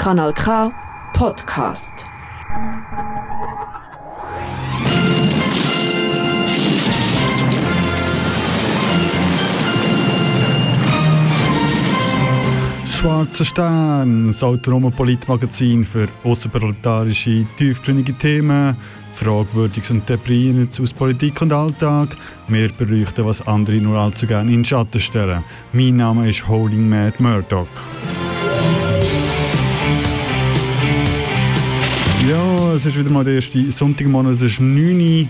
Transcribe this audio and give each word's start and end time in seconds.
Kanal 0.00 0.32
K 0.32 0.72
Podcast. 1.12 2.06
Schwarzer 12.86 13.44
Stern, 13.44 14.28
das 14.28 14.42
autonome 14.42 14.90
Politmagazin 14.90 15.84
für 15.84 16.08
außerparlamentarische, 16.24 17.44
tiefgründige 17.58 18.14
Themen, 18.14 18.74
Fragwürdiges 19.12 19.90
und 19.90 20.08
Deprimierendes 20.08 20.80
aus 20.80 20.94
Politik 20.94 21.42
und 21.42 21.52
Alltag. 21.52 22.16
Wir 22.48 22.72
beleuchten, 22.72 23.26
was 23.26 23.46
andere 23.46 23.76
nur 23.76 23.98
allzu 23.98 24.26
gerne 24.26 24.50
in 24.50 24.60
den 24.60 24.64
Schatten 24.64 24.98
stellen. 24.98 25.44
Mein 25.74 25.96
Name 25.96 26.30
ist 26.30 26.48
Holding 26.48 26.88
Mad 26.88 27.22
Murdoch. 27.22 27.68
Es 32.76 32.86
ist 32.86 32.96
wieder 32.96 33.10
mal 33.10 33.24
der 33.24 33.34
erste 33.34 33.70
Sonntagmonat, 33.72 34.36
es 34.36 34.42
ist 34.42 34.60
9 34.60 35.28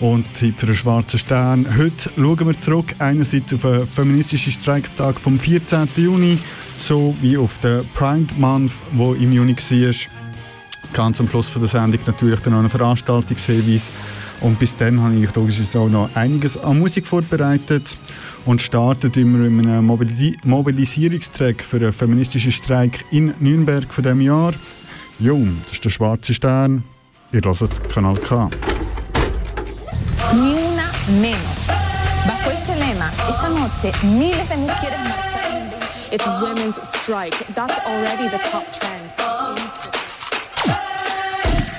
Uhr 0.00 0.08
und 0.08 0.26
Zeit 0.36 0.54
für 0.56 0.66
den 0.66 0.74
Schwarzen 0.74 1.18
Stern. 1.18 1.66
Heute 1.76 2.10
schauen 2.16 2.46
wir 2.46 2.58
zurück 2.58 2.94
einerseits 2.98 3.52
auf 3.52 3.60
den 3.60 3.86
feministischen 3.86 4.52
Streiktag 4.52 5.20
vom 5.20 5.38
14. 5.38 5.86
Juni, 5.96 6.38
so 6.78 7.14
wie 7.20 7.36
auf 7.36 7.58
den 7.58 7.82
Pride 7.94 8.32
Month, 8.38 8.72
wo 8.92 9.12
im 9.12 9.32
Juni 9.32 9.54
war. 9.54 9.94
Ganz 10.94 11.20
am 11.20 11.28
Schluss 11.28 11.50
von 11.50 11.60
der 11.60 11.68
Sendung 11.68 12.00
natürlich 12.06 12.40
dann 12.40 12.54
noch 12.54 12.60
einen 12.60 12.70
Veranstaltungshinweis. 12.70 13.92
Und 14.40 14.58
bis 14.58 14.74
dann 14.74 14.98
habe 15.00 15.14
ich 15.16 15.34
logischerweise 15.34 15.80
auch 15.80 15.90
noch 15.90 16.16
einiges 16.16 16.56
an 16.56 16.78
Musik 16.78 17.06
vorbereitet 17.06 17.98
und 18.46 18.62
startet 18.62 19.16
immer 19.18 19.38
mit 19.50 19.66
einem 19.66 19.84
Mobilisierungstrack 19.84 21.62
für 21.62 21.76
einen 21.76 21.92
feministischen 21.92 22.52
Streik 22.52 23.04
in 23.10 23.34
Nürnberg 23.40 23.92
von 23.92 24.04
diesem 24.04 24.22
Jahr. 24.22 24.54
Jo, 25.20 25.36
das 25.64 25.72
ist 25.72 25.84
der 25.84 25.90
Schwarze 25.90 26.32
Stern. 26.32 26.84
Ihr 27.32 27.40
hört 27.42 27.90
Kanal 27.92 28.16
K. 28.18 28.48
Ni 30.32 30.54
una 30.54 30.84
menos. 31.20 31.58
Bajo 32.24 32.50
ese 32.50 32.74
lema, 32.76 33.10
esta 33.28 33.48
noche 33.48 33.92
miles 34.06 34.48
de 34.48 34.56
mujeres 34.56 35.00
marcharon. 35.08 35.72
It's 36.12 36.24
women's 36.40 36.76
strike. 37.00 37.36
That's 37.52 37.74
already 37.84 38.28
the 38.30 38.38
top 38.48 38.64
trend. 38.72 39.12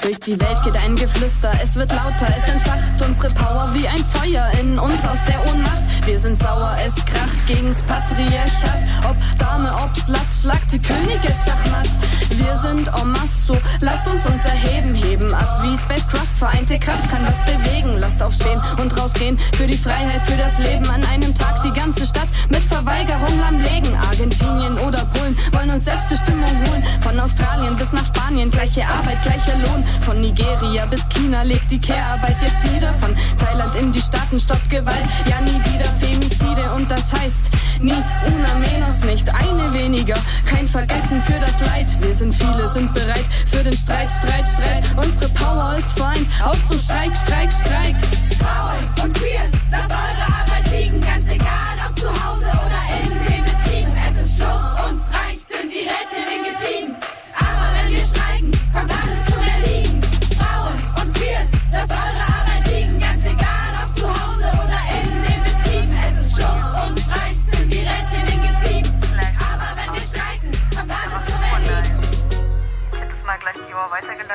Durch 0.02 0.20
die 0.20 0.40
Welt 0.40 0.58
geht 0.66 0.76
ein 0.76 0.96
Geflüster, 0.96 1.52
es 1.64 1.76
wird 1.76 1.92
lauter, 1.92 2.28
es 2.36 2.50
entfacht 2.50 3.02
unsere 3.08 3.34
Power 3.34 3.70
wie 3.74 3.88
ein 3.88 4.04
Feuer 4.04 4.50
in 4.60 4.78
uns 4.78 5.06
aus 5.06 5.20
der 5.28 5.40
Ohnmacht. 5.50 6.06
Wir 6.06 6.20
sind 6.20 6.38
sauer, 6.38 6.76
es 6.86 6.96
kracht 6.96 7.39
gegen's 7.50 7.82
Patriarchat. 7.82 8.80
Ob 9.10 9.18
Dame, 9.40 9.72
ob 9.84 9.96
Slut, 9.98 10.30
schlag 10.42 10.62
die 10.72 10.78
Könige 10.78 11.34
Schachmatt. 11.34 11.90
Wir 12.30 12.56
sind 12.60 12.86
masse, 13.06 13.40
so 13.48 13.58
lasst 13.82 14.08
uns 14.08 14.24
uns 14.26 14.46
erheben, 14.46 14.94
heben 14.94 15.34
ab 15.34 15.64
wie 15.64 15.76
Spacecraft. 15.78 16.28
Vereinte 16.38 16.78
Kraft 16.78 17.10
kann 17.10 17.26
was 17.26 17.44
bewegen. 17.46 17.98
Lasst 17.98 18.22
aufstehen 18.22 18.62
und 18.80 18.96
rausgehen 18.96 19.40
für 19.58 19.66
die 19.66 19.78
Freiheit, 19.78 20.22
für 20.22 20.38
das 20.38 20.60
Leben. 20.60 20.88
An 20.90 21.04
einem 21.06 21.34
Tag 21.34 21.64
die 21.64 21.74
ganze 21.74 22.06
Stadt 22.06 22.28
mit 22.50 22.64
Verweigerung 22.64 23.40
lahmlegen. 23.40 23.96
Argentinien 23.96 24.78
oder 24.86 25.04
Polen 25.06 25.36
wollen 25.52 25.72
uns 25.72 25.86
Selbstbestimmung 25.86 26.56
holen. 26.68 26.84
Von 27.02 27.20
Australien 27.20 27.76
bis 27.78 27.92
nach 27.92 28.06
Spanien, 28.06 28.52
gleiche 28.52 28.84
Arbeit, 28.84 29.22
gleicher 29.24 29.58
Lohn. 29.58 29.84
Von 30.06 30.22
Nigeria 30.22 30.86
bis 30.86 31.02
China 31.10 31.42
legt 31.42 31.72
die 31.72 31.80
Care-Arbeit 31.80 32.38
jetzt 32.42 32.64
nieder. 32.72 32.94
Von 32.94 33.14
Thailand 33.40 33.76
in 33.76 33.92
die 33.92 34.02
Staaten 34.02 34.40
stoppt 34.40 34.70
Gewalt, 34.70 35.06
ja 35.26 35.42
nie 35.42 35.60
wieder 35.74 35.90
Femizide. 36.00 36.72
Und 36.76 36.90
das 36.92 37.12
heißt, 37.12 37.39
nie 37.82 38.04
una 38.28 38.54
menos, 38.56 39.04
nicht 39.06 39.28
eine 39.34 39.74
weniger. 39.74 40.16
Kein 40.46 40.68
Vergessen 40.68 41.22
für 41.22 41.40
das 41.40 41.60
Leid. 41.62 41.88
Wir 42.02 42.14
sind 42.14 42.34
viele, 42.34 42.68
sind 42.68 42.94
bereit 42.94 43.26
für 43.50 43.64
den 43.64 43.76
Streit, 43.76 44.12
Streit, 44.12 44.48
Streit. 44.48 44.84
Unsere 44.96 45.30
Power 45.30 45.76
ist 45.78 45.98
Feind. 45.98 46.28
Auf 46.44 46.58
zum 46.66 46.80
Streik, 46.80 47.16
Streik, 47.16 47.52
Streik. 47.52 47.96
Frauen 48.40 49.04
und 49.04 49.14
Queers, 49.14 49.52
lasst 49.72 49.92
eure 49.92 50.40
Arbeit 50.42 50.72
liegen. 50.72 51.02
Ganz 51.02 51.30
egal, 51.32 51.76
ob 51.88 52.00
zu 52.00 52.08
Hause 52.08 52.59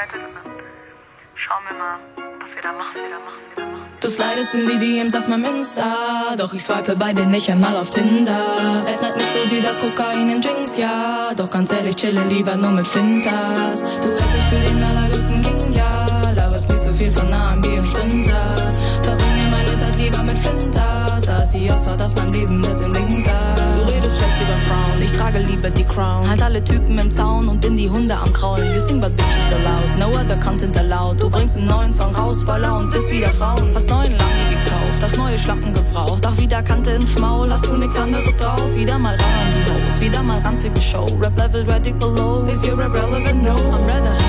Weitergeleitet 0.05 0.45
und 0.45 1.37
schauen 1.37 1.63
wir 1.69 1.79
mal, 1.79 1.99
was 2.41 2.55
wir 2.55 2.63
da 2.63 2.73
machen, 2.73 2.95
wir 2.95 3.11
da 3.11 3.19
machen, 3.25 3.41
wir 3.55 3.65
da 3.65 3.71
machen. 3.71 3.85
Du 4.01 4.09
slidest 4.09 4.55
in 4.55 4.69
die 4.69 4.79
DMs 4.79 5.15
auf 5.15 5.29
meinem 5.29 5.57
Insta, 5.57 6.37
doch 6.37 6.53
ich 6.53 6.63
swipe 6.63 6.95
bei 6.97 7.13
dir 7.15 7.25
nicht 7.27 7.51
einmal 7.51 7.77
auf 7.77 7.91
Tinder. 7.91 8.85
Erinnert 8.87 9.17
mich 9.17 9.27
so 9.27 9.47
dir 9.47 9.63
das 9.63 9.81
Kokain 9.81 10.29
in 10.29 10.43
Drinks, 10.43 10.77
ja, 10.77 11.33
doch 11.35 11.49
ganz 11.49 11.73
ehrlich 11.73 11.97
chille 11.97 12.23
lieber 12.25 12.55
nur 12.57 12.73
mit 12.73 12.87
Flinters. 12.87 13.83
Du 14.03 14.09
hältst 14.09 14.35
dich 14.35 14.43
für 14.51 14.69
den 14.69 14.83
allergrößten 14.83 15.43
King, 15.43 15.73
ja, 15.73 16.33
laberst 16.37 16.69
mir 16.69 16.81
zu 16.81 16.93
viel 16.93 17.11
von 17.11 17.33
AMG 17.33 17.79
und 17.79 17.87
Sprinter. 17.87 18.73
Verbringe 19.03 19.49
meine 19.51 19.77
Zeit 19.79 19.97
lieber 19.97 20.23
mit 20.23 20.39
Flinters, 20.39 21.29
Asios 21.29 21.87
war 21.87 21.97
das 21.97 22.15
mein 22.17 22.31
Leben 22.33 22.63
jetzt 22.63 22.74
lieber 25.65 25.71
die 25.71 25.85
Crown. 25.85 26.29
Halt 26.29 26.43
alle 26.43 26.63
Typen 26.63 26.99
im 26.99 27.11
Zaun 27.11 27.49
und 27.49 27.61
bin 27.61 27.77
die 27.77 27.89
Hunde 27.89 28.17
am 28.17 28.33
Kraulen. 28.33 28.73
You 28.73 28.81
sing 28.81 29.01
but 29.01 29.17
bitches 29.17 29.51
loud, 29.51 29.99
no 29.99 30.09
other 30.09 30.37
content 30.37 30.77
allowed. 30.77 31.21
Du 31.21 31.31
bringst 31.31 31.57
einen 31.57 31.67
neuen 31.67 31.93
Song 31.93 32.15
raus, 32.15 32.43
voller 32.43 32.77
und 32.79 32.95
ist 32.95 33.11
wieder 33.11 33.29
Frauen. 33.29 33.71
Hast 33.75 33.89
neuen 33.89 34.17
Lambi 34.19 34.55
gekauft, 34.55 35.03
hast 35.03 35.17
neue 35.17 35.39
Schlappen 35.39 35.73
gebraucht. 35.73 36.25
Doch 36.25 36.37
wieder 36.39 36.63
Kante 36.63 36.91
ins 36.93 37.19
Maul, 37.19 37.51
hast 37.51 37.67
du 37.67 37.77
nix 37.77 37.97
anderes 37.97 38.37
drauf. 38.37 38.65
Wieder 38.77 38.99
mal 38.99 39.17
ran 39.17 39.35
an 39.35 39.51
die 39.51 39.73
Hose, 39.73 40.01
wieder 40.01 40.23
mal 40.23 40.39
ranzige 40.41 40.81
Show. 40.81 41.07
Rap 41.23 41.39
Level 41.39 41.65
radical 41.65 42.15
low, 42.15 42.47
is 42.47 42.67
your 42.67 42.77
rap 42.77 42.93
relevant? 42.93 43.43
No, 43.43 43.55
I'm 43.55 43.87
rather 43.87 44.24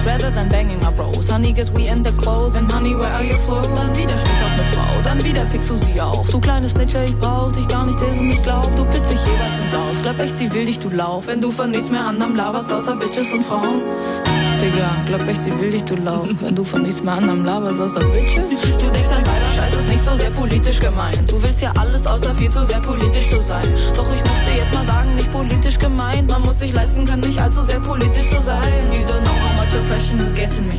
hoes, 0.00 0.06
rather 0.06 0.30
than 0.30 0.48
banging 0.48 0.78
my 0.78 0.90
bros. 0.96 1.30
Honey, 1.30 1.52
guess 1.52 1.70
we 1.70 1.88
in 1.88 2.02
the 2.02 2.12
clothes 2.12 2.56
and 2.56 2.70
honey, 2.70 2.94
where 2.94 3.12
are 3.12 3.22
your 3.22 3.38
clothes? 3.46 3.68
Dann 3.68 3.96
wieder 3.96 4.18
Schnitt 4.18 4.42
auf 4.42 4.56
ne 4.56 4.64
Frau, 4.72 5.00
dann 5.02 5.24
wieder 5.24 5.46
fix 5.46 5.68
du 5.68 5.76
sie 5.78 6.00
auf. 6.00 6.28
Du 6.30 6.40
kleine 6.40 6.68
Snitcher, 6.68 7.04
ich 7.04 7.16
brauch 7.18 7.52
dich 7.52 7.66
gar 7.68 7.86
nicht, 7.86 8.00
dissen, 8.00 8.30
ich 8.30 8.42
glaub. 8.42 8.64
Du 8.76 8.84
pitzt 8.84 9.12
dich 9.12 9.20
jeweils 9.20 9.58
ins 9.64 9.74
Aus, 9.74 10.02
glaub 10.02 10.18
echt, 10.18 10.36
sie 10.36 10.52
will 10.52 10.64
dich, 10.64 10.78
du 10.78 10.90
lauf. 10.90 11.26
Wenn 11.26 11.40
du 11.40 11.50
von 11.50 11.70
nichts 11.70 11.90
mehr 11.90 12.04
anderem 12.04 12.36
laberst, 12.36 12.72
außer 12.72 12.96
Bitches 12.96 13.32
und 13.32 13.44
Frauen. 13.44 14.39
Digga, 14.60 15.02
glaub 15.06 15.26
echt, 15.26 15.40
sie 15.40 15.58
will 15.58 15.70
dich, 15.70 15.84
du 15.84 15.96
lauf. 15.96 16.28
Wenn 16.40 16.54
du 16.54 16.62
von 16.64 16.82
nichts 16.82 17.02
mehr 17.02 17.14
anderem 17.14 17.46
laberst, 17.46 17.80
außer 17.80 18.00
Bitches. 18.00 18.50
Du 18.78 18.90
denkst 18.90 19.08
an 19.08 19.24
beider 19.24 19.50
Scheiß, 19.56 19.74
ist 19.74 19.88
nicht 19.88 20.04
so 20.04 20.14
sehr 20.14 20.30
politisch 20.30 20.78
gemeint. 20.80 21.32
Du 21.32 21.42
willst 21.42 21.62
ja 21.62 21.72
alles, 21.78 22.06
außer 22.06 22.34
viel 22.34 22.50
zu 22.50 22.62
sehr 22.66 22.80
politisch 22.80 23.30
zu 23.30 23.40
sein. 23.40 23.64
Doch 23.94 24.04
ich 24.14 24.22
muss 24.22 24.38
dir 24.44 24.56
jetzt 24.56 24.74
mal 24.74 24.84
sagen, 24.84 25.14
nicht 25.14 25.32
politisch 25.32 25.78
gemeint. 25.78 26.30
Man 26.30 26.42
muss 26.42 26.58
sich 26.58 26.74
leisten 26.74 27.06
können, 27.06 27.22
nicht 27.22 27.40
allzu 27.40 27.62
sehr 27.62 27.80
politisch 27.80 28.28
zu 28.28 28.38
sein. 28.38 28.60
You 28.92 29.00
don't 29.00 29.22
know 29.22 29.32
how 29.32 29.54
much 29.56 29.74
oppression 29.80 30.20
is 30.20 30.34
getting 30.34 30.68
me. 30.68 30.78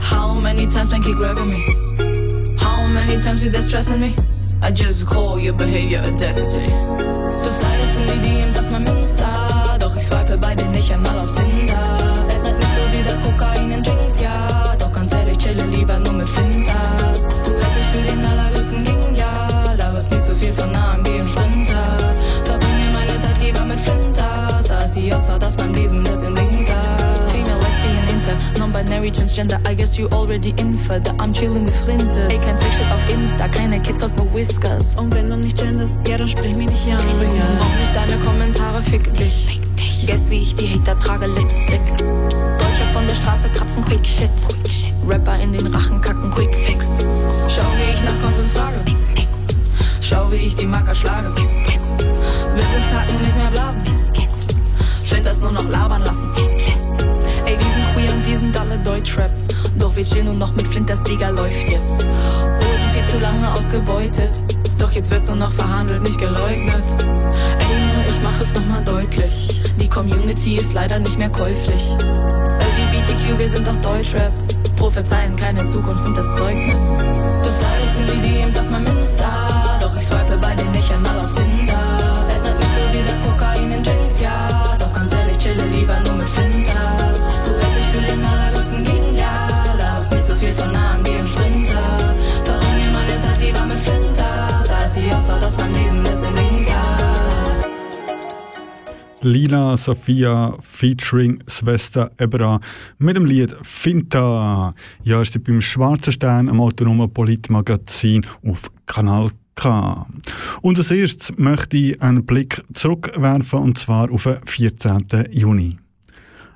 How 0.00 0.32
many 0.32 0.66
times 0.66 0.90
when 0.90 1.02
keep 1.02 1.18
grabbing 1.18 1.48
me? 1.48 1.62
How 2.58 2.86
many 2.88 3.18
times 3.18 3.42
you 3.44 3.50
distressing 3.50 4.00
me? 4.00 4.14
I 4.62 4.70
just 4.70 5.06
call 5.06 5.38
your 5.38 5.52
behavior 5.52 6.00
audacity. 6.00 6.64
Du 6.64 7.50
slidest 7.50 8.00
in 8.00 8.22
die 8.22 8.28
DMs 8.28 8.58
auf 8.58 8.70
meinem 8.70 8.96
Insta, 8.96 9.76
doch 9.78 9.94
ich 9.94 10.06
swipe 10.06 10.38
bei 10.38 10.54
dir 10.54 10.68
nicht 10.68 10.90
einmal 10.90 11.18
auf 11.18 11.32
Tinder. 11.32 11.95
Kokain 13.26 13.72
in 13.72 13.82
Drinks, 13.82 14.20
ja, 14.22 14.76
doch 14.78 14.92
ganz 14.92 15.12
ehrlich 15.12 15.36
chille 15.38 15.64
lieber 15.64 15.98
nur 15.98 16.12
mit 16.12 16.28
Flinters. 16.28 17.26
Du 17.44 17.50
hältst 17.50 17.76
dich 17.76 17.86
für 17.86 18.02
den 18.08 18.24
allergrößten 18.24 18.84
King, 18.84 19.16
ja, 19.16 19.74
laberst 19.76 20.12
mir 20.12 20.22
zu 20.22 20.36
viel 20.36 20.52
von 20.52 20.72
AMG 20.72 21.20
und 21.20 21.28
Sprinter. 21.28 22.14
Verbringe 22.44 22.90
meine 22.92 23.20
Zeit 23.20 23.42
lieber 23.42 23.64
mit 23.64 23.80
Flinters, 23.80 24.70
Asios 24.70 25.28
war 25.28 25.40
das 25.40 25.56
mein 25.56 25.74
Leben, 25.74 26.04
das 26.04 26.22
im 26.22 26.34
Blinker. 26.34 26.82
Female, 27.26 27.58
lesbian, 27.64 28.08
inter, 28.14 28.60
non-binary, 28.60 29.10
transgender, 29.10 29.58
I 29.68 29.74
guess 29.74 29.98
you 29.98 30.06
already 30.12 30.54
infer 30.60 31.00
that 31.00 31.14
I'm 31.18 31.32
chilling 31.32 31.64
with 31.64 31.84
Flinters. 31.84 32.32
Ey, 32.32 32.38
kein 32.38 32.56
Fake-Shit 32.58 32.92
auf 32.92 33.12
Insta, 33.12 33.48
keine 33.48 33.80
Kid, 33.80 33.98
cause 33.98 34.14
no 34.16 34.22
whiskers. 34.36 34.94
Und 34.94 35.12
wenn 35.12 35.26
du 35.26 35.36
nicht 35.36 35.58
genderst, 35.60 36.06
ja, 36.06 36.16
dann 36.16 36.28
sprich 36.28 36.56
mich 36.56 36.68
nicht 36.68 36.92
an. 36.92 37.00
Auch 37.60 37.76
nicht 37.80 37.96
deine 37.96 38.16
Kommentare, 38.24 38.80
fick 38.84 39.12
dich. 39.14 39.55
Guess 40.04 40.30
wie 40.30 40.40
ich 40.40 40.54
die 40.54 40.68
Hater 40.68 40.98
trage, 40.98 41.26
Lipstick. 41.26 41.80
Deutsche 42.58 42.88
von 42.92 43.06
der 43.06 43.14
Straße 43.14 43.48
kratzen, 43.50 43.84
quick 43.84 44.04
shit. 44.04 44.30
Rapper 45.06 45.38
in 45.40 45.52
den 45.52 45.66
Rachen 45.68 46.00
kacken, 46.00 46.30
quick 46.30 46.54
fix. 46.54 47.06
Schau, 47.48 47.62
wie 47.76 47.90
ich 47.90 48.04
nach 48.04 48.20
Konsum 48.22 48.48
frage. 48.50 48.84
Schau, 50.00 50.30
wie 50.30 50.36
ich 50.36 50.54
die 50.56 50.66
Macker 50.66 50.94
schlage. 50.94 51.30
Business 51.30 52.84
taten 52.92 53.22
nicht 53.22 53.36
mehr 53.36 53.50
blasen. 53.50 53.82
Find 55.04 55.24
das 55.24 55.40
nur 55.40 55.52
noch 55.52 55.68
labern 55.68 56.02
lassen. 56.02 56.30
Ey, 57.46 57.58
wir 57.58 57.72
sind 57.72 57.92
queer 57.92 58.12
und 58.12 58.26
wir 58.26 58.38
sind 58.38 58.60
alle 58.60 58.78
Deutschrap. 58.78 59.30
Doch 59.78 59.94
wir 59.96 60.04
chillen 60.04 60.26
nur 60.26 60.34
noch 60.34 60.54
mit 60.56 60.66
Flint, 60.66 60.90
das 60.90 61.02
Digga 61.02 61.28
läuft 61.30 61.68
jetzt. 61.68 62.06
Wurden 62.06 62.90
viel 62.92 63.04
zu 63.04 63.18
lange 63.18 63.52
ausgebeutet. 63.52 64.30
Doch 64.78 64.92
jetzt 64.92 65.10
wird 65.10 65.26
nur 65.26 65.36
noch 65.36 65.52
verhandelt, 65.52 66.02
nicht 66.02 66.18
geleugnet. 66.18 66.82
Ey, 67.58 67.78
Junge, 67.78 68.06
ich 68.06 68.20
mach 68.22 68.40
es 68.40 68.54
nochmal 68.54 68.84
deutlich. 68.84 69.45
Community 69.96 70.56
ist 70.56 70.74
leider 70.74 70.98
nicht 70.98 71.16
mehr 71.16 71.30
käuflich. 71.30 71.90
LGBTQ, 72.04 73.38
wir 73.38 73.48
sind 73.48 73.66
doch 73.66 73.76
Deutschrap. 73.76 74.30
Prophezeien 74.76 75.34
keine 75.36 75.64
Zukunft 75.64 76.04
sind 76.04 76.14
das 76.14 76.26
Zeugnis. 76.36 76.98
Das 77.42 77.64
alles 77.64 77.96
sind 77.96 78.12
die 78.12 78.28
DMs 78.28 78.58
auf 78.58 78.68
meinem 78.68 78.98
Insta. 78.98 79.78
Doch 79.80 79.96
ich 79.96 80.04
swipe 80.04 80.36
bei 80.36 80.54
den 80.54 80.70
nicht 80.72 80.92
einmal 80.92 81.18
auf 81.24 81.32
Tinder. 81.32 81.72
Erinnert 82.28 82.58
mich 82.58 82.68
so 82.76 82.98
wie 82.98 83.04
das 83.04 83.22
Kokain 83.22 83.70
in 83.70 83.82
Drinks, 83.82 84.20
ja. 84.20 84.65
Lila 99.26 99.76
Sophia 99.76 100.56
featuring 100.60 101.42
Svesta 101.48 102.10
Ebra 102.16 102.60
mit 102.98 103.16
dem 103.16 103.24
Lied 103.24 103.56
Finta. 103.62 104.72
Ja, 105.02 105.20
ist 105.20 105.42
beim 105.42 105.60
Schwarzen 105.60 106.12
Stern 106.12 106.48
am 106.48 106.60
autonomen 106.60 107.12
Politmagazin 107.12 108.24
auf 108.46 108.70
Kanal 108.86 109.30
K. 109.56 110.06
Und 110.62 110.78
als 110.78 110.92
erstes 110.92 111.36
möchte 111.36 111.76
ich 111.76 112.00
einen 112.00 112.24
Blick 112.24 112.62
zurückwerfen 112.72 113.58
und 113.58 113.78
zwar 113.78 114.12
auf 114.12 114.24
den 114.24 114.38
14. 114.44 115.26
Juni. 115.32 115.76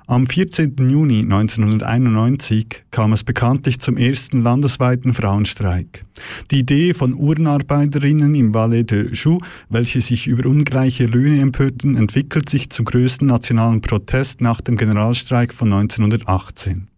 Am 0.07 0.27
14. 0.27 0.75
Juni 0.77 1.19
1991 1.19 2.83
kam 2.91 3.13
es 3.13 3.23
bekanntlich 3.23 3.79
zum 3.79 3.97
ersten 3.97 4.41
landesweiten 4.41 5.13
Frauenstreik. 5.13 6.01
Die 6.49 6.59
Idee 6.59 6.93
von 6.93 7.13
Uhrenarbeiterinnen 7.13 8.35
im 8.35 8.53
Valais 8.53 8.83
de 8.83 9.13
Joux, 9.13 9.41
welche 9.69 10.01
sich 10.01 10.27
über 10.27 10.49
ungleiche 10.49 11.05
Löhne 11.05 11.39
empörten, 11.41 11.95
entwickelt 11.95 12.49
sich 12.49 12.69
zum 12.71 12.85
größten 12.85 13.27
nationalen 13.27 13.81
Protest 13.81 14.41
nach 14.41 14.59
dem 14.59 14.75
Generalstreik 14.75 15.53
von 15.53 15.71
1918. 15.71 16.90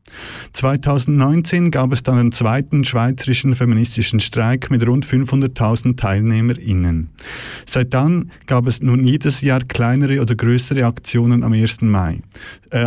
2019 0.53 1.71
gab 1.71 1.91
es 1.91 2.03
dann 2.03 2.17
den 2.17 2.31
zweiten 2.31 2.83
schweizerischen 2.83 3.55
feministischen 3.55 4.19
Streik 4.19 4.69
mit 4.71 4.85
rund 4.87 5.05
500.000 5.05 5.97
TeilnehmerInnen. 5.97 7.09
Seit 7.65 7.93
dann 7.93 8.31
gab 8.47 8.67
es 8.67 8.81
nun 8.81 9.03
jedes 9.05 9.41
Jahr 9.41 9.61
kleinere 9.61 10.21
oder 10.21 10.35
größere 10.35 10.85
Aktionen 10.85 11.43
am 11.43 11.53
1. 11.53 11.81
Mai, 11.81 12.21
äh, 12.69 12.85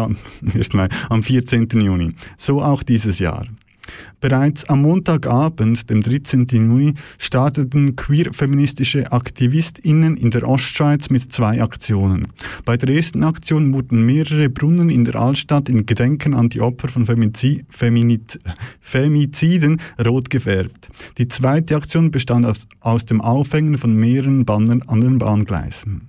1. 0.55 0.73
Mai, 0.75 0.89
am 1.09 1.23
14. 1.23 1.69
Juni. 1.81 2.15
So 2.37 2.63
auch 2.63 2.83
dieses 2.83 3.19
Jahr. 3.19 3.47
Bereits 4.21 4.65
am 4.69 4.83
Montagabend, 4.83 5.89
dem 5.91 6.01
13. 6.01 6.47
Juni, 6.51 6.95
starteten 7.19 7.97
queer-feministische 7.97 9.13
AktivistInnen 9.13 10.17
in 10.17 10.31
der 10.31 10.49
Ostschweiz 10.49 11.11
mit 11.11 11.33
zwei 11.33 11.63
Aktionen. 11.63 12.29
Bei 12.65 12.77
der 12.77 12.95
ersten 12.95 13.25
Aktion 13.25 13.73
wurden 13.73 14.05
mehrere 14.07 14.49
Brunnen 14.49 14.91
in 14.91 15.05
der 15.05 15.17
Altstadt 15.17 15.69
in 15.69 15.87
Gedenken 15.87 16.35
an 16.35 16.49
die 16.49 16.61
Opfer 16.61 16.89
von 16.89 17.07
Femizi 17.07 17.65
Feminit 17.69 18.39
Femiziden 18.81 19.81
rot 20.05 20.31
gefärbt. 20.31 20.89
Die 21.19 21.29
zweite 21.29 21.77
Aktion 21.77 22.11
bestand 22.11 22.47
aus, 22.47 22.67
aus 22.81 23.05
dem 23.05 23.21
Aufhängen 23.21 23.79
von 23.79 23.95
mehreren 23.95 24.45
Bannern 24.45 24.83
an 24.83 25.01
den 25.01 25.19
Bahngleisen. 25.19 26.09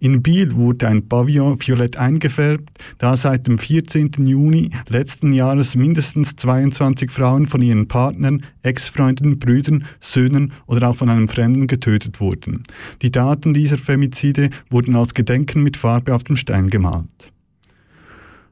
In 0.00 0.22
Biel 0.22 0.54
wurde 0.54 0.88
ein 0.88 1.08
Pavillon 1.08 1.58
violett 1.60 1.96
eingefärbt, 1.96 2.70
da 2.98 3.16
seit 3.16 3.46
dem 3.46 3.58
14. 3.58 4.12
Juni 4.26 4.70
letzten 4.88 5.32
Jahres 5.32 5.74
mindestens 5.74 6.36
22 6.36 7.10
Frauen 7.10 7.46
von 7.46 7.62
ihren 7.62 7.88
Partnern, 7.88 8.42
Ex-Freunden, 8.62 9.38
Brüdern, 9.38 9.84
Söhnen 10.00 10.52
oder 10.66 10.90
auch 10.90 10.96
von 10.96 11.08
einem 11.08 11.28
Fremden 11.28 11.66
getötet 11.66 12.20
wurden. 12.20 12.62
Die 13.02 13.10
Daten 13.10 13.54
dieser 13.54 13.78
Femizide 13.78 14.50
wurden 14.70 14.96
als 14.96 15.14
Gedenken 15.14 15.62
mit 15.62 15.76
Farbe 15.76 16.14
auf 16.14 16.24
dem 16.24 16.36
Stein 16.36 16.70
gemalt. 16.70 17.30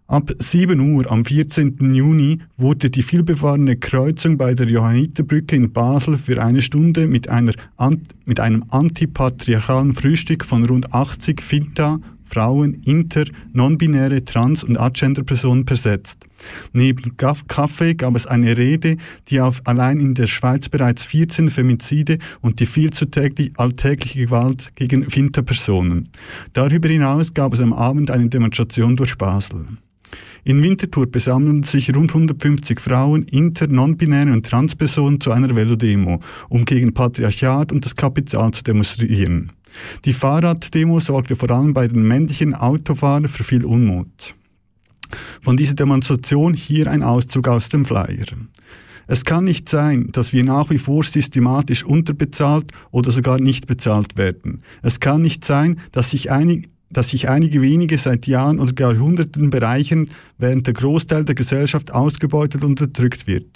Ab 0.09 0.33
7 0.39 0.79
Uhr 0.79 1.11
am 1.11 1.25
14. 1.25 1.93
Juni 1.93 2.39
wurde 2.57 2.91
die 2.91 3.03
vielbefahrene 3.03 3.75
Kreuzung 3.75 4.39
bei 4.39 4.55
der 4.55 4.69
Johanniterbrücke 4.69 5.57
in 5.57 5.73
Basel 5.73 6.17
für 6.17 6.41
eine 6.41 6.63
Stunde 6.63 7.09
mit, 7.09 7.29
einer, 7.29 7.53
mit 8.25 8.39
einem 8.39 8.65
antipatriarchalen 8.69 9.95
Frühstück 9.95 10.45
von 10.45 10.65
rund 10.65 10.95
80 10.95 11.43
Finta, 11.43 11.99
Frauen, 12.25 12.75
Inter, 12.85 13.25
non-binäre, 13.53 14.25
Trans- 14.25 14.63
und 14.63 14.79
Agender-Personen 14.79 15.65
besetzt. 15.65 16.25
Neben 16.73 17.17
Kaffee 17.17 17.95
gab 17.95 18.15
es 18.15 18.29
eine 18.29 18.57
Rede, 18.57 18.99
die 19.27 19.41
auf 19.41 19.61
allein 19.65 19.99
in 19.99 20.15
der 20.15 20.29
Schweiz 20.29 20.69
bereits 20.69 21.05
14 21.05 21.51
Femizide 21.51 22.19
und 22.43 22.61
die 22.61 22.67
viel 22.67 22.93
zu 22.93 23.07
täglich, 23.07 23.51
alltägliche 23.57 24.27
Gewalt 24.27 24.71
gegen 24.77 25.11
Finta-Personen. 25.11 26.11
Darüber 26.53 26.89
hinaus 26.89 27.35
gab 27.35 27.55
es 27.55 27.61
am 27.61 27.73
Abend 27.73 28.13
eine 28.13 28.29
Demonstration 28.29 28.95
durch 28.95 29.19
Basel. 29.19 29.65
In 30.47 30.63
Winterthur 30.63 31.11
besammeln 31.11 31.65
sich 31.65 31.93
rund 31.93 32.15
150 32.15 32.79
Frauen, 32.79 33.25
inter-, 33.25 33.67
non-binäre 33.67 34.31
und 34.31 34.47
Transpersonen 34.47 35.21
zu 35.21 35.33
einer 35.33 35.57
Velodemo, 35.57 36.21
um 36.49 36.65
gegen 36.65 36.95
Patriarchat 36.95 37.73
und 37.73 37.85
das 37.85 37.97
Kapital 37.97 38.53
zu 38.53 38.63
demonstrieren. 38.63 39.51
Die 40.05 40.13
Fahrraddemo 40.13 41.01
sorgte 41.01 41.35
vor 41.35 41.51
allem 41.51 41.73
bei 41.73 41.89
den 41.89 42.07
männlichen 42.07 42.55
Autofahrern 42.55 43.27
für 43.27 43.43
viel 43.43 43.65
Unmut. 43.65 44.35
Von 45.41 45.57
dieser 45.57 45.75
Demonstration 45.75 46.55
hier 46.55 46.93
ein 46.93 47.03
Auszug 47.03 47.49
aus 47.49 47.69
dem 47.69 47.85
Flyer. 47.85 48.27
Es 49.09 49.25
kann 49.25 49.43
nicht 49.43 49.69
sein, 49.69 50.11
dass 50.13 50.33
wir 50.33 50.45
nach 50.45 50.71
wie 50.71 50.79
vor 50.79 51.03
systematisch 51.03 51.83
unterbezahlt 51.83 52.71
oder 52.93 53.11
sogar 53.11 53.41
nicht 53.41 53.67
bezahlt 53.67 54.17
werden. 54.17 54.63
Es 54.83 55.01
kann 55.01 55.23
nicht 55.23 55.45
sein, 55.45 55.81
dass 55.91 56.11
sich 56.11 56.31
einig, 56.31 56.69
dass 56.91 57.09
sich 57.09 57.29
einige 57.29 57.63
wenige 57.63 57.99
seit 57.99 58.27
Jahren 58.27 58.61
oder 58.61 58.73
Jahrhunderten 58.79 59.51
bereichern, 59.51 60.11
während 60.39 60.67
der 60.67 60.75
Großteil 60.75 61.25
der 61.25 61.35
Gesellschaft 61.35 61.93
ausgebeutet 61.93 62.63
und 62.63 62.81
unterdrückt 62.81 63.27
wird. 63.27 63.47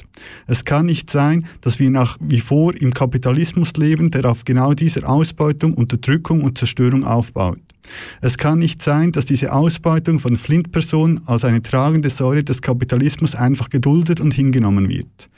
Es 0.47 0.65
kann 0.65 0.87
nicht 0.87 1.11
sein, 1.11 1.47
dass 1.61 1.79
wir 1.79 1.91
nach 1.91 2.19
wie 2.21 2.41
vor 2.41 2.75
im 2.75 2.93
Kapitalismus 2.93 3.73
leben, 3.75 4.11
der 4.11 4.25
auf 4.25 4.45
genau 4.45 4.75
dieser 4.75 5.09
Ausbeutung, 5.09 5.75
Unterdrückung 5.75 6.43
und 6.43 6.59
Zerstörung 6.59 7.05
aufbaut. 7.05 7.61
Es 8.21 8.39
kann 8.39 8.59
nicht 8.59 8.83
sein, 8.83 9.13
dass 9.13 9.25
diese 9.25 9.53
Ausbeutung 9.53 10.19
von 10.19 10.37
Flintpersonen 10.37 11.27
als 11.27 11.45
eine 11.45 11.63
tragende 11.63 12.11
Säule 12.11 12.45
des 12.45 12.63
Kapitalismus 12.63 13.35
einfach 13.35 13.71
geduldet 13.71 14.21
und 14.21 14.35
hingenommen 14.35 14.89
wird. 14.89 15.29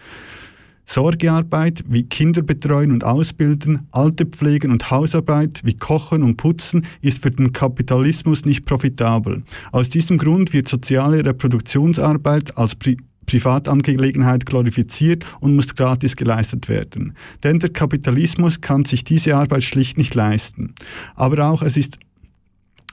Sorgearbeit 0.84 1.84
wie 1.88 2.04
Kinder 2.04 2.42
betreuen 2.42 2.90
und 2.90 3.04
ausbilden, 3.04 3.86
Alte 3.92 4.26
pflegen 4.26 4.70
und 4.72 4.90
Hausarbeit 4.90 5.60
wie 5.64 5.74
Kochen 5.74 6.22
und 6.22 6.36
Putzen 6.36 6.86
ist 7.00 7.22
für 7.22 7.30
den 7.30 7.52
Kapitalismus 7.52 8.44
nicht 8.44 8.66
profitabel. 8.66 9.42
Aus 9.70 9.88
diesem 9.88 10.18
Grund 10.18 10.52
wird 10.52 10.68
soziale 10.68 11.24
Reproduktionsarbeit 11.24 12.56
als 12.58 12.74
Pri 12.74 12.96
Privatangelegenheit 13.24 14.46
glorifiziert 14.46 15.24
und 15.38 15.54
muss 15.54 15.76
gratis 15.76 16.16
geleistet 16.16 16.68
werden. 16.68 17.14
Denn 17.44 17.60
der 17.60 17.70
Kapitalismus 17.70 18.60
kann 18.60 18.84
sich 18.84 19.04
diese 19.04 19.36
Arbeit 19.36 19.62
schlicht 19.62 19.96
nicht 19.96 20.14
leisten. 20.14 20.74
Aber 21.14 21.46
auch 21.46 21.62
es 21.62 21.76
ist 21.76 21.98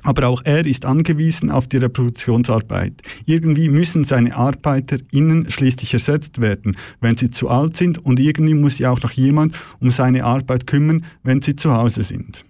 aber 0.04 0.28
auch 0.28 0.42
er 0.44 0.66
ist 0.66 0.86
angewiesen 0.86 1.52
auf 1.52 1.68
die 1.68 1.78
Reproduktionsarbeit. 1.78 3.02
Irgendwie 3.26 3.70
müssen 3.70 4.04
seine 4.04 4.36
ArbeiterInnen 4.36 5.52
schließlich 5.52 5.94
ersetzt 5.94 6.42
werden, 6.42 6.78
wenn 7.02 7.18
sie 7.18 7.32
zu 7.32 7.50
alt 7.50 7.78
sind 7.78 8.04
und 8.04 8.20
irgendwie 8.20 8.54
muss 8.54 8.78
sich 8.78 8.88
auch 8.88 9.02
noch 9.02 9.12
jemand 9.12 9.56
um 9.80 9.92
seine 9.92 10.24
Arbeit 10.24 10.68
kümmern, 10.68 11.06
wenn 11.24 11.42
sie 11.42 11.56
zu 11.56 11.74
Hause 11.74 12.04
sind. 12.04 12.44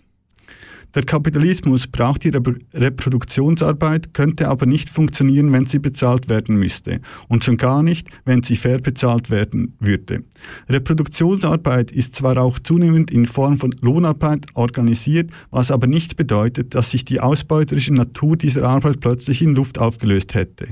Der 0.95 1.03
Kapitalismus 1.03 1.85
braucht 1.85 2.23
die 2.23 2.31
Reproduktionsarbeit, 2.73 4.13
könnte 4.13 4.47
aber 4.47 4.65
nicht 4.65 4.89
funktionieren, 4.89 5.53
wenn 5.53 5.65
sie 5.65 5.77
bezahlt 5.77 6.29
werden 6.29 6.57
müsste. 6.57 7.01
Und 7.27 7.43
schon 7.43 7.57
gar 7.57 7.83
nicht, 7.83 8.07
wenn 8.25 8.41
sie 8.41 8.55
fair 8.55 8.79
bezahlt 8.79 9.29
werden 9.29 9.75
würde. 9.79 10.23
Reproduktionsarbeit 10.67 11.91
ist 11.91 12.15
zwar 12.15 12.37
auch 12.37 12.57
zunehmend 12.57 13.11
in 13.11 13.27
Form 13.27 13.57
von 13.57 13.75
Lohnarbeit 13.81 14.47
organisiert, 14.55 15.29
was 15.51 15.69
aber 15.69 15.85
nicht 15.85 16.15
bedeutet, 16.15 16.73
dass 16.73 16.89
sich 16.89 17.05
die 17.05 17.19
ausbeuterische 17.19 17.93
Natur 17.93 18.35
dieser 18.35 18.67
Arbeit 18.67 18.99
plötzlich 18.99 19.43
in 19.43 19.53
Luft 19.53 19.77
aufgelöst 19.77 20.33
hätte. 20.33 20.69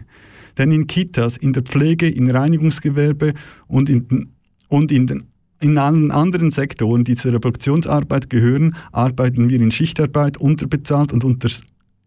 Denn 0.57 0.71
in 0.71 0.87
Kitas, 0.87 1.37
in 1.37 1.53
der 1.53 1.61
Pflege, 1.61 2.09
in 2.09 2.31
Reinigungsgewerbe 2.31 3.33
und 3.67 3.89
in, 3.89 4.31
und 4.67 4.91
in 4.91 5.05
den 5.05 5.27
in 5.59 5.77
allen 5.77 6.11
anderen 6.11 6.51
Sektoren, 6.51 7.03
die 7.03 7.15
zur 7.15 7.33
Reproduktionsarbeit 7.33 8.29
gehören, 8.29 8.75
arbeiten 8.91 9.49
wir 9.49 9.59
in 9.59 9.71
Schichtarbeit, 9.71 10.37
unterbezahlt 10.37 11.13
und 11.13 11.23
unter 11.23 11.49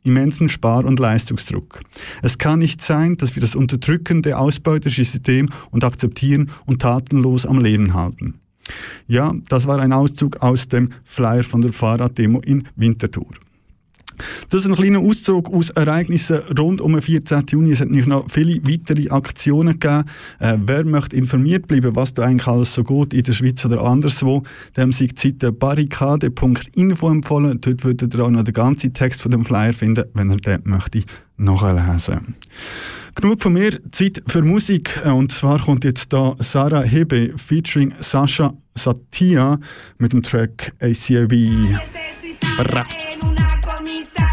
immensen 0.05 0.49
Spar- 0.49 0.85
und 0.85 0.99
Leistungsdruck. 0.99 1.81
Es 2.23 2.39
kann 2.39 2.61
nicht 2.61 2.83
sein, 2.83 3.17
dass 3.17 3.35
wir 3.35 3.41
das 3.41 3.55
unterdrückende, 3.55 4.39
ausbeuterische 4.39 5.05
System 5.05 5.49
und 5.71 5.85
akzeptieren 5.85 6.51
und 6.67 6.81
tatenlos 6.81 7.45
am 7.45 7.59
Leben 7.59 7.95
halten. 7.95 8.41
Ja, 9.09 9.35
das 9.49 9.67
war 9.67 9.81
ein 9.81 9.93
Auszug 9.93 10.43
aus 10.43 10.69
dem 10.69 10.91
Flyer 11.05 11.45
von 11.45 11.61
der 11.61 11.73
Fahrraddemo 11.73 12.41
in 12.41 12.69
Winterthur. 12.77 13.27
Das 14.49 14.63
ist 14.63 14.67
ein 14.67 14.75
kleiner 14.75 15.01
Auszug 15.01 15.53
aus 15.53 15.71
Ereignissen 15.71 16.39
rund 16.59 16.81
um 16.81 16.93
den 16.93 17.03
14. 17.03 17.47
Juni. 17.51 17.73
Es 17.73 17.81
hat 17.81 17.89
nämlich 17.89 18.07
noch 18.07 18.31
viele 18.31 18.63
weitere 18.67 19.09
Aktionen 19.11 19.79
gegeben. 19.79 20.05
Äh, 20.39 20.57
wer 20.65 20.85
möchte 20.85 21.17
informiert 21.17 21.69
bleiben, 21.69 21.97
was 21.97 22.15
da 22.15 22.23
eigentlich 22.23 22.47
alles 22.47 22.75
so 22.75 22.85
gut 22.85 23.15
in 23.15 23.23
der 23.23 23.33
Schweiz 23.33 23.65
oder 23.65 23.83
anderswo, 23.83 24.43
dem 24.77 24.93
sei 24.93 25.07
die 25.07 25.21
Seite 25.21 25.53
barrikade.info 25.53 27.09
empfohlen. 27.09 27.61
Dort 27.61 27.85
würdet 27.85 28.15
ihr 28.15 28.25
auch 28.25 28.31
noch 28.31 28.45
den 28.45 28.55
ganzen 28.55 28.93
Text 28.93 29.23
von 29.23 29.31
dem 29.31 29.45
Flyer 29.45 29.73
finden, 29.73 30.05
wenn 30.15 30.31
ihr 30.31 30.37
den 30.37 30.61
möchte 30.65 31.05
nachlesen. 31.37 32.35
Genug 33.15 33.43
von 33.43 33.53
mir, 33.53 33.81
Zeit 33.91 34.23
für 34.27 34.43
Musik. 34.43 35.01
Äh, 35.05 35.11
und 35.11 35.33
zwar 35.33 35.61
kommt 35.61 35.85
jetzt 35.85 36.13
da 36.13 36.37
Sarah 36.39 36.83
Hebe 36.83 37.33
featuring 37.37 37.93
Sascha 38.01 38.55
Satia 38.75 39.59
mit 39.99 40.13
dem 40.13 40.23
Track 40.23 40.73
ACAB. 40.81 41.35
Bra. 42.59 42.87
sunny 43.91 44.05
side. 44.05 44.30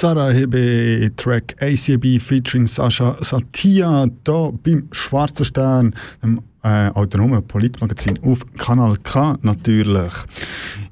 Sarah 0.00 0.32
Hebe, 0.32 1.14
Track 1.14 1.56
ACB 1.60 2.18
featuring 2.22 2.66
Sascha 2.66 3.22
Satia, 3.22 4.06
hier 4.24 4.52
beim 4.62 4.88
Schwarzen 4.92 5.44
Stern, 5.44 5.94
dem 6.22 6.40
äh, 6.62 6.88
autonomen 6.88 7.46
Politmagazin 7.46 8.18
auf 8.22 8.40
Kanal 8.56 8.96
K 9.02 9.38
natürlich. 9.42 10.12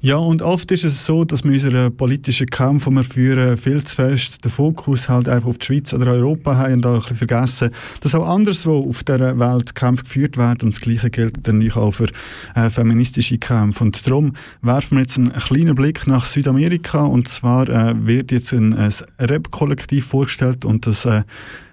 Ja, 0.01 0.17
und 0.17 0.41
oft 0.41 0.71
ist 0.71 0.83
es 0.83 1.05
so, 1.05 1.23
dass 1.25 1.43
wir 1.43 1.51
unseren 1.51 1.95
politischen 1.95 2.47
Kampf, 2.47 2.85
den 2.85 2.95
wir 2.95 3.03
führen, 3.03 3.57
viel 3.57 3.83
zu 3.83 3.95
fest 3.95 4.43
den 4.43 4.51
Fokus 4.51 5.09
halt 5.09 5.29
einfach 5.29 5.49
auf 5.49 5.57
die 5.57 5.65
Schweiz 5.65 5.93
oder 5.93 6.11
Europa 6.11 6.55
haben 6.55 6.73
und 6.75 6.81
da 6.85 6.93
ein 6.93 6.99
bisschen 7.01 7.17
vergessen, 7.17 7.69
dass 8.01 8.15
auch 8.15 8.27
anderswo 8.27 8.89
auf 8.89 9.03
der 9.03 9.37
Welt 9.37 9.75
Kämpfe 9.75 10.03
geführt 10.03 10.37
werden 10.37 10.59
und 10.63 10.73
das 10.73 10.81
Gleiche 10.81 11.09
gilt 11.09 11.47
dann 11.47 11.69
auch 11.71 11.91
für 11.91 12.07
äh, 12.55 12.69
feministische 12.69 13.37
Kämpfe. 13.37 13.83
Und 13.83 14.07
darum 14.07 14.33
werfen 14.61 14.97
wir 14.97 15.01
jetzt 15.01 15.17
einen 15.17 15.33
kleinen 15.33 15.75
Blick 15.75 16.07
nach 16.07 16.25
Südamerika 16.25 17.03
und 17.03 17.27
zwar 17.27 17.69
äh, 17.69 17.93
wird 18.05 18.31
jetzt 18.31 18.53
ein, 18.53 18.73
ein 18.73 18.93
Rap-Kollektiv 19.19 20.05
vorgestellt 20.07 20.65
und 20.65 20.87
das 20.87 21.05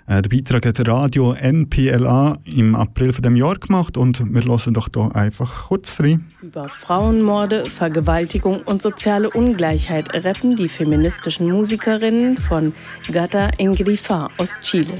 äh, 0.06 0.22
der 0.22 0.28
Beitrag 0.28 0.66
hat 0.66 0.86
Radio 0.88 1.32
NPLA 1.32 2.38
im 2.44 2.74
April 2.74 3.12
von 3.12 3.22
dem 3.22 3.36
Jahr 3.36 3.56
gemacht 3.56 3.96
und 3.96 4.22
wir 4.32 4.42
lassen 4.44 4.74
doch 4.74 4.88
da 4.88 5.08
einfach 5.08 5.68
kurz 5.68 6.00
rein. 6.00 6.24
Über 6.42 6.68
Frauenmorde, 6.68 7.64
Vergewaltigung 7.66 8.60
und 8.62 8.82
soziale 8.82 9.30
Ungleichheit 9.30 10.12
rappen 10.24 10.56
die 10.56 10.68
feministischen 10.68 11.50
Musikerinnen 11.50 12.36
von 12.36 12.72
Gata 13.10 13.48
Engrifa 13.58 14.28
aus 14.38 14.54
Chile. 14.62 14.94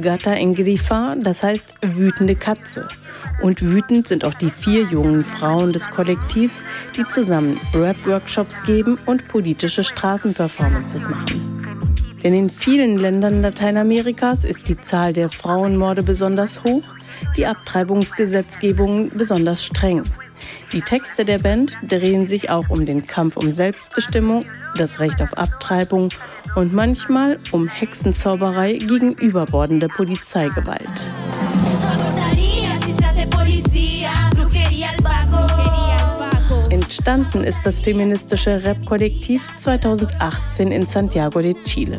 Gata 0.00 0.32
Engrifa, 0.32 1.16
das 1.20 1.42
heißt 1.42 1.74
wütende 1.82 2.34
Katze. 2.34 2.88
Und 3.42 3.62
wütend 3.62 4.06
sind 4.06 4.24
auch 4.24 4.34
die 4.34 4.50
vier 4.50 4.84
jungen 4.84 5.22
Frauen 5.22 5.72
des 5.72 5.90
Kollektivs, 5.90 6.64
die 6.96 7.06
zusammen 7.08 7.60
Rap-Workshops 7.74 8.62
geben 8.62 8.98
und 9.04 9.28
politische 9.28 9.82
Straßenperformances 9.82 11.08
machen. 11.08 11.61
Denn 12.22 12.34
in 12.34 12.50
vielen 12.50 12.98
Ländern 12.98 13.42
Lateinamerikas 13.42 14.44
ist 14.44 14.68
die 14.68 14.80
Zahl 14.80 15.12
der 15.12 15.28
Frauenmorde 15.28 16.02
besonders 16.02 16.62
hoch, 16.62 16.84
die 17.36 17.46
Abtreibungsgesetzgebungen 17.46 19.10
besonders 19.10 19.64
streng. 19.64 20.02
Die 20.72 20.80
Texte 20.80 21.24
der 21.24 21.38
Band 21.38 21.76
drehen 21.86 22.26
sich 22.26 22.50
auch 22.50 22.68
um 22.68 22.86
den 22.86 23.06
Kampf 23.06 23.36
um 23.36 23.50
Selbstbestimmung, 23.50 24.44
das 24.76 25.00
Recht 25.00 25.20
auf 25.20 25.36
Abtreibung 25.36 26.08
und 26.54 26.72
manchmal 26.72 27.38
um 27.50 27.68
Hexenzauberei 27.68 28.74
gegen 28.74 29.12
überbordende 29.12 29.88
Polizeigewalt. 29.88 31.10
Entstanden 36.92 37.42
ist 37.44 37.64
das 37.64 37.80
feministische 37.80 38.62
Rap-Kollektiv 38.62 39.42
2018 39.56 40.70
in 40.70 40.86
Santiago 40.86 41.40
de 41.40 41.54
Chile. 41.64 41.98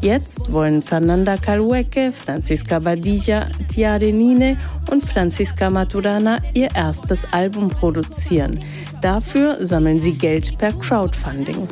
Jetzt 0.00 0.52
wollen 0.52 0.80
Fernanda 0.80 1.36
Calhueque, 1.36 2.12
Francisca 2.12 2.78
Badilla, 2.78 3.48
Tiare 3.74 4.12
Nine 4.12 4.56
und 4.88 5.02
Francisca 5.02 5.68
Maturana 5.68 6.38
ihr 6.54 6.68
erstes 6.76 7.24
Album 7.32 7.70
produzieren. 7.70 8.60
Dafür 9.00 9.56
sammeln 9.58 9.98
sie 9.98 10.12
Geld 10.12 10.56
per 10.58 10.74
Crowdfunding. 10.74 11.66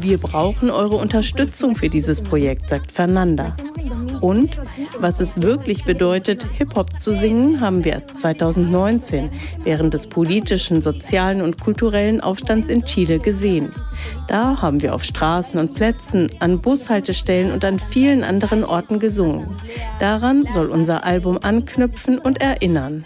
Wir 0.00 0.18
brauchen 0.18 0.70
eure 0.70 0.94
Unterstützung 0.94 1.74
für 1.74 1.88
dieses 1.88 2.20
Projekt, 2.20 2.70
sagt 2.70 2.92
Fernanda. 2.92 3.56
Und 4.22 4.60
was 5.00 5.18
es 5.18 5.42
wirklich 5.42 5.84
bedeutet, 5.84 6.46
Hip-Hop 6.56 7.00
zu 7.00 7.12
singen, 7.12 7.60
haben 7.60 7.84
wir 7.84 7.92
erst 7.92 8.16
2019 8.18 9.30
während 9.64 9.94
des 9.94 10.06
politischen, 10.06 10.80
sozialen 10.80 11.42
und 11.42 11.60
kulturellen 11.60 12.20
Aufstands 12.20 12.68
in 12.68 12.84
Chile 12.84 13.18
gesehen. 13.18 13.72
Da 14.28 14.62
haben 14.62 14.80
wir 14.80 14.94
auf 14.94 15.02
Straßen 15.02 15.58
und 15.58 15.74
Plätzen, 15.74 16.28
an 16.38 16.60
Bushaltestellen 16.60 17.50
und 17.50 17.64
an 17.64 17.80
vielen 17.80 18.22
anderen 18.22 18.64
Orten 18.64 19.00
gesungen. 19.00 19.48
Daran 19.98 20.44
soll 20.54 20.66
unser 20.66 21.04
Album 21.04 21.38
anknüpfen 21.42 22.20
und 22.20 22.40
erinnern. 22.40 23.04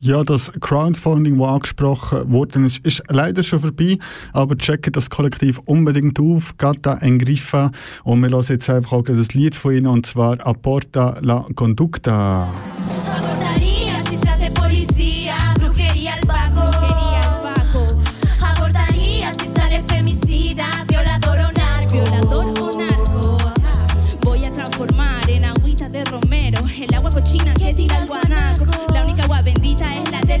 Ja, 0.00 0.22
das 0.22 0.52
Crowdfunding, 0.60 1.38
das 1.38 1.48
angesprochen 1.48 2.32
worden 2.32 2.66
ist, 2.66 2.86
ist 2.86 3.02
leider 3.08 3.42
schon 3.42 3.58
vorbei, 3.58 3.98
aber 4.32 4.56
checkt 4.56 4.94
das 4.94 5.10
Kollektiv 5.10 5.58
unbedingt 5.64 6.20
auf, 6.20 6.56
Gata 6.56 6.98
Engrifa 6.98 7.72
und 8.04 8.20
wir 8.22 8.30
hören 8.30 8.44
jetzt 8.48 8.70
einfach 8.70 8.92
auch 8.92 9.02
das 9.02 9.34
Lied 9.34 9.56
von 9.56 9.74
ihnen 9.74 9.88
und 9.88 10.06
zwar 10.06 10.46
Aporta 10.46 11.18
la 11.20 11.44
Conducta. 11.56 12.48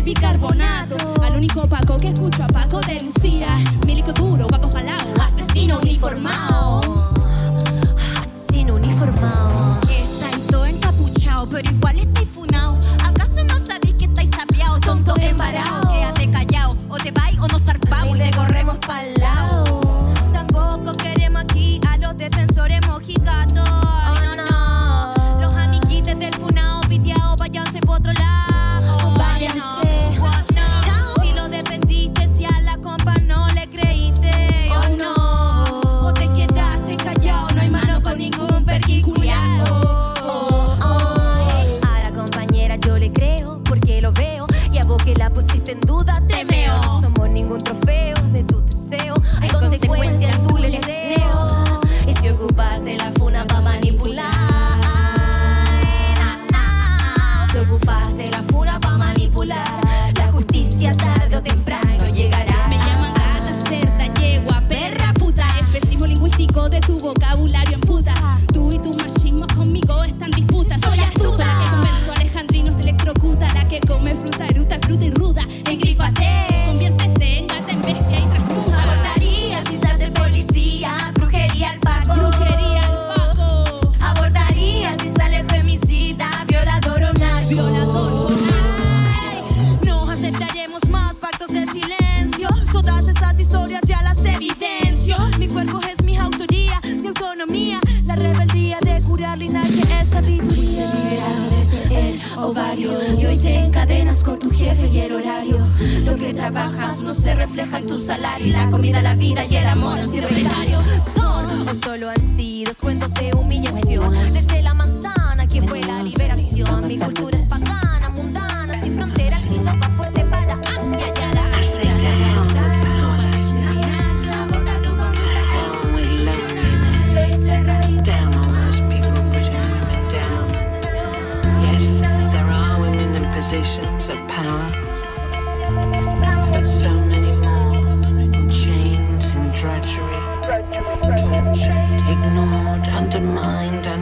Bicarbonato. 0.08 0.96
Al 1.22 1.36
único 1.36 1.68
Paco 1.68 1.98
que 1.98 2.08
escucho 2.08 2.42
a 2.42 2.46
Paco 2.46 2.80
de 2.80 2.98
Lucía. 3.00 3.48
Milico 3.86 4.12
duro, 4.12 4.46
Paco 4.46 4.70
jalao. 4.72 4.94
Asesino 5.20 5.78
uniformado. 5.78 6.80
Asesino 8.18 8.76
uniformado. 8.76 9.78
Estáis 9.82 10.46
todo 10.46 10.64
encapuchado, 10.64 11.46
pero 11.50 11.70
igual 11.70 11.98
estáis 11.98 12.28
funao. 12.30 12.78
¿Acaso 13.04 13.44
no 13.44 13.58
sabéis 13.66 13.94
que 13.98 14.04
estáis 14.06 14.30
sapeados, 14.30 14.80
tontos 14.80 15.18
embarados? 15.18 15.92
Quédate 15.92 16.30
callado, 16.30 16.74
o 16.88 16.96
te 16.96 17.10
vais 17.10 17.38
o 17.38 17.46
nos 17.46 17.62
zarpamos 17.62 18.16
y 18.16 18.18
te 18.18 18.30
corremos 18.30 18.78
pa'l 18.78 19.12
lado. 19.20 20.08
Tampoco 20.32 20.92
queremos 20.92 21.42
aquí 21.42 21.80
a 21.86 21.98
los 21.98 22.16
defensores 22.16 22.80
mojigatos. 22.88 23.87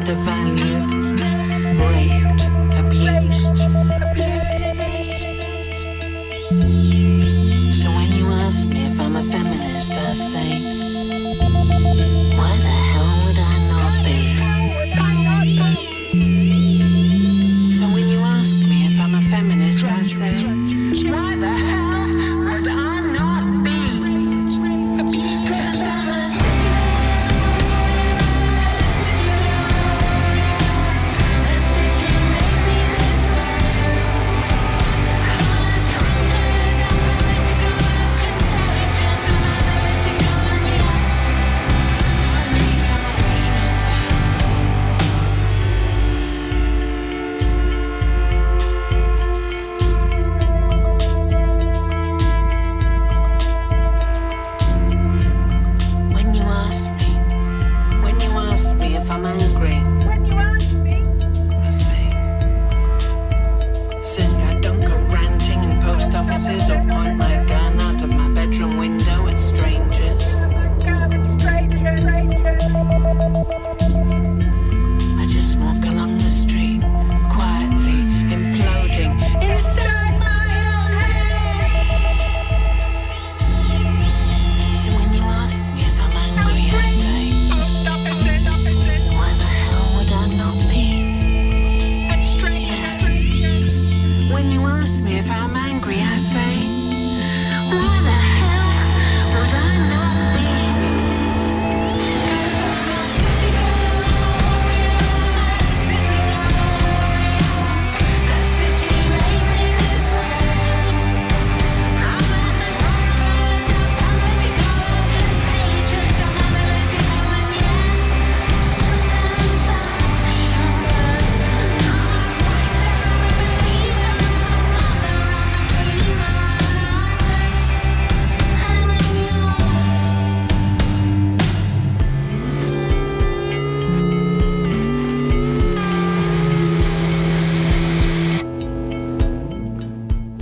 divine 0.06 0.65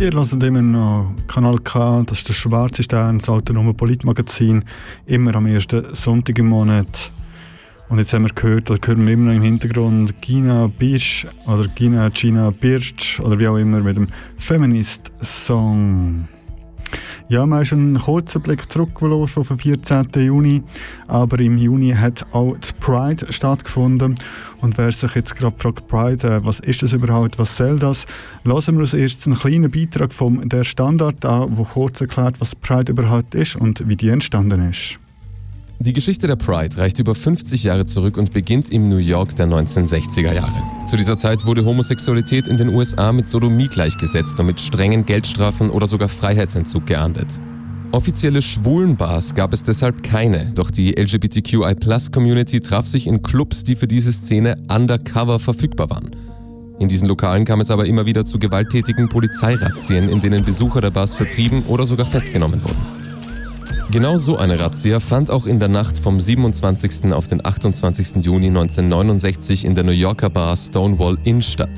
Ihr 0.04 0.12
hört 0.12 0.42
immer 0.42 0.60
noch 0.60 1.14
Kanal 1.28 1.58
K, 1.60 2.02
das 2.02 2.18
ist 2.18 2.28
der 2.28 2.34
Schwarze 2.34 2.82
Stern, 2.82 3.20
das 3.20 3.30
autonome 3.30 3.72
Politmagazin, 3.72 4.62
immer 5.06 5.34
am 5.34 5.46
ersten 5.46 5.94
Sonntag 5.94 6.38
im 6.38 6.48
Monat. 6.48 7.10
Und 7.88 8.00
jetzt 8.00 8.12
haben 8.12 8.24
wir 8.24 8.34
gehört, 8.34 8.70
oder 8.70 8.86
hören 8.86 9.06
wir 9.06 9.14
immer 9.14 9.28
noch 9.28 9.36
im 9.36 9.40
Hintergrund 9.40 10.20
Gina 10.20 10.66
Birsch 10.66 11.26
oder 11.46 11.66
Gina 11.68 12.10
Gina 12.10 12.50
Birsch 12.50 13.18
oder 13.20 13.38
wie 13.38 13.48
auch 13.48 13.56
immer 13.56 13.80
mit 13.80 13.96
dem 13.96 14.08
Feminist-Song. 14.36 16.28
Ja, 17.28 17.40
haben 17.40 17.64
schon 17.64 17.78
einen 17.78 17.98
kurzen 17.98 18.42
Blick 18.42 18.70
zurückgeworfen 18.70 19.40
auf 19.40 19.48
den 19.48 19.58
14. 19.58 20.08
Juni, 20.16 20.62
aber 21.08 21.40
im 21.40 21.56
Juni 21.56 21.92
hat 21.92 22.26
auch 22.32 22.54
die 22.58 22.72
Pride 22.80 23.32
stattgefunden. 23.32 24.16
Und 24.60 24.76
wer 24.76 24.92
sich 24.92 25.14
jetzt 25.14 25.34
gerade 25.34 25.56
fragt, 25.56 25.86
Pride, 25.88 26.26
äh, 26.26 26.44
was 26.44 26.60
ist 26.60 26.82
das 26.82 26.92
überhaupt, 26.92 27.38
was 27.38 27.56
soll 27.56 27.78
das? 27.78 28.04
Lassen 28.44 28.74
wir 28.74 28.82
uns 28.82 28.92
erst 28.92 29.26
einen 29.26 29.38
kleinen 29.38 29.70
Beitrag 29.70 30.12
vom 30.12 30.46
Der 30.50 30.64
Standard 30.64 31.24
an, 31.24 31.54
der 31.56 31.64
kurz 31.64 32.02
erklärt, 32.02 32.40
was 32.42 32.54
Pride 32.54 32.92
überhaupt 32.92 33.34
ist 33.34 33.56
und 33.56 33.88
wie 33.88 33.96
die 33.96 34.10
entstanden 34.10 34.68
ist. 34.68 34.98
Die 35.80 35.92
Geschichte 35.92 36.26
der 36.26 36.36
Pride 36.36 36.78
reicht 36.78 36.98
über 36.98 37.14
50 37.14 37.64
Jahre 37.64 37.84
zurück 37.84 38.16
und 38.16 38.32
beginnt 38.32 38.70
im 38.70 38.88
New 38.88 38.96
York 38.96 39.34
der 39.34 39.46
1960er 39.46 40.32
Jahre. 40.32 40.62
Zu 40.86 40.96
dieser 40.96 41.18
Zeit 41.18 41.44
wurde 41.46 41.64
Homosexualität 41.64 42.46
in 42.46 42.56
den 42.56 42.68
USA 42.68 43.12
mit 43.12 43.28
Sodomie 43.28 43.66
gleichgesetzt 43.66 44.38
und 44.38 44.46
mit 44.46 44.60
strengen 44.60 45.04
Geldstrafen 45.04 45.70
oder 45.70 45.86
sogar 45.86 46.08
Freiheitsentzug 46.08 46.86
geahndet. 46.86 47.40
Offizielle 47.90 48.40
Schwulenbars 48.40 49.34
gab 49.34 49.52
es 49.52 49.62
deshalb 49.62 50.02
keine, 50.02 50.52
doch 50.54 50.70
die 50.70 50.98
LGBTQI-Plus-Community 50.98 52.60
traf 52.60 52.86
sich 52.86 53.06
in 53.06 53.22
Clubs, 53.22 53.62
die 53.62 53.76
für 53.76 53.86
diese 53.86 54.12
Szene 54.12 54.56
undercover 54.68 55.38
verfügbar 55.38 55.90
waren. 55.90 56.10
In 56.78 56.88
diesen 56.88 57.06
Lokalen 57.06 57.44
kam 57.44 57.60
es 57.60 57.70
aber 57.70 57.86
immer 57.86 58.06
wieder 58.06 58.24
zu 58.24 58.38
gewalttätigen 58.38 59.08
Polizeirazzien, 59.08 60.08
in 60.08 60.20
denen 60.20 60.44
Besucher 60.44 60.80
der 60.80 60.90
Bars 60.90 61.14
vertrieben 61.14 61.62
oder 61.68 61.84
sogar 61.84 62.06
festgenommen 62.06 62.62
wurden. 62.64 63.03
Genau 63.94 64.18
so 64.18 64.36
eine 64.36 64.58
Razzia 64.58 64.98
fand 64.98 65.30
auch 65.30 65.46
in 65.46 65.60
der 65.60 65.68
Nacht 65.68 66.00
vom 66.00 66.18
27. 66.18 67.12
auf 67.12 67.28
den 67.28 67.46
28. 67.46 68.24
Juni 68.24 68.48
1969 68.48 69.64
in 69.64 69.76
der 69.76 69.84
New 69.84 69.92
Yorker 69.92 70.30
Bar 70.30 70.56
Stonewall 70.56 71.16
Inn 71.22 71.40
statt. 71.42 71.70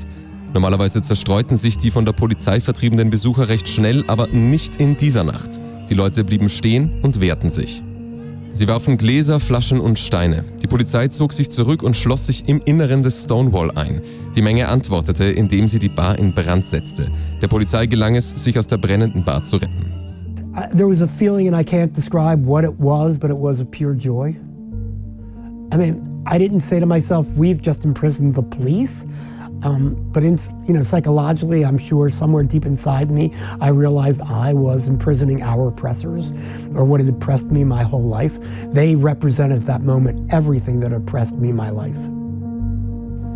Normalerweise 0.51 0.99
zerstreuten 1.03 1.57
sich 1.57 1.77
die 1.77 1.91
von 1.91 2.05
der 2.05 2.13
Polizei 2.13 2.59
vertriebenen 2.59 3.11
Besucher 3.11 3.49
recht 3.49 3.69
schnell, 3.69 4.03
aber 4.07 4.25
nicht 4.29 4.77
in 4.77 4.97
dieser 4.97 5.23
Nacht. 5.23 5.61
Die 5.91 5.93
Leute 5.93 6.23
blieben 6.23 6.49
stehen 6.49 6.89
und 7.03 7.21
wehrten 7.21 7.51
sich. 7.51 7.83
Sie 8.53 8.67
warfen 8.67 8.97
Gläser, 8.97 9.39
Flaschen 9.39 9.79
und 9.79 9.99
Steine. 9.99 10.43
Die 10.63 10.67
Polizei 10.67 11.09
zog 11.09 11.33
sich 11.33 11.51
zurück 11.51 11.83
und 11.83 11.95
schloss 11.95 12.25
sich 12.25 12.49
im 12.49 12.59
Inneren 12.65 13.03
des 13.03 13.25
Stonewall 13.25 13.69
ein. 13.77 14.01
Die 14.35 14.41
Menge 14.41 14.69
antwortete, 14.69 15.25
indem 15.25 15.67
sie 15.67 15.77
die 15.77 15.87
Bar 15.87 16.17
in 16.17 16.33
Brand 16.33 16.65
setzte. 16.65 17.11
Der 17.43 17.47
Polizei 17.47 17.85
gelang 17.85 18.15
es, 18.15 18.31
sich 18.31 18.57
aus 18.57 18.65
der 18.65 18.77
brennenden 18.77 19.23
Bar 19.23 19.43
zu 19.43 19.57
retten. 19.57 20.06
I, 20.57 20.65
there 20.73 20.87
was 20.87 21.01
a 21.01 21.07
feeling, 21.07 21.45
and 21.45 21.55
I 21.55 21.63
can't 21.63 21.93
describe 21.93 22.43
what 22.43 22.63
it 22.63 22.79
was, 22.79 23.17
but 23.19 23.29
it 23.29 23.37
was 23.37 23.59
a 23.59 23.65
pure 23.65 23.93
joy. 23.93 24.35
I 25.71 25.77
mean, 25.77 26.23
I 26.25 26.39
didn't 26.39 26.61
say 26.61 26.79
to 26.79 26.87
myself, 26.87 27.27
"We've 27.35 27.61
just 27.61 27.85
imprisoned 27.85 28.33
the 28.33 28.41
police," 28.41 29.05
um, 29.61 29.95
but 30.11 30.23
in, 30.23 30.39
you 30.67 30.73
know, 30.73 30.81
psychologically, 30.81 31.63
I'm 31.63 31.77
sure 31.77 32.09
somewhere 32.09 32.43
deep 32.43 32.65
inside 32.65 33.11
me, 33.11 33.35
I 33.61 33.67
realized 33.69 34.19
I 34.21 34.53
was 34.53 34.87
imprisoning 34.87 35.43
our 35.43 35.67
oppressors, 35.67 36.31
or 36.73 36.85
what 36.85 37.01
had 37.01 37.09
oppressed 37.09 37.51
me 37.51 37.63
my 37.63 37.83
whole 37.83 38.03
life. 38.03 38.39
They 38.71 38.95
represented 38.95 39.59
at 39.59 39.67
that 39.67 39.83
moment 39.83 40.33
everything 40.33 40.79
that 40.79 40.91
oppressed 40.91 41.35
me 41.35 41.51
my 41.51 41.69
life. 41.69 41.99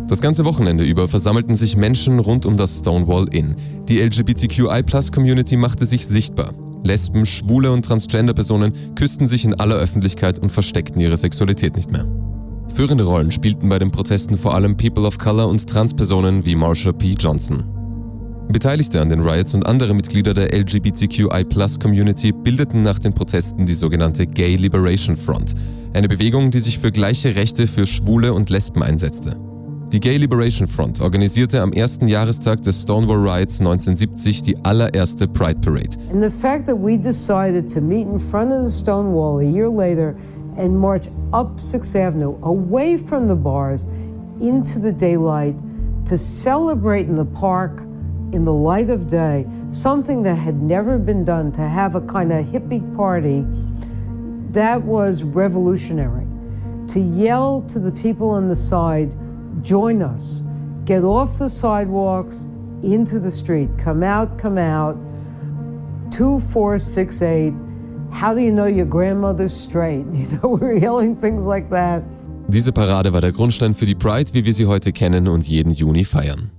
Das 0.08 0.20
ganze 0.20 0.44
Wochenende 0.44 0.82
über 0.82 1.06
versammelten 1.06 1.54
sich 1.54 1.76
Menschen 1.76 2.18
rund 2.18 2.44
um 2.46 2.56
das 2.56 2.78
Stonewall 2.78 3.28
Inn. 3.30 3.54
Die 3.88 4.00
LGBTQI-Plus-Community 4.00 5.56
machte 5.56 5.86
sich 5.86 6.06
sichtbar. 6.06 6.52
Lesben, 6.82 7.26
Schwule 7.26 7.70
und 7.70 7.84
Transgender-Personen 7.84 8.94
küssten 8.94 9.26
sich 9.26 9.44
in 9.44 9.54
aller 9.54 9.76
Öffentlichkeit 9.76 10.38
und 10.38 10.50
versteckten 10.50 11.00
ihre 11.00 11.16
Sexualität 11.16 11.76
nicht 11.76 11.90
mehr. 11.90 12.06
Führende 12.74 13.04
Rollen 13.04 13.30
spielten 13.30 13.68
bei 13.68 13.78
den 13.78 13.90
Protesten 13.90 14.38
vor 14.38 14.54
allem 14.54 14.76
People 14.76 15.06
of 15.06 15.18
Color 15.18 15.48
und 15.48 15.68
Transpersonen 15.68 16.44
wie 16.46 16.56
Marsha 16.56 16.92
P. 16.92 17.10
Johnson. 17.18 17.64
Beteiligte 18.48 19.00
an 19.00 19.08
den 19.08 19.20
Riots 19.20 19.54
und 19.54 19.64
andere 19.66 19.94
Mitglieder 19.94 20.34
der 20.34 20.52
LGBTQI-Plus-Community 20.52 22.32
bildeten 22.32 22.82
nach 22.82 22.98
den 22.98 23.12
Protesten 23.12 23.66
die 23.66 23.74
sogenannte 23.74 24.26
Gay 24.26 24.56
Liberation 24.56 25.16
Front, 25.16 25.54
eine 25.92 26.08
Bewegung, 26.08 26.50
die 26.50 26.60
sich 26.60 26.78
für 26.78 26.92
gleiche 26.92 27.36
Rechte 27.36 27.66
für 27.66 27.86
Schwule 27.86 28.32
und 28.32 28.50
Lesben 28.50 28.82
einsetzte. 28.82 29.36
Die 29.92 30.00
Gay 30.00 30.16
Liberation 30.16 30.66
Front 30.66 31.02
organisierte 31.02 31.60
am 31.60 31.70
ersten 31.74 32.08
Jahrestag 32.08 32.62
des 32.62 32.80
Stonewall 32.80 33.18
Riots 33.18 33.60
1970 33.60 34.40
die 34.40 34.56
allererste 34.64 35.28
Pride 35.28 35.60
Parade. 35.60 35.98
And 36.10 36.22
the 36.22 36.30
fact 36.30 36.64
that 36.64 36.76
we 36.76 36.96
decided 36.96 37.68
to 37.74 37.82
meet 37.82 38.06
in 38.06 38.18
front 38.18 38.52
of 38.52 38.64
the 38.64 38.70
Stonewall 38.70 39.40
a 39.40 39.44
year 39.44 39.68
later 39.68 40.16
and 40.56 40.74
march 40.74 41.08
up 41.34 41.60
Sixth 41.60 41.94
Avenue 41.94 42.38
away 42.42 42.96
from 42.96 43.28
the 43.28 43.34
bars 43.34 43.86
into 44.40 44.78
the 44.78 44.92
daylight 44.92 45.54
to 46.06 46.16
celebrate 46.16 47.06
in 47.06 47.14
the 47.14 47.26
park 47.26 47.82
in 48.32 48.44
the 48.44 48.52
light 48.52 48.88
of 48.88 49.06
day, 49.06 49.46
something 49.68 50.22
that 50.22 50.36
had 50.36 50.62
never 50.62 50.96
been 50.96 51.22
done, 51.22 51.52
to 51.52 51.60
have 51.60 51.96
a 51.96 52.00
kind 52.00 52.32
of 52.32 52.46
hippie 52.46 52.80
party, 52.96 53.44
that 54.52 54.80
was 54.80 55.22
revolutionary. 55.22 56.26
To 56.88 56.98
yell 56.98 57.60
to 57.68 57.78
the 57.78 57.92
people 57.92 58.30
on 58.30 58.48
the 58.48 58.56
side, 58.56 59.14
join 59.62 60.02
us, 60.02 60.42
get 60.84 61.04
off 61.04 61.38
the 61.38 61.48
sidewalks, 61.48 62.46
into 62.82 63.18
the 63.20 63.30
street, 63.30 63.70
come 63.78 64.02
out, 64.02 64.38
come 64.38 64.58
out. 64.58 64.96
Two, 66.10 66.40
four, 66.40 66.78
six, 66.78 67.22
eight. 67.22 67.54
How 68.10 68.34
do 68.34 68.40
you 68.40 68.52
know 68.52 68.66
your 68.66 68.86
grandmother's 68.86 69.54
straight? 69.54 70.04
You 70.12 70.26
know, 70.38 70.48
we 70.50 70.60
were 70.60 70.74
yelling 70.74 71.16
things 71.16 71.46
like 71.46 71.70
that. 71.70 72.02
Diese 72.48 72.72
Parade 72.72 73.12
war 73.12 73.20
der 73.20 73.32
Grundstein 73.32 73.74
für 73.74 73.86
die 73.86 73.94
Pride, 73.94 74.34
wie 74.34 74.44
wir 74.44 74.52
sie 74.52 74.66
heute 74.66 74.92
kennen 74.92 75.28
und 75.28 75.46
jeden 75.48 75.72
Juni 75.72 76.04
feiern. 76.04 76.50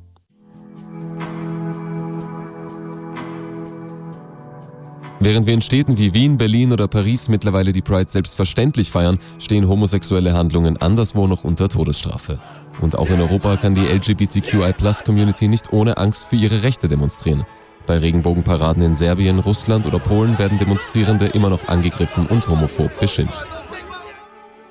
Während 5.20 5.48
wir 5.48 5.54
in 5.54 5.62
Städten 5.62 5.98
wie 5.98 6.14
Wien, 6.14 6.38
Berlin 6.38 6.74
oder 6.74 6.88
Paris 6.88 7.30
mittlerweile 7.30 7.72
die 7.72 7.82
Pride 7.82 8.10
selbstverständlich 8.10 8.92
feiern, 8.92 9.20
stehen 9.40 9.70
homosexuelle 9.70 10.34
Handlungen 10.34 10.76
anderswo 10.78 11.28
noch 11.28 11.44
unter 11.44 11.70
Todesstrafe. 11.70 12.40
Und 12.82 12.98
auch 12.98 13.10
in 13.10 13.22
Europa 13.22 13.58
kann 13.58 13.76
die 13.76 13.86
LGBTQI-Plus-Community 13.86 15.48
nicht 15.48 15.72
ohne 15.72 15.98
Angst 15.98 16.26
für 16.26 16.36
ihre 16.36 16.64
Rechte 16.64 16.88
demonstrieren. 16.88 17.46
Bei 17.86 17.98
Regenbogenparaden 17.98 18.82
in 18.82 18.96
Serbien, 18.96 19.40
Russland 19.40 19.86
oder 19.86 20.00
Polen 20.00 20.40
werden 20.40 20.58
Demonstrierende 20.58 21.28
immer 21.28 21.50
noch 21.50 21.68
angegriffen 21.68 22.28
und 22.28 22.48
homophob 22.48 22.98
beschimpft. 23.00 23.52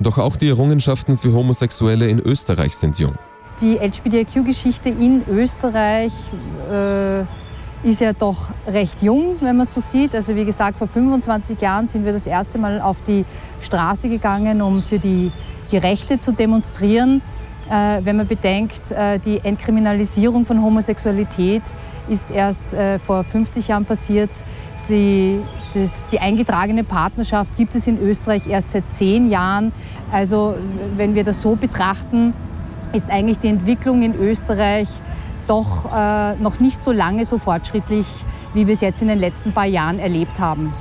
Doch 0.01 0.19
auch 0.19 0.37
die 0.37 0.49
Errungenschaften 0.49 1.19
für 1.19 1.33
Homosexuelle 1.33 2.09
in 2.09 2.19
Österreich 2.19 2.75
sind 2.75 2.99
jung. 2.99 3.15
Die 3.61 3.77
LGBTIQ-Geschichte 3.77 4.88
in 4.88 5.23
Österreich 5.29 6.12
äh, 6.71 7.21
ist 7.83 8.01
ja 8.01 8.12
doch 8.12 8.49
recht 8.67 9.03
jung, 9.03 9.37
wenn 9.41 9.57
man 9.57 9.67
es 9.67 9.75
so 9.75 9.81
sieht. 9.81 10.15
Also 10.15 10.35
wie 10.35 10.45
gesagt, 10.45 10.79
vor 10.79 10.87
25 10.87 11.61
Jahren 11.61 11.87
sind 11.87 12.05
wir 12.05 12.12
das 12.12 12.27
erste 12.27 12.59
Mal 12.59 12.81
auf 12.81 13.03
die 13.03 13.25
Straße 13.61 14.09
gegangen, 14.09 14.62
um 14.62 14.83
für 14.83 14.99
die, 14.99 15.31
die 15.71 15.77
Rechte 15.77 16.19
zu 16.19 16.33
demonstrieren. 16.33 17.23
Äh, 17.70 18.01
wenn 18.05 18.16
man 18.16 18.27
bedenkt, 18.27 18.90
äh, 18.90 19.18
die 19.18 19.38
Entkriminalisierung 19.38 20.44
von 20.44 20.62
Homosexualität 20.62 21.62
ist 22.09 22.31
erst 22.31 22.75
äh, 22.75 22.98
vor 22.98 23.22
50 23.22 23.68
Jahren 23.68 23.85
passiert. 23.85 24.31
Die, 24.88 25.40
das, 25.72 26.07
die 26.09 26.18
eingetragene 26.18 26.83
Partnerschaft 26.83 27.57
gibt 27.57 27.75
es 27.77 27.87
in 27.87 27.98
Österreich 28.01 28.48
erst 28.48 28.72
seit 28.72 28.92
zehn 28.92 29.31
Jahren. 29.31 29.72
Also 30.11 30.57
wenn 30.96 31.14
wir 31.14 31.22
das 31.22 31.40
so 31.40 31.55
betrachten, 31.55 32.35
ist 32.92 33.09
eigentlich 33.11 33.38
die 33.38 33.48
Entwicklung 33.48 34.03
in 34.03 34.14
Österreich 34.14 34.88
doch 35.46 35.85
noch 36.38 36.61
nicht 36.61 36.83
so 36.83 36.92
lange 36.92 37.25
so 37.25 37.37
fortschrittlich, 37.37 38.07
wie 38.55 38.66
wir 38.66 38.75
es 38.75 38.81
jetzt 38.81 39.03
in 39.03 39.09
den 39.09 39.18
letzten 39.18 39.53
paar 39.53 39.66
Jahren 39.66 39.98
erlebt 39.98 40.38
haben. 40.38 40.72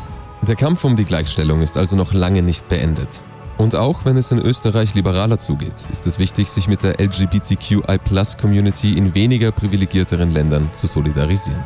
Der 0.44 0.56
Kampf 0.56 0.84
um 0.84 0.96
die 0.96 1.06
Gleichstellung 1.06 1.62
ist 1.62 1.78
also 1.78 1.96
noch 1.96 2.14
lange 2.14 2.42
nicht 2.42 2.68
beendet. 2.70 3.24
Und 3.62 3.76
auch 3.76 4.06
wenn 4.06 4.18
es 4.18 4.32
in 4.32 4.40
Österreich 4.40 4.96
liberaler 4.96 5.38
zugeht, 5.38 5.88
ist 5.92 6.08
es 6.08 6.18
wichtig, 6.18 6.50
sich 6.50 6.68
mit 6.68 6.82
der 6.82 7.00
LGBTQI-Plus-Community 7.00 8.98
in 8.98 9.14
weniger 9.14 9.52
privilegierteren 9.52 10.32
Ländern 10.32 10.68
zu 10.74 10.88
solidarisieren. 10.88 11.64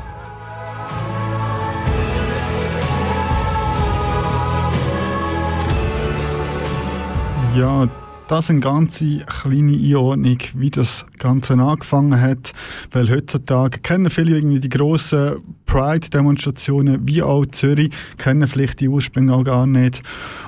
Ja, 7.56 7.88
das 8.28 8.50
eine 8.50 8.60
ganze 8.60 9.20
kleine 9.20 9.74
Einordnung, 9.74 10.38
wie 10.56 10.72
das 10.72 11.06
Ganze 11.20 11.54
angefangen 11.54 12.20
hat. 12.20 12.54
Weil 12.92 13.10
heutzutage 13.10 13.80
kennen 13.80 14.10
viele 14.10 14.36
irgendwie 14.38 14.60
die 14.60 14.70
grossen 14.70 15.38
Pride-Demonstrationen, 15.66 17.08
wie 17.08 17.22
auch 17.22 17.46
Zürich, 17.48 17.92
kennen 18.18 18.48
vielleicht 18.48 18.80
die 18.80 18.88
Ursprünge 18.88 19.34
auch 19.34 19.44
gar 19.44 19.68
nicht. 19.68 20.02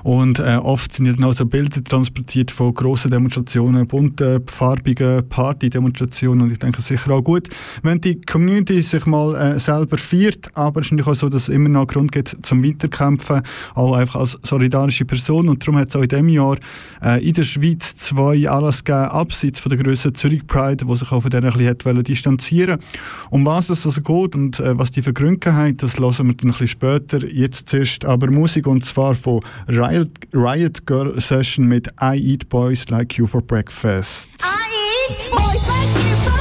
Und 0.04 0.40
äh, 0.40 0.58
oft 0.62 0.94
sind 0.94 1.08
dann 1.08 1.24
auch 1.24 1.34
so 1.34 1.46
Bilder 1.46 1.84
transportiert 1.84 2.52
von 2.52 2.74
grossen 2.74 3.12
Demonstrationen, 3.12 3.88
bunten, 3.88 4.44
farbigen 4.48 5.28
Party-Demonstrationen. 5.28 6.42
Und 6.42 6.52
ich 6.52 6.60
denke, 6.60 6.82
sicher 6.82 7.12
auch 7.12 7.24
gut, 7.24 7.50
wenn 7.84 8.02
die 8.02 8.22
Community 8.22 8.82
sich 8.82 9.06
mal 9.06 9.36
äh, 9.36 9.60
selber 9.60 9.98
feiert. 9.98 10.50
Aber 10.56 10.82
es 10.82 10.88
ist 10.88 10.92
natürlich 10.94 11.12
auch 11.12 11.20
so, 11.20 11.30
dass 11.30 11.44
es 11.44 11.50
immer 11.50 11.70
noch 11.70 11.88
Grund 11.88 12.12
gibt 12.12 12.38
zum 12.44 12.64
Weiterkämpfen, 12.64 13.42
auch 13.76 13.96
einfach 13.96 14.22
als 14.22 14.38
solidarische 14.44 15.06
Person. 15.06 15.50
Und 15.50 15.62
darum 15.62 15.80
hat 15.80 15.90
es 15.90 15.96
auch 15.96 16.02
in 16.02 16.10
diesem 16.10 16.30
Jahr 16.30 16.58
äh, 17.04 17.28
in 17.28 17.34
der 17.34 17.44
Schweiz 17.44 17.67
zwei 17.78 18.48
Anlass 18.50 18.84
gegeben, 18.84 19.06
abseits 19.06 19.60
von 19.60 19.70
der 19.70 19.84
grössen 19.84 20.14
Zürich 20.16 20.46
Pride, 20.48 20.86
die 20.86 20.96
sich 20.96 21.12
auch 21.12 21.22
von 21.22 21.32
denen 21.32 21.52
ein 21.52 21.78
bisschen 21.78 22.04
distanzieren 22.04 22.80
Um 23.30 23.46
was 23.46 23.70
es 23.70 23.86
also 23.86 24.02
geht 24.02 24.36
und 24.36 24.60
äh, 24.60 24.78
was 24.78 24.92
die 24.92 25.02
für 25.02 25.14
haben, 25.14 25.78
das 25.78 26.00
hören 26.00 26.28
wir 26.28 26.34
dann 26.34 26.50
ein 26.50 26.52
bisschen 26.52 26.68
später. 26.68 27.26
Jetzt 27.26 27.70
zuerst 27.70 28.06
aber 28.06 28.30
Musik 28.32 28.68
und 28.68 28.86
zwar 28.86 29.16
von 29.16 29.42
Riot, 29.68 30.10
Riot 30.34 30.86
Girl 30.86 31.20
Session 31.20 31.68
mit 31.68 31.88
I 32.02 32.34
Eat 32.34 32.50
Boys 32.50 32.90
Like 32.90 33.18
You 33.18 33.26
for 33.28 33.42
Breakfast. 33.42 34.30
I 34.40 35.14
eat 35.14 35.32
boys 35.32 35.68
like 35.68 36.04
you 36.04 36.32
for 36.32 36.37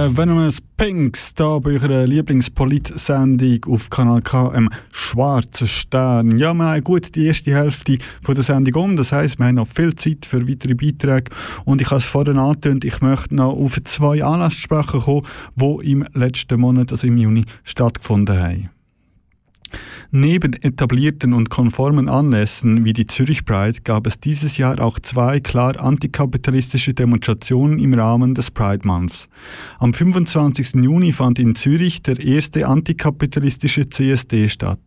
Der 0.00 0.16
Venomous 0.16 0.62
Pinks, 0.78 1.34
da 1.34 1.58
bei 1.58 1.72
eurer 1.72 2.06
Lieblingspolit-Sendung 2.06 3.66
auf 3.66 3.90
Kanal 3.90 4.22
K, 4.22 4.50
im 4.54 4.70
Schwarzen 4.92 5.68
Stern. 5.68 6.38
Ja, 6.38 6.54
wir 6.54 6.64
haben 6.64 6.84
gut 6.84 7.14
die 7.14 7.26
erste 7.26 7.50
Hälfte 7.50 7.98
von 8.22 8.34
der 8.34 8.42
Sendung 8.42 8.82
um. 8.82 8.96
Das 8.96 9.12
heisst, 9.12 9.38
wir 9.38 9.44
haben 9.44 9.56
noch 9.56 9.68
viel 9.68 9.94
Zeit 9.94 10.24
für 10.24 10.48
weitere 10.48 10.72
Beiträge. 10.72 11.30
Und 11.66 11.82
ich 11.82 11.88
habe 11.88 11.98
es 11.98 12.06
vorhin 12.06 12.38
angetönt, 12.38 12.86
ich 12.86 13.02
möchte 13.02 13.34
noch 13.34 13.52
auf 13.52 13.78
zwei 13.84 14.24
Anlässe 14.24 14.56
sprechen 14.56 15.00
kommen, 15.00 15.26
die 15.56 15.90
im 15.92 16.06
letzten 16.14 16.58
Monat, 16.58 16.92
also 16.92 17.06
im 17.06 17.18
Juni, 17.18 17.44
stattgefunden 17.64 18.38
haben. 18.38 18.70
Neben 20.10 20.54
etablierten 20.54 21.32
und 21.32 21.50
konformen 21.50 22.08
Anlässen 22.08 22.84
wie 22.84 22.92
die 22.92 23.06
Zürich 23.06 23.44
Pride 23.44 23.80
gab 23.84 24.06
es 24.06 24.18
dieses 24.18 24.56
Jahr 24.56 24.80
auch 24.80 24.98
zwei 24.98 25.40
klar 25.40 25.80
antikapitalistische 25.80 26.94
Demonstrationen 26.94 27.78
im 27.78 27.94
Rahmen 27.94 28.34
des 28.34 28.50
Pride 28.50 28.86
Months. 28.86 29.28
Am 29.78 29.92
25. 29.92 30.74
Juni 30.74 31.12
fand 31.12 31.38
in 31.38 31.54
Zürich 31.54 32.02
der 32.02 32.20
erste 32.20 32.66
antikapitalistische 32.66 33.88
CSD 33.88 34.48
statt. 34.48 34.80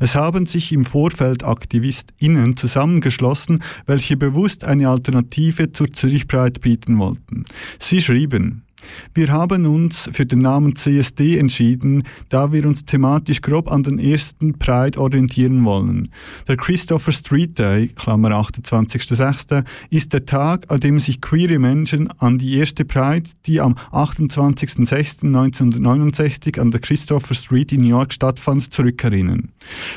Es 0.00 0.14
haben 0.14 0.46
sich 0.46 0.72
im 0.72 0.84
Vorfeld 0.84 1.44
AktivistInnen 1.44 2.56
zusammengeschlossen, 2.56 3.62
welche 3.86 4.16
bewusst 4.16 4.64
eine 4.64 4.88
Alternative 4.88 5.72
zur 5.72 5.92
Zürich 5.92 6.26
Pride 6.26 6.60
bieten 6.60 6.98
wollten. 6.98 7.44
Sie 7.78 8.02
schrieben, 8.02 8.64
wir 9.14 9.28
haben 9.28 9.66
uns 9.66 10.08
für 10.12 10.26
den 10.26 10.40
Namen 10.40 10.76
CSD 10.76 11.38
entschieden, 11.38 12.02
da 12.28 12.52
wir 12.52 12.66
uns 12.66 12.84
thematisch 12.84 13.40
grob 13.40 13.70
an 13.70 13.82
den 13.82 13.98
ersten 13.98 14.58
Pride 14.58 14.98
orientieren 14.98 15.64
wollen. 15.64 16.10
Der 16.46 16.56
Christopher 16.56 17.12
Street 17.12 17.58
Day, 17.58 17.88
Klammer 17.88 18.30
28.06., 18.30 19.64
ist 19.90 20.12
der 20.12 20.26
Tag, 20.26 20.66
an 20.68 20.80
dem 20.80 21.00
sich 21.00 21.20
queere 21.20 21.58
Menschen 21.58 22.08
an 22.18 22.38
die 22.38 22.56
erste 22.56 22.84
Pride, 22.84 23.28
die 23.46 23.60
am 23.60 23.74
28.06.1969 23.92 26.60
an 26.60 26.70
der 26.70 26.80
Christopher 26.80 27.34
Street 27.34 27.72
in 27.72 27.80
New 27.80 27.88
York 27.88 28.12
stattfand, 28.12 28.72
zurückerinnern. 28.72 29.48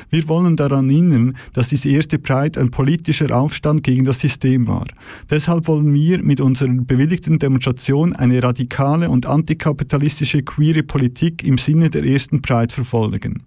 Wir 0.09 0.27
wollen 0.27 0.55
daran 0.55 0.89
erinnern, 0.89 1.35
dass 1.53 1.69
diese 1.69 1.89
erste 1.89 2.17
Pride 2.19 2.59
ein 2.59 2.71
politischer 2.71 3.35
Aufstand 3.35 3.83
gegen 3.83 4.05
das 4.05 4.19
System 4.19 4.67
war. 4.67 4.85
Deshalb 5.29 5.67
wollen 5.67 5.93
wir 5.93 6.23
mit 6.23 6.41
unserer 6.41 6.71
bewilligten 6.71 7.39
Demonstration 7.39 8.13
eine 8.13 8.41
radikale 8.41 8.80
und 8.81 9.25
antikapitalistische 9.25 10.41
queere 10.43 10.83
Politik 10.83 11.43
im 11.43 11.57
Sinne 11.57 11.89
der 11.89 12.03
ersten 12.03 12.41
Pride 12.41 12.73
verfolgen. 12.73 13.43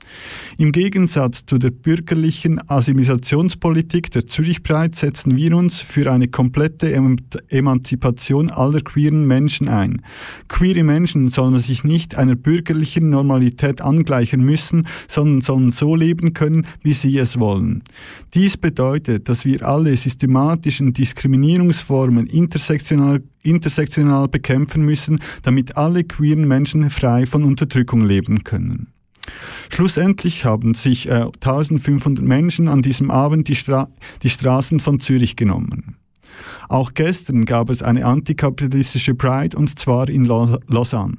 Im 0.59 0.73
Gegensatz 0.73 1.45
zu 1.45 1.59
der 1.59 1.71
bürgerlichen 1.71 2.61
Assimilationspolitik 2.69 4.11
der 4.11 4.27
Zürich 4.27 4.63
Pride 4.63 4.97
setzen 4.97 5.37
wir 5.37 5.57
uns 5.57 5.81
für 5.81 6.11
eine 6.11 6.29
komplette 6.29 6.93
em 6.93 7.17
Emanzipation 7.49 8.51
aller 8.51 8.81
queeren 8.81 9.27
Menschen 9.27 9.69
ein. 9.69 10.03
Queere 10.49 10.85
Menschen 10.85 11.29
sollen 11.29 11.59
sich 11.59 11.85
nicht 11.85 12.17
einer 12.17 12.37
bürgerlichen 12.37 13.11
Normalität 13.11 13.81
angleichen 13.81 14.45
müssen, 14.45 14.87
sondern 15.09 15.41
sollen 15.41 15.71
so 15.71 15.97
leben 15.97 16.33
können, 16.33 16.67
wie 16.83 16.93
sie 16.93 17.19
es 17.19 17.39
wollen. 17.39 17.83
Dies 18.35 18.57
bedeutet, 18.57 19.29
dass 19.29 19.45
wir 19.45 19.67
alle 19.67 19.97
systematischen 19.97 20.93
Diskriminierungsformen 20.93 22.27
intersektional 22.27 23.23
intersektional 23.45 24.29
bekämpfen 24.29 24.85
müssen, 24.85 25.21
damit 25.43 25.77
alle 25.77 26.05
queeren 26.05 26.49
Menschen 26.49 26.91
frei 26.91 27.27
von 27.27 27.45
Unterdrückung 27.45 28.05
leben 28.05 28.45
können. 28.45 28.89
Schlussendlich 29.71 30.45
haben 30.45 30.75
sich 30.75 31.09
äh, 31.09 31.27
1500 31.41 32.25
Menschen 32.25 32.69
an 32.69 32.83
diesem 32.83 33.11
Abend 33.11 33.49
die, 33.49 33.55
Stra 33.55 33.89
die 34.23 34.29
Straßen 34.29 34.81
von 34.81 35.01
Zürich 35.01 35.37
genommen. 35.37 35.97
Auch 36.69 36.95
gestern 36.95 37.45
gab 37.45 37.71
es 37.71 37.83
eine 37.83 38.05
antikapitalistische 38.05 39.15
Pride 39.15 39.57
und 39.57 39.79
zwar 39.79 40.09
in 40.09 40.25
Lausanne. 40.25 41.17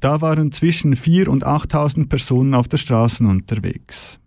Da 0.00 0.20
waren 0.20 0.52
zwischen 0.52 0.94
4.000 0.94 1.28
und 1.28 1.46
8.000 1.46 2.08
Personen 2.08 2.54
auf 2.54 2.68
der 2.68 2.78
Straße 2.78 3.24
unterwegs. 3.24 4.18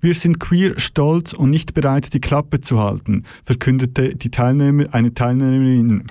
Wir 0.00 0.14
sind 0.14 0.40
queer 0.40 0.80
stolz 0.80 1.34
und 1.34 1.50
nicht 1.50 1.74
bereit, 1.74 2.14
die 2.14 2.20
Klappe 2.20 2.60
zu 2.60 2.80
halten, 2.80 3.24
verkündete 3.44 4.16
die 4.16 4.30
Teilnehmer, 4.30 4.86
eine 4.92 5.12
Teilnehmerin. 5.12 6.04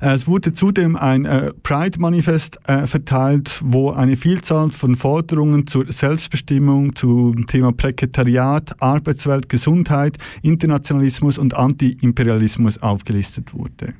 Es 0.00 0.26
wurde 0.26 0.52
zudem 0.52 0.96
ein 0.96 1.24
äh, 1.24 1.52
Pride-Manifest 1.62 2.58
äh, 2.68 2.86
verteilt, 2.86 3.60
wo 3.64 3.90
eine 3.90 4.16
Vielzahl 4.16 4.70
von 4.70 4.96
Forderungen 4.96 5.66
zur 5.66 5.90
Selbstbestimmung, 5.90 6.94
zum 6.94 7.46
Thema 7.46 7.72
Prekariat, 7.72 8.82
Arbeitswelt, 8.82 9.48
Gesundheit, 9.48 10.18
Internationalismus 10.42 11.38
und 11.38 11.54
Anti-Imperialismus 11.54 12.82
aufgelistet 12.82 13.54
wurde. 13.54 13.94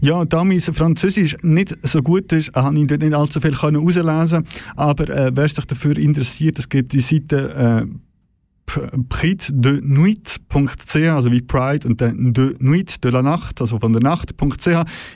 Ja, 0.00 0.24
da 0.24 0.44
mein 0.44 0.60
Französisch 0.60 1.36
nicht 1.42 1.76
so 1.86 2.02
gut 2.02 2.32
ist, 2.32 2.54
habe 2.54 2.78
ich 2.78 2.86
dort 2.86 3.02
nicht 3.02 3.14
allzu 3.14 3.40
viel 3.40 3.60
herauslesen 3.60 4.44
aber 4.76 5.08
äh, 5.08 5.30
wer 5.34 5.48
sich 5.48 5.64
dafür 5.66 5.96
interessiert, 5.98 6.58
es 6.58 6.68
gibt 6.68 6.92
die 6.92 7.00
Seite 7.00 7.88
äh, 8.76 8.98
pride-de-nuit.ch, 9.08 10.96
also 10.96 11.30
wie 11.30 11.40
Pride 11.40 11.86
und 11.86 12.00
dann 12.00 12.32
de 12.32 12.54
Nuit 12.58 13.02
de 13.04 13.10
la 13.10 13.22
Nacht, 13.22 13.60
also 13.60 13.78
von 13.78 13.92
der 13.92 14.02
Nacht.ch. 14.02 14.68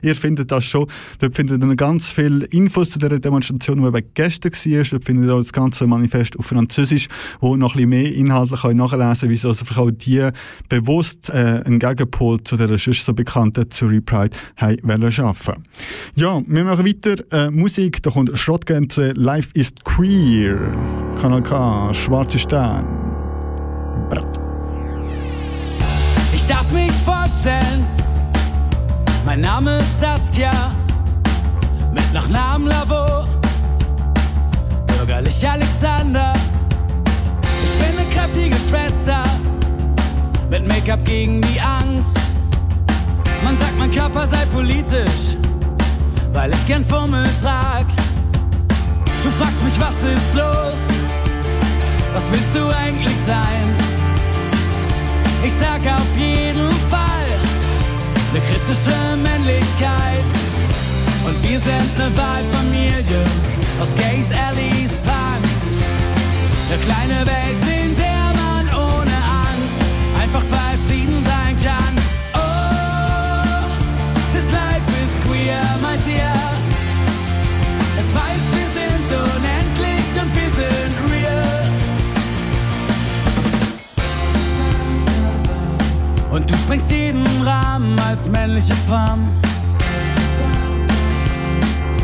Ihr 0.02 0.16
findet 0.16 0.50
das 0.50 0.64
schon. 0.64 0.86
Dort 1.18 1.34
findet 1.34 1.62
ihr 1.62 1.76
ganz 1.76 2.10
viele 2.10 2.44
Infos 2.46 2.90
zu 2.90 2.98
dieser 2.98 3.18
Demonstration, 3.18 3.80
die 3.80 3.86
eben 3.86 4.08
gestern 4.14 4.52
war. 4.52 4.84
Dort 4.90 5.04
findet 5.04 5.26
ihr 5.26 5.34
auch 5.34 5.38
das 5.38 5.52
ganze 5.52 5.86
Manifest 5.86 6.38
auf 6.38 6.46
Französisch, 6.46 7.08
wo 7.40 7.56
noch 7.56 7.74
ein 7.74 7.88
bisschen 7.88 7.90
mehr 7.90 8.14
inhaltlich 8.14 8.62
nachlesen 8.62 9.20
könnt, 9.20 9.30
wieso 9.30 9.48
also 9.48 9.64
auch 9.74 9.90
die 9.90 10.28
bewusst 10.68 11.30
äh, 11.30 11.62
einen 11.64 11.78
Gegenpol 11.78 12.42
zu 12.42 12.56
der 12.56 12.76
sonst 12.78 13.04
so 13.04 13.12
bekannten 13.12 13.70
Zürich 13.70 14.04
Pride 14.04 14.36
haben 14.56 14.78
wollen 14.82 15.12
schaffen. 15.12 15.64
Ja, 16.14 16.42
wir 16.46 16.64
machen 16.64 16.86
weiter. 16.86 17.16
Äh, 17.32 17.50
Musik, 17.50 18.02
da 18.02 18.10
kommt 18.10 18.36
Schrottgänse, 18.38 19.12
Life 19.12 19.50
is 19.54 19.72
Queer, 19.84 20.58
Kanal 21.20 21.42
K, 21.42 21.92
Schwarze 21.94 22.38
Stern. 22.38 23.07
Ich 26.32 26.46
darf 26.46 26.70
mich 26.70 26.92
vorstellen, 27.04 27.86
mein 29.26 29.40
Name 29.40 29.78
ist 29.78 30.00
Saskia, 30.00 30.52
mit 31.92 32.12
Nachnamen 32.12 32.68
Lavo, 32.68 33.26
bürgerlich 34.86 35.48
Alexander. 35.48 36.32
Ich 37.64 37.86
bin 37.86 37.98
eine 37.98 38.08
kräftige 38.08 38.56
Schwester, 38.56 39.22
mit 40.50 40.66
Make-up 40.66 41.04
gegen 41.04 41.42
die 41.42 41.60
Angst. 41.60 42.18
Man 43.44 43.58
sagt, 43.58 43.78
mein 43.78 43.90
Körper 43.90 44.26
sei 44.26 44.44
politisch, 44.46 45.36
weil 46.32 46.52
ich 46.52 46.66
gern 46.66 46.84
Fummel 46.84 47.28
trag. 47.42 47.86
Du 49.22 49.30
fragst 49.38 49.62
mich, 49.64 49.78
was 49.78 50.16
ist 50.16 50.34
los? 50.34 50.98
Was 52.14 52.30
willst 52.32 52.54
du 52.54 52.68
eigentlich 52.74 53.14
sein? 53.26 53.87
Ich 55.44 55.52
sag 55.54 55.80
auf 55.86 56.16
jeden 56.16 56.70
Fall 56.90 57.28
eine 58.30 58.40
kritische 58.40 59.16
Männlichkeit. 59.16 60.28
Und 61.24 61.42
wir 61.42 61.58
sind 61.60 61.90
eine 61.96 62.16
Wahlfamilie 62.16 63.24
aus 63.80 63.94
Gays, 63.94 64.26
Allies, 64.48 64.90
Punks. 65.06 65.76
Eine 66.68 66.78
kleine 66.82 67.26
Welt, 67.26 67.62
in 67.82 67.96
der 67.96 68.24
man 68.42 68.66
ohne 68.68 69.16
Angst 69.46 69.78
einfach 70.20 70.42
verschieden 70.42 71.22
sein 71.22 71.56
kann. 71.62 71.94
Oh, 72.34 73.68
this 74.34 74.50
life 74.52 74.88
is 75.02 75.12
queer, 75.26 75.62
meint 75.80 76.06
ihr? 76.06 76.34
Es 78.00 78.08
weiß, 78.14 78.44
wir 78.56 78.68
sind 78.78 79.06
unendlich 79.16 80.10
und 80.20 80.30
wir 80.34 80.47
Und 86.38 86.48
du 86.48 86.56
sprengst 86.56 86.88
jeden 86.92 87.26
Rahmen 87.42 87.98
als 87.98 88.28
männliche 88.28 88.74
Femme. 88.88 89.26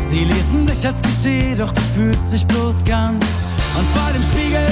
Sie 0.05 0.25
lesen 0.25 0.65
dich 0.65 0.85
als 0.85 1.01
Klischee, 1.01 1.55
doch 1.55 1.71
du 1.71 1.79
fühlst 1.95 2.33
dich 2.33 2.45
bloß 2.45 2.83
ganz. 2.83 3.25
Und 3.77 3.87
vor 3.95 4.11
dem 4.11 4.21
Spiegel 4.23 4.67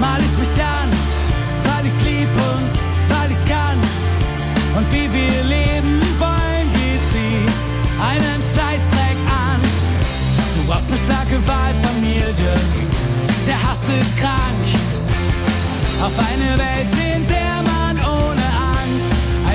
mal 0.00 0.18
ich 0.18 0.36
mich 0.36 0.60
an, 0.60 0.90
weil 1.62 1.86
ich's 1.86 2.02
lieb 2.04 2.28
und 2.28 2.72
weil 3.08 3.30
ich's 3.30 3.44
kann. 3.44 3.78
Und 4.76 4.92
wie 4.92 5.06
wir 5.12 5.44
leben 5.44 6.00
wollen, 6.18 6.66
geht 6.72 7.04
sie 7.12 7.46
einen 8.02 8.40
Scheißdreck 8.42 9.18
an. 9.30 9.60
Du 10.56 10.66
brauchst 10.66 10.88
eine 10.88 10.98
starke 10.98 11.38
Wahlfamilie, 11.46 12.56
der 13.46 13.62
Hass 13.62 13.84
ist 13.96 14.16
krank. 14.16 14.64
Auf 16.02 16.12
eine 16.18 16.58
Welt, 16.58 17.14
in 17.14 17.28
der 17.28 17.43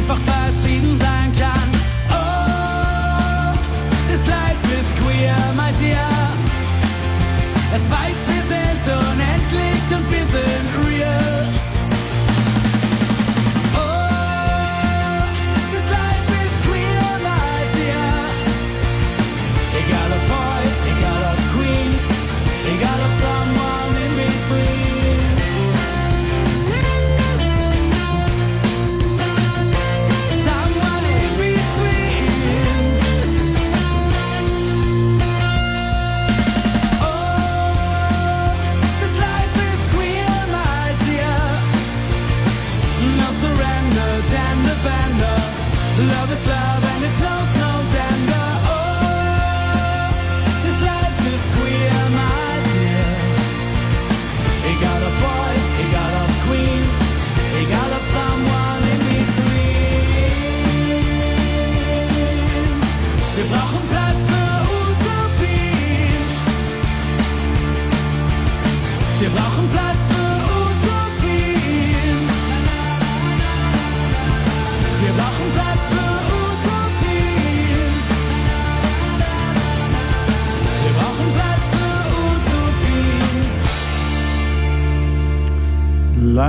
einfach 0.10 0.24
verschieden 0.26 0.98
sein 0.98 1.32
kann. 1.38 1.70
Oh, 2.10 3.54
this 4.08 4.26
life 4.28 4.58
is 4.74 5.04
queer, 5.04 5.36
meint 5.56 5.80
ihr? 5.82 5.98
Es 7.76 7.92
weiß, 7.92 8.18
wir 8.28 8.44
sind 8.50 8.98
unendlich 8.98 9.84
und 9.92 10.12
wir 10.12 10.26
sind 10.26 10.88
real. 10.88 11.59
Love 46.00 46.32
is 46.32 46.48
love. 46.48 46.89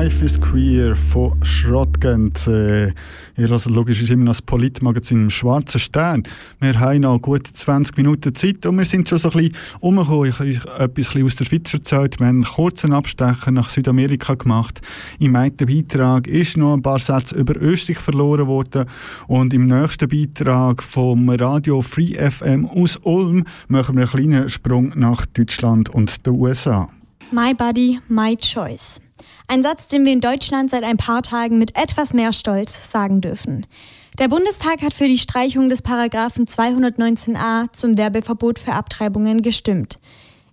Life 0.02 0.24
is 0.24 0.40
Queer 0.40 0.96
von 0.96 1.44
Schrottgent. 1.44 2.46
Äh, 2.46 2.86
ihr 3.36 3.48
hört 3.48 3.66
logisch 3.66 4.00
ist 4.00 4.10
immer 4.10 4.24
noch 4.24 4.32
das 4.32 4.40
Politmagazin 4.40 5.24
im 5.24 5.28
Schwarzen 5.28 5.78
Stern. 5.78 6.22
Wir 6.58 6.80
haben 6.80 7.00
noch 7.00 7.18
gut 7.20 7.46
20 7.46 7.98
Minuten 7.98 8.34
Zeit 8.34 8.64
und 8.64 8.78
wir 8.78 8.86
sind 8.86 9.10
schon 9.10 9.18
so 9.18 9.28
ein 9.30 9.36
bisschen 9.36 9.56
umgekommen. 9.80 10.30
Ich 10.30 10.38
habe 10.38 10.48
euch 10.48 10.80
etwas 10.80 11.22
aus 11.22 11.36
der 11.36 11.44
Schweiz 11.44 11.74
erzählt. 11.74 12.18
Wir 12.18 12.28
haben 12.28 12.36
einen 12.36 12.44
kurzen 12.44 12.94
Abstecher 12.94 13.50
nach 13.50 13.68
Südamerika 13.68 14.36
gemacht. 14.36 14.80
Im 15.18 15.36
einen 15.36 15.54
Beitrag 15.54 16.26
ist 16.26 16.56
noch 16.56 16.72
ein 16.72 16.80
paar 16.80 16.98
Sätze 16.98 17.34
über 17.34 17.54
Österreich 17.56 17.98
verloren 17.98 18.46
worden 18.46 18.86
und 19.26 19.52
im 19.52 19.66
nächsten 19.66 20.08
Beitrag 20.08 20.82
vom 20.82 21.28
Radio 21.28 21.82
Free 21.82 22.14
FM 22.14 22.64
aus 22.64 22.96
Ulm 23.02 23.44
machen 23.68 23.96
wir 23.96 24.04
einen 24.04 24.30
kleinen 24.30 24.48
Sprung 24.48 24.94
nach 24.96 25.26
Deutschland 25.26 25.90
und 25.90 26.24
den 26.24 26.32
USA. 26.32 26.88
My 27.32 27.52
Body, 27.52 27.98
My 28.08 28.34
Choice. 28.34 28.98
Ein 29.50 29.64
Satz, 29.64 29.88
den 29.88 30.04
wir 30.04 30.12
in 30.12 30.20
Deutschland 30.20 30.70
seit 30.70 30.84
ein 30.84 30.96
paar 30.96 31.22
Tagen 31.22 31.58
mit 31.58 31.74
etwas 31.74 32.14
mehr 32.14 32.32
Stolz 32.32 32.88
sagen 32.88 33.20
dürfen. 33.20 33.66
Der 34.20 34.28
Bundestag 34.28 34.80
hat 34.80 34.94
für 34.94 35.08
die 35.08 35.18
Streichung 35.18 35.68
des 35.68 35.82
Paragraphen 35.82 36.46
219a 36.46 37.72
zum 37.72 37.98
Werbeverbot 37.98 38.60
für 38.60 38.74
Abtreibungen 38.74 39.42
gestimmt. 39.42 39.98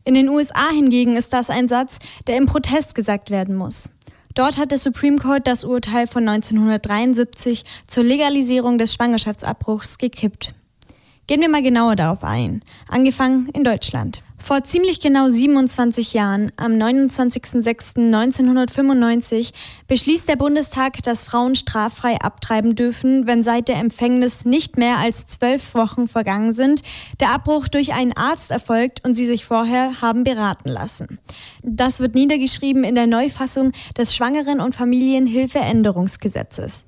In 0.04 0.16
den 0.16 0.30
USA 0.30 0.72
hingegen 0.72 1.16
ist 1.16 1.32
das 1.32 1.52
ein 1.52 1.68
Satz, 1.68 2.00
der 2.26 2.38
im 2.38 2.48
Protest 2.48 2.96
gesagt 2.96 3.30
werden 3.30 3.56
muss. 3.56 3.92
Dort 4.34 4.58
hat 4.58 4.72
der 4.72 4.80
Supreme 4.80 5.20
Court 5.20 5.46
das 5.46 5.64
Urteil 5.64 6.08
von 6.08 6.28
1973 6.28 7.66
zur 7.86 8.04
Legalisierung 8.04 8.80
des 8.80 8.96
Schwangerschaftsabbruchs 8.96 10.00
gekippt. 10.00 10.56
Gehen 11.28 11.42
wir 11.42 11.50
mal 11.50 11.62
genauer 11.62 11.96
darauf 11.96 12.24
ein. 12.24 12.64
Angefangen 12.88 13.48
in 13.50 13.64
Deutschland. 13.64 14.24
Vor 14.48 14.64
ziemlich 14.64 15.00
genau 15.02 15.28
27 15.28 16.14
Jahren, 16.14 16.54
am 16.56 16.72
29.06.1995, 16.72 19.52
beschließt 19.90 20.30
der 20.30 20.38
Bundestag, 20.38 21.04
dass 21.04 21.26
Frauen 21.26 21.56
straffrei 21.56 22.16
abtreiben 22.22 22.74
dürfen, 22.74 23.28
wenn 23.28 23.44
seit 23.44 23.68
der 23.68 23.76
Empfängnis 23.76 24.46
nicht 24.46 24.78
mehr 24.78 25.00
als 25.00 25.26
zwölf 25.26 25.76
Wochen 25.76 26.08
vergangen 26.08 26.54
sind, 26.54 26.82
der 27.20 27.32
Abbruch 27.32 27.68
durch 27.68 27.92
einen 27.92 28.16
Arzt 28.16 28.52
erfolgt 28.52 29.06
und 29.06 29.16
sie 29.16 29.26
sich 29.26 29.44
vorher 29.44 30.02
haben 30.02 30.24
beraten 30.24 30.70
lassen. 30.70 31.20
Das 31.62 32.00
wird 32.00 32.16
niedergeschrieben 32.16 32.86
in 32.86 32.96
der 32.96 33.08
Neufassung 33.08 33.74
des 33.98 34.16
Schwangeren- 34.16 34.62
und 34.62 34.76
Familienhilfeänderungsgesetzes. 34.76 36.86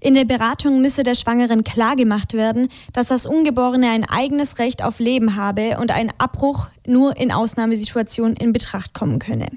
In 0.00 0.14
der 0.14 0.26
Beratung 0.26 0.80
müsse 0.80 1.02
der 1.02 1.16
Schwangeren 1.16 1.64
klargemacht 1.64 2.34
werden, 2.34 2.68
dass 2.92 3.08
das 3.08 3.26
Ungeborene 3.26 3.90
ein 3.90 4.04
eigenes 4.04 4.60
Recht 4.60 4.84
auf 4.84 5.00
Leben 5.00 5.34
habe 5.34 5.78
und 5.80 5.90
ein 5.90 6.12
Abbruch 6.18 6.68
nur 6.88 7.16
in 7.16 7.30
Ausnahmesituationen 7.30 8.36
in 8.36 8.52
Betracht 8.52 8.94
kommen 8.94 9.18
könne. 9.18 9.48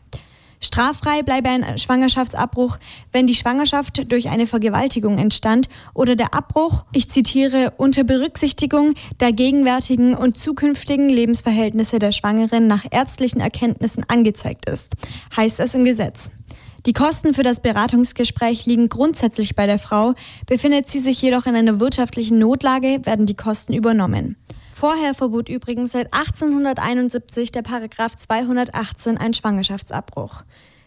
Straffrei 0.63 1.23
bleibe 1.23 1.49
ein 1.49 1.77
Schwangerschaftsabbruch, 1.77 2.77
wenn 3.11 3.25
die 3.25 3.33
Schwangerschaft 3.33 4.11
durch 4.11 4.29
eine 4.29 4.45
Vergewaltigung 4.45 5.17
entstand 5.17 5.69
oder 5.95 6.15
der 6.15 6.35
Abbruch, 6.35 6.85
ich 6.91 7.09
zitiere, 7.09 7.73
unter 7.77 8.03
Berücksichtigung 8.03 8.93
der 9.19 9.33
gegenwärtigen 9.33 10.13
und 10.13 10.37
zukünftigen 10.37 11.09
Lebensverhältnisse 11.09 11.97
der 11.97 12.11
Schwangeren 12.11 12.67
nach 12.67 12.85
ärztlichen 12.91 13.41
Erkenntnissen 13.41 14.05
angezeigt 14.07 14.69
ist, 14.69 14.93
heißt 15.35 15.59
es 15.59 15.73
im 15.73 15.83
Gesetz. 15.83 16.29
Die 16.85 16.93
Kosten 16.93 17.33
für 17.33 17.43
das 17.43 17.59
Beratungsgespräch 17.59 18.65
liegen 18.65 18.89
grundsätzlich 18.89 19.55
bei 19.55 19.67
der 19.67 19.77
Frau, 19.77 20.13
befindet 20.47 20.89
sie 20.89 20.99
sich 20.99 21.21
jedoch 21.21 21.45
in 21.45 21.55
einer 21.55 21.79
wirtschaftlichen 21.79 22.39
Notlage, 22.39 23.01
werden 23.03 23.27
die 23.27 23.35
Kosten 23.35 23.73
übernommen. 23.73 24.35
Vorher 24.81 25.13
verbot 25.13 25.47
übrigens 25.47 25.91
seit 25.91 26.11
1871 26.11 27.51
der 27.51 27.61
Paragraph 27.61 28.15
218 28.15 29.15
ein 29.15 29.31
Schwangerschaftsabbruch. 29.31 30.41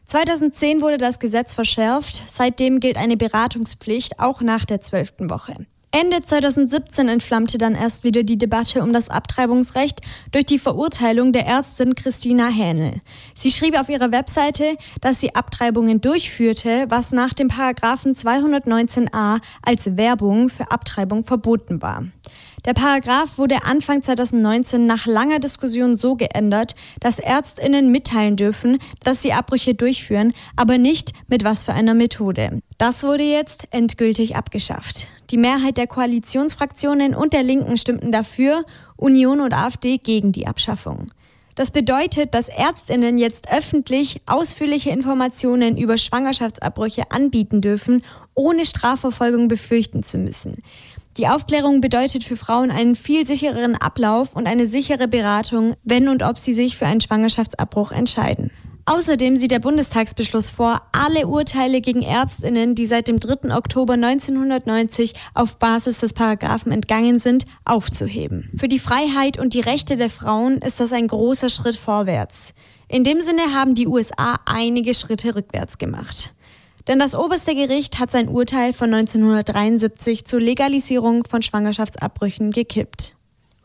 2010 0.07 0.81
wurde 0.81 0.99
das 0.99 1.21
Gesetz 1.21 1.55
verschärft, 1.55 2.25
seitdem 2.27 2.81
gilt 2.81 2.97
eine 2.97 3.17
Beratungspflicht 3.17 4.19
auch 4.19 4.41
nach 4.41 4.65
der 4.65 4.81
zwölften 4.81 5.31
Woche. 5.31 5.55
Ende 5.93 6.19
2017 6.19 7.07
entflammte 7.07 7.57
dann 7.57 7.77
erst 7.77 8.03
wieder 8.03 8.25
die 8.25 8.37
Debatte 8.37 8.83
um 8.83 8.93
das 8.93 9.11
Abtreibungsrecht 9.11 10.01
durch 10.33 10.45
die 10.45 10.59
Verurteilung 10.59 11.31
der 11.31 11.47
Ärztin 11.47 11.95
Christina 11.95 12.49
Hähnel. 12.49 13.01
Sie 13.37 13.53
schrieb 13.53 13.79
auf 13.79 13.89
ihrer 13.89 14.11
Webseite, 14.11 14.77
dass 15.03 15.21
sie 15.21 15.37
Abtreibungen 15.37 16.01
durchführte, 16.01 16.87
was 16.89 17.13
nach 17.13 17.33
dem 17.33 17.47
Paragraphen 17.47 18.15
219a 18.15 19.39
als 19.63 19.97
Werbung 19.97 20.49
für 20.49 20.73
Abtreibung 20.73 21.23
verboten 21.23 21.81
war. 21.81 22.03
Der 22.65 22.73
Paragraph 22.73 23.37
wurde 23.37 23.65
Anfang 23.65 24.01
2019 24.01 24.87
nach 24.87 25.05
langer 25.05 25.39
Diskussion 25.39 25.97
so 25.97 26.15
geändert, 26.15 26.75
dass 26.99 27.19
Ärztinnen 27.19 27.91
mitteilen 27.91 28.37
dürfen, 28.37 28.79
dass 29.03 29.21
sie 29.21 29.35
Abbrüche 29.35 29.75
durchführen, 29.75 30.33
aber 30.57 30.79
nicht 30.79 31.13
mit 31.29 31.45
was 31.45 31.63
für 31.63 31.75
einer 31.75 31.93
Methode. 31.93 32.63
Das 32.79 33.03
wurde 33.03 33.25
jetzt 33.25 33.69
endgültig 33.71 34.35
abgeschafft. 34.37 35.09
Die 35.31 35.37
Mehrheit 35.37 35.77
der 35.77 35.87
Koalitionsfraktionen 35.87 37.15
und 37.15 37.35
der 37.35 37.43
Linken 37.43 37.77
stimmten 37.77 38.13
dafür, 38.13 38.65
Union 38.97 39.43
und 39.43 39.53
AfD 39.53 39.99
gegen 39.99 40.33
die 40.33 40.47
Abschaffung. 40.47 41.09
Das 41.55 41.71
bedeutet, 41.71 42.35
dass 42.35 42.49
Ärztinnen 42.49 43.17
jetzt 43.17 43.49
öffentlich 43.53 44.21
ausführliche 44.27 44.91
Informationen 44.91 45.77
über 45.77 45.97
Schwangerschaftsabbrüche 45.99 47.13
anbieten 47.13 47.61
dürfen, 47.61 48.03
ohne 48.35 48.65
Strafverfolgung 48.65 49.47
befürchten 49.47 50.03
zu 50.03 50.19
müssen. 50.19 50.63
Die 51.17 51.29
Aufklärung 51.29 51.81
bedeutet 51.81 52.25
für 52.25 52.37
Frauen 52.37 52.73
einen 52.73 52.97
viel 52.97 53.25
sichereren 53.25 53.77
Ablauf 53.77 54.35
und 54.35 54.49
eine 54.49 54.67
sichere 54.67 55.07
Beratung, 55.07 55.75
wenn 55.85 56.09
und 56.09 56.25
ob 56.25 56.39
sie 56.39 56.55
sich 56.55 56.77
für 56.77 56.87
einen 56.87 57.01
Schwangerschaftsabbruch 57.01 57.93
entscheiden. 57.93 58.51
Außerdem 58.87 59.37
sieht 59.37 59.53
der 59.53 59.61
Bundestagsbeschluss 59.61 60.51
vor, 60.51 60.83
alle 60.93 61.27
Urteile 61.27 61.81
gegen 61.81 62.03
Ärztinnen, 62.03 62.75
die 62.75 62.87
seit 62.87 63.09
dem 63.09 63.19
3. 63.19 63.57
Oktober 63.57 63.95
1990 63.95 65.15
auf 65.35 65.59
Basis 65.59 66.01
des 66.01 66.13
Paragraphen 66.13 66.71
entgangen 66.71 67.19
sind, 67.19 67.47
aufzuheben. 67.65 68.51
Für 68.57 68.69
die 68.69 68.81
Freiheit 68.81 69.39
und 69.39 69.55
die 69.55 69.61
Rechte 69.61 69.97
der 69.97 70.11
Frauen 70.11 70.59
ist 70.59 70.81
das 70.81 70.93
ein 70.93 71.09
großer 71.09 71.49
Schritt 71.49 71.77
vorwärts. 71.77 72.53
In 72.89 73.05
dem 73.05 73.23
Sinne 73.23 73.55
haben 73.55 73.75
die 73.75 73.87
USA 73.87 74.37
einige 74.45 74.93
Schritte 74.93 75.35
rückwärts 75.35 75.79
gemacht. 75.79 76.35
Denn 76.87 76.99
das 76.99 77.15
oberste 77.15 77.55
Gericht 77.55 77.99
hat 77.99 78.11
sein 78.11 78.29
Urteil 78.29 78.73
von 78.73 78.93
1973 78.93 80.27
zur 80.27 80.41
Legalisierung 80.41 81.25
von 81.25 81.41
Schwangerschaftsabbrüchen 81.41 82.51
gekippt. 82.51 83.17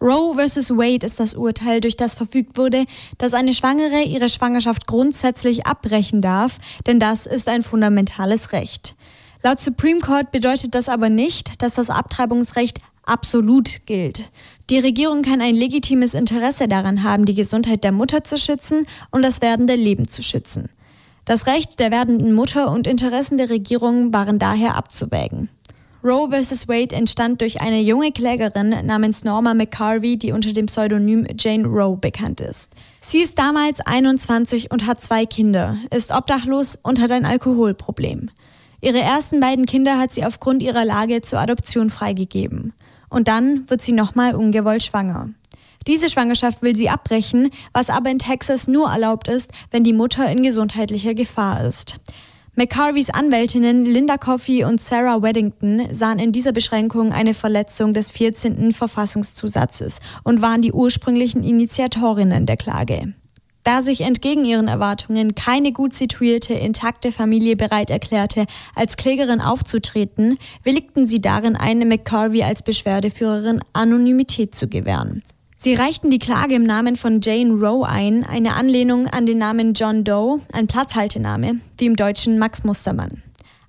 Roe 0.02 0.36
vs. 0.36 0.72
Wade 0.72 1.06
ist 1.06 1.20
das 1.20 1.34
Urteil, 1.36 1.82
durch 1.82 1.98
das 1.98 2.16
verfügt 2.16 2.58
wurde, 2.58 2.86
dass 3.18 3.34
eine 3.34 3.54
Schwangere 3.54 4.04
ihre 4.04 4.30
Schwangerschaft 4.30 4.88
grundsätzlich 4.88 5.66
abbrechen 5.66 6.22
darf, 6.22 6.58
denn 6.88 7.02
das 7.02 7.26
ist 7.26 7.50
ein 7.50 7.64
fundamentales 7.64 8.54
Recht. 8.54 8.96
Laut 9.44 9.60
Supreme 9.60 10.00
Court 10.00 10.32
bedeutet 10.32 10.74
das 10.74 10.88
aber 10.88 11.10
nicht, 11.10 11.62
dass 11.62 11.74
das 11.74 11.90
Abtreibungsrecht 11.90 12.80
absolut 13.04 13.86
gilt. 13.86 14.32
Die 14.70 14.80
Regierung 14.80 15.22
kann 15.22 15.42
ein 15.42 15.56
legitimes 15.56 16.14
Interesse 16.14 16.68
daran 16.70 17.04
haben, 17.04 17.26
die 17.26 17.34
Gesundheit 17.34 17.84
der 17.84 17.92
Mutter 17.92 18.24
zu 18.24 18.38
schützen 18.38 18.86
und 19.12 19.22
das 19.22 19.42
werdende 19.42 19.76
Leben 19.76 20.08
zu 20.08 20.24
schützen. 20.24 20.70
Das 21.30 21.46
Recht 21.46 21.80
der 21.80 21.92
werdenden 21.92 22.34
Mutter 22.34 22.72
und 22.72 22.88
Interessen 22.88 23.38
der 23.38 23.52
Regierung 23.52 24.12
waren 24.12 24.40
daher 24.40 24.76
abzuwägen. 24.76 25.48
Roe 26.04 26.28
vs. 26.32 26.68
Wade 26.68 26.96
entstand 26.96 27.42
durch 27.42 27.62
eine 27.62 27.80
junge 27.80 28.12
Klägerin 28.12 28.74
namens 28.84 29.24
Norma 29.24 29.54
McCarvey, 29.54 30.18
die 30.18 30.32
unter 30.32 30.54
dem 30.54 30.66
Pseudonym 30.66 31.28
Jane 31.38 31.68
Roe 31.68 31.98
bekannt 31.98 32.42
ist. 32.42 32.74
Sie 33.00 33.20
ist 33.20 33.38
damals 33.38 33.80
21 33.80 34.72
und 34.72 34.88
hat 34.88 35.02
zwei 35.02 35.28
Kinder, 35.28 35.78
ist 35.96 36.10
obdachlos 36.10 36.80
und 36.82 37.00
hat 37.00 37.12
ein 37.12 37.26
Alkoholproblem. 37.26 38.32
Ihre 38.82 39.00
ersten 39.00 39.40
beiden 39.40 39.68
Kinder 39.68 40.00
hat 40.00 40.12
sie 40.12 40.26
aufgrund 40.26 40.64
ihrer 40.64 40.84
Lage 40.84 41.22
zur 41.22 41.38
Adoption 41.38 41.92
freigegeben. 41.92 42.74
Und 43.08 43.28
dann 43.28 43.70
wird 43.70 43.84
sie 43.84 43.94
nochmal 43.94 44.34
ungewollt 44.34 44.82
schwanger. 44.82 45.30
Diese 45.90 46.08
Schwangerschaft 46.08 46.62
will 46.62 46.76
sie 46.76 46.88
abbrechen, 46.88 47.50
was 47.74 47.90
aber 47.90 48.12
in 48.12 48.20
Texas 48.20 48.68
nur 48.68 48.92
erlaubt 48.92 49.28
ist, 49.28 49.52
wenn 49.72 49.84
die 49.84 49.92
Mutter 49.92 50.30
in 50.30 50.44
gesundheitlicher 50.44 51.16
Gefahr 51.16 51.66
ist. 51.66 52.00
McCarveys 52.54 53.10
Anwältinnen 53.10 53.86
Linda 53.86 54.18
Coffey 54.18 54.64
und 54.64 54.80
Sarah 54.80 55.24
Weddington 55.24 55.92
sahen 55.92 56.20
in 56.20 56.32
dieser 56.32 56.52
Beschränkung 56.52 57.12
eine 57.12 57.34
Verletzung 57.34 57.96
des 57.96 58.12
14. 58.12 58.72
Verfassungszusatzes 58.72 59.98
und 60.24 60.44
waren 60.44 60.62
die 60.62 60.74
ursprünglichen 60.74 61.42
Initiatorinnen 61.42 62.46
der 62.46 62.58
Klage. 62.58 63.16
Da 63.64 63.82
sich 63.82 64.02
entgegen 64.02 64.46
ihren 64.46 64.68
Erwartungen 64.68 65.34
keine 65.34 65.72
gut 65.72 65.96
situierte, 65.96 66.54
intakte 66.54 67.12
Familie 67.12 67.56
bereit 67.56 67.90
erklärte, 67.90 68.46
als 68.76 68.96
Klägerin 68.96 69.42
aufzutreten, 69.42 70.38
willigten 70.64 71.08
sie 71.08 71.20
darin 71.20 71.56
ein, 71.56 71.80
McCarvey 71.80 72.44
als 72.44 72.62
Beschwerdeführerin 72.62 73.62
Anonymität 73.74 74.54
zu 74.54 74.68
gewähren. 74.68 75.24
Sie 75.62 75.74
reichten 75.74 76.10
die 76.10 76.20
Klage 76.20 76.56
im 76.56 76.64
Namen 76.64 76.96
von 76.96 77.20
Jane 77.22 77.52
Roe 77.52 77.86
ein, 77.86 78.24
eine 78.24 78.54
Anlehnung 78.54 79.08
an 79.08 79.26
den 79.26 79.40
Namen 79.40 79.74
John 79.74 80.06
Doe, 80.06 80.40
ein 80.54 80.68
Platzhaltename, 80.68 81.60
wie 81.78 81.86
im 81.86 81.98
Deutschen 81.98 82.40
Max 82.40 82.64
Mustermann. 82.64 83.22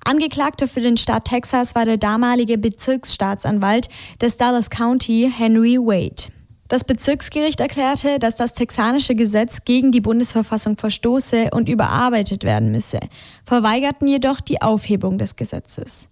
Angeklagter 0.05 0.69
für 0.69 0.81
den 0.81 0.97
Staat 0.97 1.25
Texas 1.25 1.75
war 1.75 1.87
der 1.87 1.97
damalige 1.97 2.59
Bezirksstaatsanwalt 2.59 3.89
des 4.21 4.37
Dallas 4.37 4.71
County, 4.71 5.33
Henry 5.37 5.79
Wade. 5.79 6.33
Das 6.69 6.85
Bezirksgericht 6.85 7.59
erklärte, 7.59 8.21
dass 8.21 8.37
das 8.37 8.55
texanische 8.55 9.17
Gesetz 9.17 9.65
gegen 9.65 9.91
die 9.91 10.01
Bundesverfassung 10.01 10.77
verstoße 10.77 11.49
und 11.51 11.69
überarbeitet 11.69 12.45
werden 12.45 12.71
müsse, 12.71 13.01
verweigerten 13.45 14.07
jedoch 14.07 14.41
die 14.41 14.63
Aufhebung 14.63 15.19
des 15.19 15.35
Gesetzes. 15.35 16.09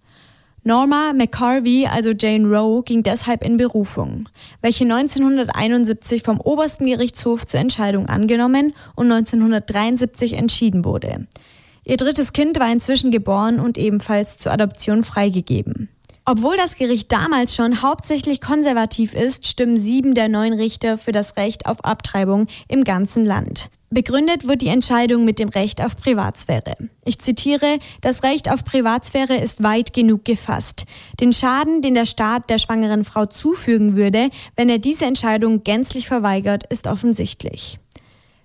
Norma 0.63 1.13
McCarvey, 1.13 1.87
also 1.87 2.11
Jane 2.11 2.47
Roe, 2.47 2.83
ging 2.83 3.01
deshalb 3.01 3.43
in 3.43 3.57
Berufung, 3.57 4.27
welche 4.61 4.83
1971 4.83 6.21
vom 6.23 6.39
obersten 6.39 6.85
Gerichtshof 6.85 7.45
zur 7.45 7.59
Entscheidung 7.59 8.07
angenommen 8.07 8.73
und 8.95 9.11
1973 9.11 10.33
entschieden 10.33 10.83
wurde. 10.83 11.27
Ihr 11.85 11.97
drittes 11.97 12.33
Kind 12.33 12.59
war 12.59 12.71
inzwischen 12.71 13.09
geboren 13.09 13.59
und 13.59 13.77
ebenfalls 13.77 14.37
zur 14.37 14.51
Adoption 14.51 15.03
freigegeben. 15.03 15.89
Obwohl 16.25 16.57
das 16.57 16.75
Gericht 16.75 17.11
damals 17.11 17.55
schon 17.55 17.81
hauptsächlich 17.81 18.41
konservativ 18.41 19.15
ist, 19.15 19.47
stimmen 19.47 19.77
sieben 19.77 20.13
der 20.13 20.29
neun 20.29 20.53
Richter 20.53 20.97
für 20.97 21.11
das 21.11 21.37
Recht 21.37 21.65
auf 21.65 21.83
Abtreibung 21.83 22.47
im 22.67 22.83
ganzen 22.83 23.25
Land. 23.25 23.71
Begründet 23.91 24.47
wird 24.47 24.61
die 24.61 24.67
Entscheidung 24.67 25.25
mit 25.25 25.39
dem 25.39 25.49
Recht 25.49 25.83
auf 25.83 25.97
Privatsphäre. 25.97 26.75
Ich 27.05 27.17
zitiere, 27.17 27.79
das 28.01 28.21
Recht 28.21 28.51
auf 28.51 28.63
Privatsphäre 28.63 29.35
ist 29.35 29.63
weit 29.63 29.93
genug 29.93 30.25
gefasst. 30.25 30.85
Den 31.19 31.33
Schaden, 31.33 31.81
den 31.81 31.95
der 31.95 32.05
Staat 32.05 32.51
der 32.51 32.59
schwangeren 32.59 33.03
Frau 33.03 33.25
zufügen 33.25 33.95
würde, 33.95 34.29
wenn 34.55 34.69
er 34.69 34.77
diese 34.77 35.05
Entscheidung 35.05 35.63
gänzlich 35.63 36.07
verweigert, 36.07 36.65
ist 36.69 36.85
offensichtlich. 36.85 37.79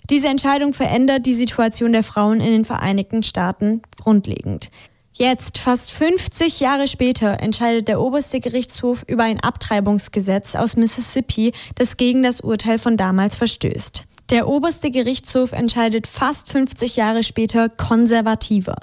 Diese 0.08 0.28
Entscheidung 0.28 0.72
verändert 0.72 1.26
die 1.26 1.34
Situation 1.34 1.92
der 1.92 2.04
Frauen 2.04 2.40
in 2.40 2.50
den 2.50 2.64
Vereinigten 2.64 3.22
Staaten 3.22 3.82
grundlegend. 4.02 4.70
Jetzt, 5.12 5.58
fast 5.58 5.92
50 5.92 6.58
Jahre 6.60 6.86
später, 6.86 7.40
entscheidet 7.40 7.86
der 7.88 8.00
oberste 8.00 8.40
Gerichtshof 8.40 9.04
über 9.06 9.24
ein 9.24 9.40
Abtreibungsgesetz 9.40 10.56
aus 10.56 10.76
Mississippi, 10.76 11.52
das 11.74 11.96
gegen 11.96 12.22
das 12.22 12.40
Urteil 12.40 12.78
von 12.78 12.96
damals 12.96 13.36
verstößt. 13.36 14.06
Der 14.30 14.48
oberste 14.48 14.90
Gerichtshof 14.90 15.52
entscheidet 15.52 16.06
fast 16.06 16.50
50 16.50 16.96
Jahre 16.96 17.22
später 17.22 17.68
konservativer. 17.68 18.76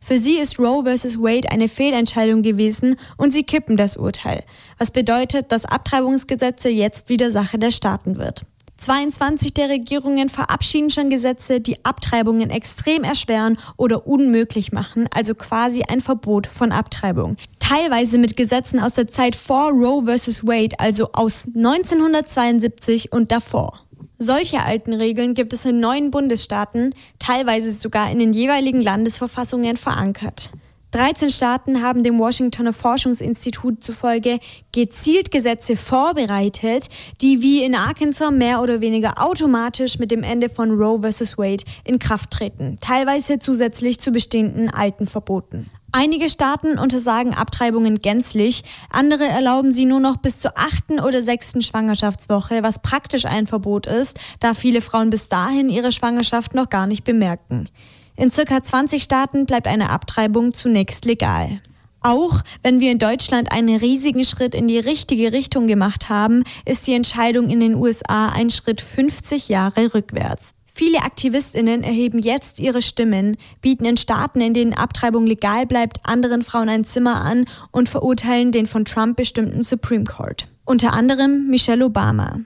Für 0.00 0.16
sie 0.16 0.38
ist 0.38 0.58
Roe 0.58 0.84
vs. 0.84 1.18
Wade 1.18 1.50
eine 1.50 1.68
Fehlentscheidung 1.68 2.42
gewesen 2.42 2.96
und 3.18 3.32
sie 3.32 3.42
kippen 3.42 3.76
das 3.76 3.98
Urteil, 3.98 4.44
was 4.78 4.90
bedeutet, 4.90 5.52
dass 5.52 5.66
Abtreibungsgesetze 5.66 6.70
jetzt 6.70 7.10
wieder 7.10 7.30
Sache 7.30 7.58
der 7.58 7.70
Staaten 7.70 8.16
wird. 8.16 8.46
22 8.78 9.52
der 9.52 9.68
Regierungen 9.68 10.30
verabschieden 10.30 10.88
schon 10.88 11.10
Gesetze, 11.10 11.60
die 11.60 11.84
Abtreibungen 11.84 12.48
extrem 12.48 13.04
erschweren 13.04 13.58
oder 13.76 14.06
unmöglich 14.06 14.72
machen, 14.72 15.08
also 15.12 15.34
quasi 15.34 15.82
ein 15.82 16.00
Verbot 16.00 16.46
von 16.46 16.72
Abtreibung. 16.72 17.36
Teilweise 17.58 18.16
mit 18.16 18.36
Gesetzen 18.36 18.80
aus 18.80 18.94
der 18.94 19.08
Zeit 19.08 19.36
vor 19.36 19.72
Roe 19.72 20.06
vs. 20.06 20.46
Wade, 20.46 20.78
also 20.78 21.10
aus 21.12 21.46
1972 21.54 23.12
und 23.12 23.32
davor. 23.32 23.80
Solche 24.20 24.64
alten 24.64 24.94
Regeln 24.94 25.34
gibt 25.34 25.52
es 25.52 25.64
in 25.64 25.78
neun 25.78 26.10
Bundesstaaten, 26.10 26.92
teilweise 27.20 27.72
sogar 27.72 28.10
in 28.10 28.18
den 28.18 28.32
jeweiligen 28.32 28.82
Landesverfassungen 28.82 29.76
verankert. 29.76 30.52
13 30.90 31.30
Staaten 31.30 31.82
haben 31.82 32.02
dem 32.02 32.18
Washingtoner 32.18 32.72
Forschungsinstitut 32.72 33.84
zufolge 33.84 34.40
gezielt 34.72 35.30
Gesetze 35.30 35.76
vorbereitet, 35.76 36.88
die 37.20 37.42
wie 37.42 37.62
in 37.62 37.76
Arkansas 37.76 38.32
mehr 38.32 38.60
oder 38.60 38.80
weniger 38.80 39.22
automatisch 39.22 40.00
mit 40.00 40.10
dem 40.10 40.24
Ende 40.24 40.48
von 40.48 40.72
Roe 40.72 41.00
vs. 41.00 41.38
Wade 41.38 41.62
in 41.84 42.00
Kraft 42.00 42.32
treten, 42.32 42.78
teilweise 42.80 43.38
zusätzlich 43.38 44.00
zu 44.00 44.10
bestehenden 44.10 44.68
alten 44.68 45.06
Verboten. 45.06 45.70
Einige 46.00 46.28
Staaten 46.28 46.78
untersagen 46.78 47.34
Abtreibungen 47.34 47.96
gänzlich, 47.96 48.62
andere 48.88 49.24
erlauben 49.24 49.72
sie 49.72 49.84
nur 49.84 49.98
noch 49.98 50.16
bis 50.18 50.38
zur 50.38 50.52
achten 50.54 51.00
oder 51.00 51.24
sechsten 51.24 51.60
Schwangerschaftswoche, 51.60 52.62
was 52.62 52.82
praktisch 52.82 53.24
ein 53.24 53.48
Verbot 53.48 53.88
ist, 53.88 54.20
da 54.38 54.54
viele 54.54 54.80
Frauen 54.80 55.10
bis 55.10 55.28
dahin 55.28 55.68
ihre 55.68 55.90
Schwangerschaft 55.90 56.54
noch 56.54 56.70
gar 56.70 56.86
nicht 56.86 57.02
bemerken. 57.02 57.68
In 58.14 58.30
circa 58.30 58.62
20 58.62 59.02
Staaten 59.02 59.44
bleibt 59.44 59.66
eine 59.66 59.90
Abtreibung 59.90 60.54
zunächst 60.54 61.04
legal. 61.04 61.60
Auch 62.00 62.42
wenn 62.62 62.78
wir 62.78 62.92
in 62.92 63.00
Deutschland 63.00 63.50
einen 63.50 63.74
riesigen 63.74 64.22
Schritt 64.22 64.54
in 64.54 64.68
die 64.68 64.78
richtige 64.78 65.32
Richtung 65.32 65.66
gemacht 65.66 66.08
haben, 66.08 66.44
ist 66.64 66.86
die 66.86 66.94
Entscheidung 66.94 67.50
in 67.50 67.58
den 67.58 67.74
USA 67.74 68.28
ein 68.28 68.50
Schritt 68.50 68.80
50 68.80 69.48
Jahre 69.48 69.92
rückwärts. 69.92 70.54
Viele 70.78 71.02
Aktivistinnen 71.02 71.82
erheben 71.82 72.20
jetzt 72.20 72.60
ihre 72.60 72.82
Stimmen, 72.82 73.36
bieten 73.60 73.84
in 73.84 73.96
Staaten, 73.96 74.40
in 74.40 74.54
denen 74.54 74.74
Abtreibung 74.74 75.26
legal 75.26 75.66
bleibt, 75.66 75.98
anderen 76.04 76.42
Frauen 76.42 76.68
ein 76.68 76.84
Zimmer 76.84 77.20
an 77.20 77.46
und 77.72 77.88
verurteilen 77.88 78.52
den 78.52 78.68
von 78.68 78.84
Trump 78.84 79.16
bestimmten 79.16 79.64
Supreme 79.64 80.04
Court. 80.04 80.46
Unter 80.64 80.92
anderem 80.92 81.48
Michelle 81.48 81.84
Obama. 81.84 82.38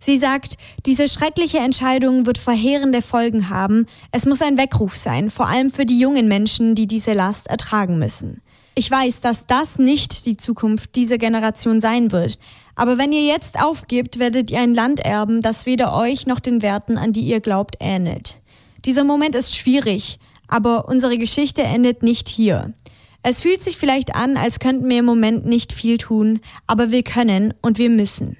Sie 0.00 0.18
sagt, 0.18 0.58
diese 0.84 1.06
schreckliche 1.06 1.58
Entscheidung 1.58 2.26
wird 2.26 2.38
verheerende 2.38 3.02
Folgen 3.02 3.50
haben. 3.50 3.86
Es 4.10 4.26
muss 4.26 4.42
ein 4.42 4.58
Weckruf 4.58 4.96
sein, 4.96 5.30
vor 5.30 5.46
allem 5.46 5.70
für 5.70 5.86
die 5.86 6.00
jungen 6.00 6.26
Menschen, 6.26 6.74
die 6.74 6.88
diese 6.88 7.12
Last 7.12 7.46
ertragen 7.46 8.00
müssen. 8.00 8.42
Ich 8.74 8.90
weiß, 8.90 9.20
dass 9.20 9.46
das 9.46 9.78
nicht 9.78 10.26
die 10.26 10.36
Zukunft 10.36 10.96
dieser 10.96 11.18
Generation 11.18 11.80
sein 11.80 12.10
wird. 12.10 12.40
Aber 12.76 12.98
wenn 12.98 13.12
ihr 13.12 13.24
jetzt 13.24 13.58
aufgibt, 13.60 14.18
werdet 14.18 14.50
ihr 14.50 14.60
ein 14.60 14.74
Land 14.74 15.00
erben, 15.00 15.40
das 15.40 15.64
weder 15.64 15.96
euch 15.96 16.26
noch 16.26 16.40
den 16.40 16.60
Werten, 16.60 16.98
an 16.98 17.12
die 17.12 17.22
ihr 17.22 17.40
glaubt, 17.40 17.76
ähnelt. 17.80 18.40
Dieser 18.84 19.02
Moment 19.02 19.34
ist 19.34 19.56
schwierig, 19.56 20.18
aber 20.46 20.86
unsere 20.86 21.16
Geschichte 21.18 21.62
endet 21.62 22.02
nicht 22.02 22.28
hier. 22.28 22.74
Es 23.22 23.40
fühlt 23.40 23.60
sich 23.60 23.76
vielleicht 23.76 24.14
an, 24.14 24.36
als 24.36 24.60
könnten 24.60 24.88
wir 24.88 25.00
im 25.00 25.04
Moment 25.04 25.46
nicht 25.46 25.72
viel 25.72 25.98
tun, 25.98 26.38
aber 26.68 26.92
wir 26.92 27.02
können 27.02 27.54
und 27.60 27.78
wir 27.78 27.90
müssen. 27.90 28.36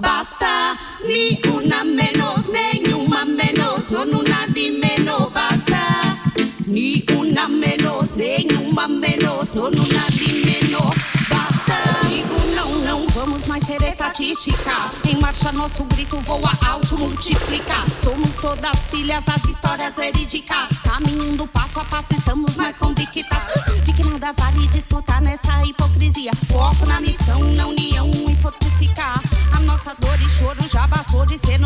Menos, 0.00 0.30
menos, 0.30 0.32
basta. 0.40 0.78
Ni 1.06 1.40
una 1.50 1.84
menos, 1.84 2.46
una 2.94 3.24
menos, 3.24 3.90
non 3.90 4.12
una 4.14 4.46
di 4.48 4.70
menos, 4.70 4.90
menos, 4.96 5.32
basta. 5.32 6.18
Ni 6.66 7.04
una 7.16 7.48
menos, 7.48 8.16
ni 8.16 8.46
uma 8.54 8.86
menos, 8.86 9.52
non 9.54 9.72
una 9.72 10.06
di 10.10 10.42
meno, 10.44 10.80
basta. 11.28 11.76
Digo 12.08 12.36
não, 12.54 12.70
não 12.84 13.06
vamos 13.08 13.46
mais 13.46 13.64
ser 13.64 13.82
estatística. 13.82 14.84
Em 15.08 15.16
marcha 15.20 15.52
nosso 15.52 15.84
grito 15.84 16.20
voa 16.20 16.52
alto, 16.66 16.96
multiplica. 16.98 17.84
Somos 18.02 18.34
todas 18.34 18.88
filhas 18.90 19.24
das 19.24 19.44
histórias 19.44 19.94
verídicas. 19.94 20.68
Caminhando 20.82 21.46
passo 21.48 21.80
a 21.80 21.84
passo, 21.84 22.14
estamos 22.14 22.56
mais 22.56 22.76
convictas. 22.76 23.38
De 23.84 23.92
que 23.92 24.04
nada 24.06 24.32
vale 24.32 24.66
disputar 24.68 25.20
nessa 25.20 25.62
hipocrisia. 25.64 26.32
Foco 26.48 26.86
na 26.86 27.00
missão, 27.00 27.09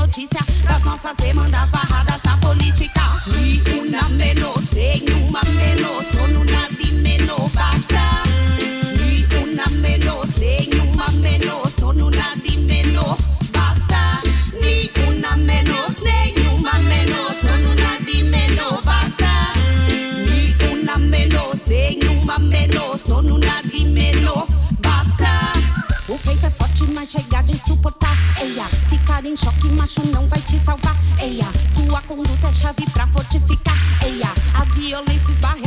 notícia. 0.05 0.41
Das 0.65 0.83
nossas 0.83 1.17
demandas 1.17 1.71
barradas 1.71 2.24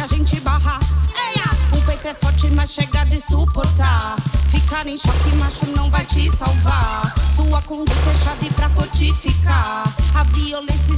a 0.07 0.15
gente 0.15 0.39
barra. 0.39 0.79
Eia, 1.15 1.77
o 1.77 1.81
peito 1.85 2.07
é 2.07 2.13
forte, 2.13 2.49
mas 2.51 2.71
chega 2.71 3.03
de 3.05 3.19
suportar. 3.19 4.15
Ficar 4.49 4.87
em 4.87 4.97
choque, 4.97 5.31
macho 5.35 5.65
não 5.75 5.89
vai 5.89 6.05
te 6.05 6.29
salvar. 6.31 7.13
Sua 7.35 7.61
conduta 7.63 8.09
é 8.09 8.15
chave 8.15 8.49
pra 8.53 8.69
fortificar. 8.69 9.83
A 10.15 10.23
violência 10.23 10.93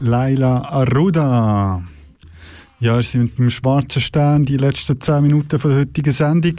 Laila 0.00 0.62
Arruda. 0.62 1.82
Ja, 2.80 2.96
wir 2.96 3.02
sind 3.02 3.22
mit 3.22 3.38
dem 3.38 3.50
Schwarzen 3.50 4.00
Stern 4.00 4.44
die 4.44 4.56
letzten 4.56 5.00
10 5.00 5.22
Minuten 5.22 5.58
von 5.58 5.70
der 5.70 5.80
heutigen 5.80 6.12
Sendung. 6.12 6.56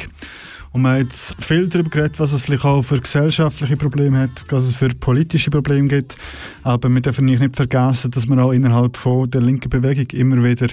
Und 0.71 0.81
wir 0.81 0.89
haben 0.89 1.03
jetzt 1.03 1.35
viel 1.39 1.67
darüber 1.67 1.89
geredet, 1.89 2.19
was 2.19 2.31
es 2.31 2.43
vielleicht 2.43 2.65
auch 2.65 2.83
für 2.83 2.99
gesellschaftliche 2.99 3.75
Probleme 3.75 4.19
hat, 4.19 4.43
was 4.49 4.65
es 4.65 4.75
für 4.75 4.89
politische 4.89 5.49
Probleme 5.49 5.87
gibt. 5.87 6.15
Aber 6.63 6.89
wir 6.89 7.01
dürfen 7.01 7.25
nicht 7.25 7.55
vergessen, 7.55 8.11
dass 8.11 8.27
wir 8.27 8.37
auch 8.37 8.51
innerhalb 8.51 8.95
von 8.97 9.29
der 9.31 9.41
linken 9.41 9.69
Bewegung 9.69 10.07
immer 10.11 10.43
wieder 10.43 10.67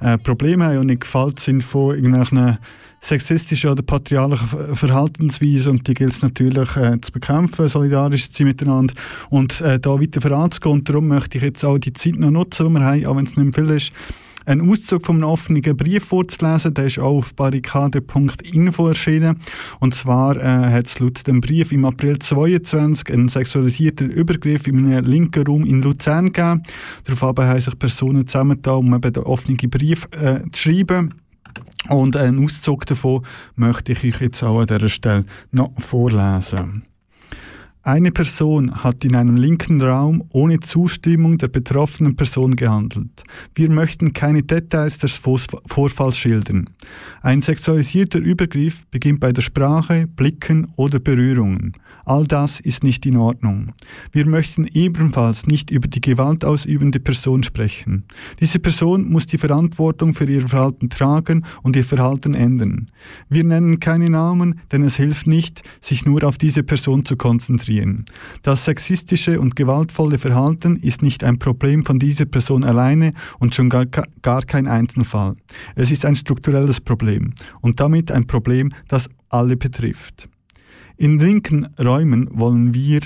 äh, 0.00 0.16
Probleme 0.18 0.64
haben 0.64 0.78
und 0.78 0.86
nicht 0.86 1.02
gefällt 1.02 1.40
sind 1.40 1.62
von 1.62 1.94
irgendwelchen 1.94 2.58
sexistischen 3.02 3.70
oder 3.70 3.82
patriarchalen 3.82 4.76
Verhaltensweisen 4.76 5.72
und 5.72 5.88
die 5.88 5.94
gilt 5.94 6.12
es 6.12 6.22
natürlich 6.22 6.76
äh, 6.76 7.00
zu 7.00 7.12
bekämpfen, 7.12 7.68
solidarisch 7.68 8.30
zu 8.30 8.38
sein 8.38 8.46
miteinander 8.46 8.94
und 9.28 9.60
äh, 9.60 9.80
da 9.80 10.00
weiter 10.00 10.20
voranzugehen. 10.20 10.78
Und 10.78 10.88
darum 10.88 11.08
möchte 11.08 11.38
ich 11.38 11.44
jetzt 11.44 11.64
auch 11.64 11.78
die 11.78 11.92
Zeit 11.92 12.16
noch 12.16 12.30
nutzen, 12.30 12.68
die 12.68 12.74
wir 12.74 12.84
haben, 12.84 13.06
auch 13.06 13.16
wenn 13.16 13.26
es 13.26 13.36
nicht 13.36 13.54
viel 13.54 13.70
ist, 13.70 13.92
einen 14.46 14.68
Auszug 14.68 15.06
von 15.06 15.16
einem 15.16 15.24
offenen 15.24 15.62
Brief 15.76 16.04
vorzulesen. 16.04 16.74
Der 16.74 16.86
ist 16.86 16.98
auch 16.98 17.16
auf 17.18 17.34
barrikade.info 17.34 18.88
erschienen. 18.88 19.40
Und 19.80 19.94
zwar 19.94 20.36
äh, 20.36 20.72
hat 20.72 20.86
es 20.86 20.98
laut 20.98 21.26
dem 21.26 21.40
Brief 21.40 21.72
im 21.72 21.84
April 21.84 22.18
22 22.18 23.12
einen 23.12 23.28
sexualisierten 23.28 24.10
Übergriff 24.10 24.66
in 24.66 24.86
einem 24.86 25.04
linken 25.04 25.46
Raum 25.46 25.64
in 25.64 25.82
Luzern 25.82 26.32
gegeben. 26.32 26.62
Daraufhin 27.04 27.44
haben 27.44 27.60
sich 27.60 27.78
Personen 27.78 28.26
zusammengetan, 28.26 28.78
um 28.78 28.94
eben 28.94 29.12
den 29.12 29.22
offenen 29.22 29.56
Brief 29.56 30.08
äh, 30.12 30.40
zu 30.50 30.62
schreiben. 30.62 31.21
Und 31.88 32.16
einen 32.16 32.44
Auszug 32.44 32.86
davon 32.86 33.24
möchte 33.54 33.92
ich 33.92 34.04
euch 34.04 34.20
jetzt 34.20 34.42
auch 34.42 34.60
an 34.60 34.66
dieser 34.66 34.88
Stelle 34.88 35.24
noch 35.50 35.72
vorlesen. 35.78 36.84
Eine 37.84 38.12
Person 38.12 38.84
hat 38.84 39.04
in 39.04 39.16
einem 39.16 39.34
linken 39.34 39.82
Raum 39.82 40.22
ohne 40.30 40.60
Zustimmung 40.60 41.38
der 41.38 41.48
betroffenen 41.48 42.14
Person 42.14 42.54
gehandelt. 42.54 43.24
Wir 43.56 43.70
möchten 43.70 44.12
keine 44.12 44.44
Details 44.44 44.98
des 44.98 45.16
Vorfalls 45.16 46.16
schildern. 46.16 46.70
Ein 47.22 47.42
sexualisierter 47.42 48.20
Übergriff 48.20 48.86
beginnt 48.92 49.18
bei 49.18 49.32
der 49.32 49.42
Sprache, 49.42 50.06
Blicken 50.06 50.68
oder 50.76 51.00
Berührungen. 51.00 51.72
All 52.04 52.24
das 52.24 52.60
ist 52.60 52.84
nicht 52.84 53.04
in 53.04 53.16
Ordnung. 53.16 53.72
Wir 54.12 54.26
möchten 54.26 54.68
ebenfalls 54.72 55.46
nicht 55.46 55.72
über 55.72 55.88
die 55.88 56.00
gewaltausübende 56.00 57.00
Person 57.00 57.42
sprechen. 57.42 58.04
Diese 58.40 58.60
Person 58.60 59.10
muss 59.10 59.26
die 59.26 59.38
Verantwortung 59.38 60.12
für 60.12 60.28
ihr 60.28 60.48
Verhalten 60.48 60.88
tragen 60.88 61.44
und 61.62 61.74
ihr 61.74 61.84
Verhalten 61.84 62.34
ändern. 62.34 62.90
Wir 63.28 63.42
nennen 63.42 63.80
keine 63.80 64.06
Namen, 64.06 64.60
denn 64.70 64.84
es 64.84 64.96
hilft 64.96 65.26
nicht, 65.26 65.62
sich 65.80 66.04
nur 66.04 66.22
auf 66.22 66.38
diese 66.38 66.62
Person 66.62 67.04
zu 67.04 67.16
konzentrieren. 67.16 67.71
Das 68.42 68.64
sexistische 68.64 69.40
und 69.40 69.56
gewaltvolle 69.56 70.18
Verhalten 70.18 70.76
ist 70.76 71.02
nicht 71.02 71.24
ein 71.24 71.38
Problem 71.38 71.84
von 71.84 71.98
dieser 71.98 72.26
Person 72.26 72.64
alleine 72.64 73.12
und 73.38 73.54
schon 73.54 73.68
gar, 73.68 73.86
gar 73.86 74.42
kein 74.42 74.66
Einzelfall. 74.66 75.36
Es 75.74 75.90
ist 75.90 76.04
ein 76.04 76.16
strukturelles 76.16 76.80
Problem 76.80 77.34
und 77.60 77.80
damit 77.80 78.10
ein 78.10 78.26
Problem, 78.26 78.70
das 78.88 79.08
alle 79.28 79.56
betrifft. 79.56 80.28
In 80.96 81.18
linken 81.18 81.66
Räumen 81.78 82.28
wollen 82.32 82.74
wir, 82.74 83.00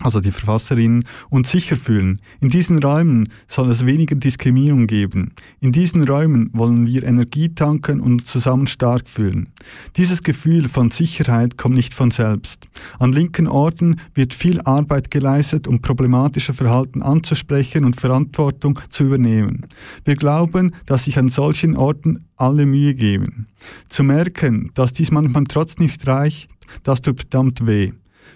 also 0.00 0.20
die 0.20 0.30
Verfasserinnen, 0.30 1.04
uns 1.30 1.50
sicher 1.50 1.76
fühlen. 1.76 2.20
In 2.40 2.48
diesen 2.48 2.78
Räumen 2.78 3.28
soll 3.48 3.70
es 3.70 3.84
weniger 3.84 4.14
Diskriminierung 4.14 4.86
geben. 4.86 5.32
In 5.60 5.72
diesen 5.72 6.04
Räumen 6.04 6.50
wollen 6.52 6.86
wir 6.86 7.02
Energie 7.02 7.48
tanken 7.48 8.00
und 8.00 8.26
zusammen 8.26 8.66
stark 8.66 9.08
fühlen. 9.08 9.48
Dieses 9.96 10.22
Gefühl 10.22 10.68
von 10.68 10.90
Sicherheit 10.90 11.58
kommt 11.58 11.74
nicht 11.74 11.94
von 11.94 12.10
selbst. 12.10 12.66
An 12.98 13.12
linken 13.12 13.48
Orten 13.48 14.00
wird 14.14 14.32
viel 14.32 14.60
Arbeit 14.60 15.10
geleistet, 15.10 15.66
um 15.66 15.80
problematische 15.80 16.52
Verhalten 16.52 17.02
anzusprechen 17.02 17.84
und 17.84 17.96
Verantwortung 17.96 18.78
zu 18.88 19.04
übernehmen. 19.04 19.66
Wir 20.04 20.14
glauben, 20.14 20.74
dass 20.86 21.04
sich 21.04 21.18
an 21.18 21.28
solchen 21.28 21.76
Orten 21.76 22.24
alle 22.36 22.66
Mühe 22.66 22.94
geben. 22.94 23.46
Zu 23.88 24.04
merken, 24.04 24.70
dass 24.74 24.92
dies 24.92 25.10
manchmal 25.10 25.44
trotzdem 25.44 25.86
nicht 25.86 26.06
reicht, 26.06 26.48
das 26.82 27.02
tut 27.02 27.18
verdammt 27.18 27.66
weh. 27.66 27.92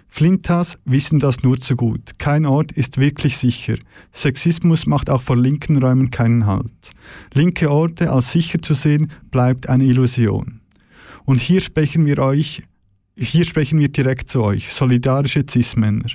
Flintas 0.08 0.78
wissen 0.84 1.18
das 1.18 1.42
nur 1.42 1.58
zu 1.58 1.76
gut. 1.76 2.18
Kein 2.18 2.46
Ort 2.46 2.72
ist 2.72 2.98
wirklich 2.98 3.36
sicher. 3.36 3.74
Sexismus 4.12 4.86
macht 4.86 5.08
auch 5.08 5.22
vor 5.22 5.36
linken 5.36 5.82
Räumen 5.82 6.10
keinen 6.10 6.46
Halt. 6.46 6.70
Linke 7.32 7.70
Orte 7.70 8.10
als 8.10 8.32
sicher 8.32 8.60
zu 8.60 8.74
sehen, 8.74 9.10
bleibt 9.30 9.68
eine 9.68 9.84
Illusion. 9.84 10.60
Und 11.24 11.40
hier 11.40 11.60
sprechen 11.60 12.04
wir 12.06 12.18
euch 12.18 12.62
hier 13.14 13.44
sprechen 13.44 13.78
wir 13.78 13.88
direkt 13.88 14.30
zu 14.30 14.42
euch, 14.42 14.72
solidarische 14.72 15.44
Cis-Männer. 15.48 16.06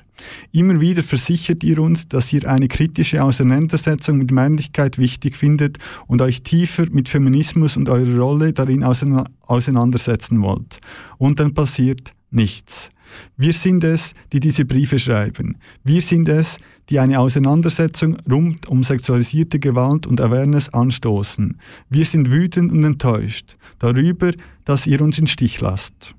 Immer 0.52 0.82
wieder 0.82 1.04
versichert 1.04 1.64
ihr 1.64 1.80
uns, 1.80 2.08
dass 2.08 2.34
ihr 2.34 2.50
eine 2.50 2.68
kritische 2.68 3.24
Auseinandersetzung 3.24 4.18
mit 4.18 4.32
Männlichkeit 4.32 4.98
wichtig 4.98 5.38
findet 5.38 5.78
und 6.08 6.24
euch 6.24 6.42
tiefer 6.42 6.88
mit 6.90 7.08
Feminismus 7.08 7.78
und 7.78 7.88
eurer 7.88 8.18
Rolle 8.18 8.52
darin 8.52 8.84
auseinandersetzen 8.84 10.42
wollt. 10.42 10.80
Und 11.20 11.40
dann 11.40 11.54
passiert 11.54 12.14
nichts. 12.32 12.90
Wir 13.38 13.54
sind 13.54 13.84
es, 13.84 14.14
die 14.34 14.40
diese 14.40 14.66
Briefe 14.66 15.00
schreiben. 15.00 15.58
Wir 15.84 16.02
sind 16.02 16.30
es, 16.30 16.58
die 16.90 17.00
eine 17.00 17.20
Auseinandersetzung 17.20 18.18
rund 18.30 18.68
um 18.68 18.84
sexualisierte 18.84 19.60
Gewalt 19.60 20.08
und 20.08 20.22
Awareness 20.22 20.70
anstoßen. 20.70 21.58
Wir 21.90 22.06
sind 22.06 22.32
wütend 22.32 22.72
und 22.72 22.84
enttäuscht 22.84 23.56
darüber, 23.80 24.32
dass 24.66 24.88
ihr 24.88 25.02
uns 25.02 25.20
in 25.20 25.28
Stich 25.28 25.60
lasst. 25.62 26.14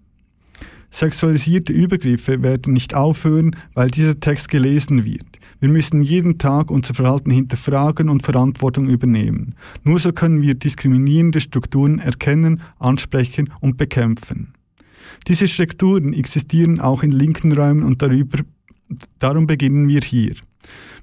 Sexualisierte 0.91 1.73
Übergriffe 1.73 2.43
werden 2.43 2.73
nicht 2.73 2.95
aufhören, 2.95 3.55
weil 3.75 3.91
dieser 3.91 4.19
Text 4.21 4.49
gelesen 4.49 5.05
wird. 5.05 5.27
Wir 5.61 5.69
müssen 5.69 6.03
jeden 6.03 6.39
Tag 6.39 6.71
unser 6.71 6.95
Verhalten 6.95 7.31
hinterfragen 7.31 8.09
und 8.09 8.23
Verantwortung 8.23 8.89
übernehmen. 8.89 9.55
Nur 9.83 9.99
so 9.99 10.13
können 10.13 10.41
wir 10.41 10.55
diskriminierende 10.55 11.41
Strukturen 11.41 11.99
erkennen, 11.99 12.63
ansprechen 12.79 13.51
und 13.61 13.77
bekämpfen. 13.77 14.55
Diese 15.27 15.49
Strukturen 15.49 16.13
existieren 16.13 16.81
auch 16.81 17.03
in 17.03 17.13
linken 17.13 17.53
Räumen 17.53 17.83
und 17.83 18.03
darüber, 18.03 18.39
darum 19.19 19.47
beginnen 19.47 19.89
wir 19.89 20.01
hier. 20.01 20.35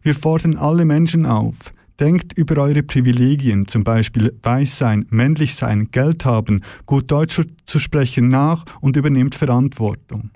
Wir 0.01 0.15
fordern 0.15 0.55
alle 0.55 0.85
Menschen 0.85 1.25
auf, 1.25 1.73
Denkt 1.99 2.37
über 2.37 2.61
eure 2.61 2.83
Privilegien, 2.83 3.67
zum 3.67 3.85
Beispiel 3.85 4.37
weiß 4.43 4.77
sein, 4.77 5.05
männlich 5.11 5.55
sein, 5.55 5.91
Geld 5.91 6.25
haben, 6.25 6.61
gut 6.85 7.09
Deutsch 7.09 7.39
zu 7.65 7.79
sprechen 7.79 8.27
nach 8.27 8.65
und 8.81 8.97
übernehmt 8.97 9.33
Verantwortung. 9.33 10.31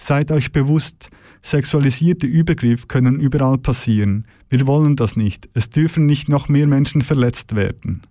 Seid 0.00 0.32
euch 0.32 0.50
bewusst, 0.50 1.08
sexualisierte 1.40 2.26
Übergriffe 2.26 2.88
können 2.88 3.20
überall 3.20 3.58
passieren. 3.58 4.26
Wir 4.50 4.66
wollen 4.66 4.96
das 4.96 5.14
nicht. 5.14 5.48
Es 5.54 5.70
dürfen 5.70 6.04
nicht 6.04 6.28
noch 6.28 6.48
mehr 6.48 6.66
Menschen 6.66 7.02
verletzt 7.02 7.54
werden. 7.54 8.02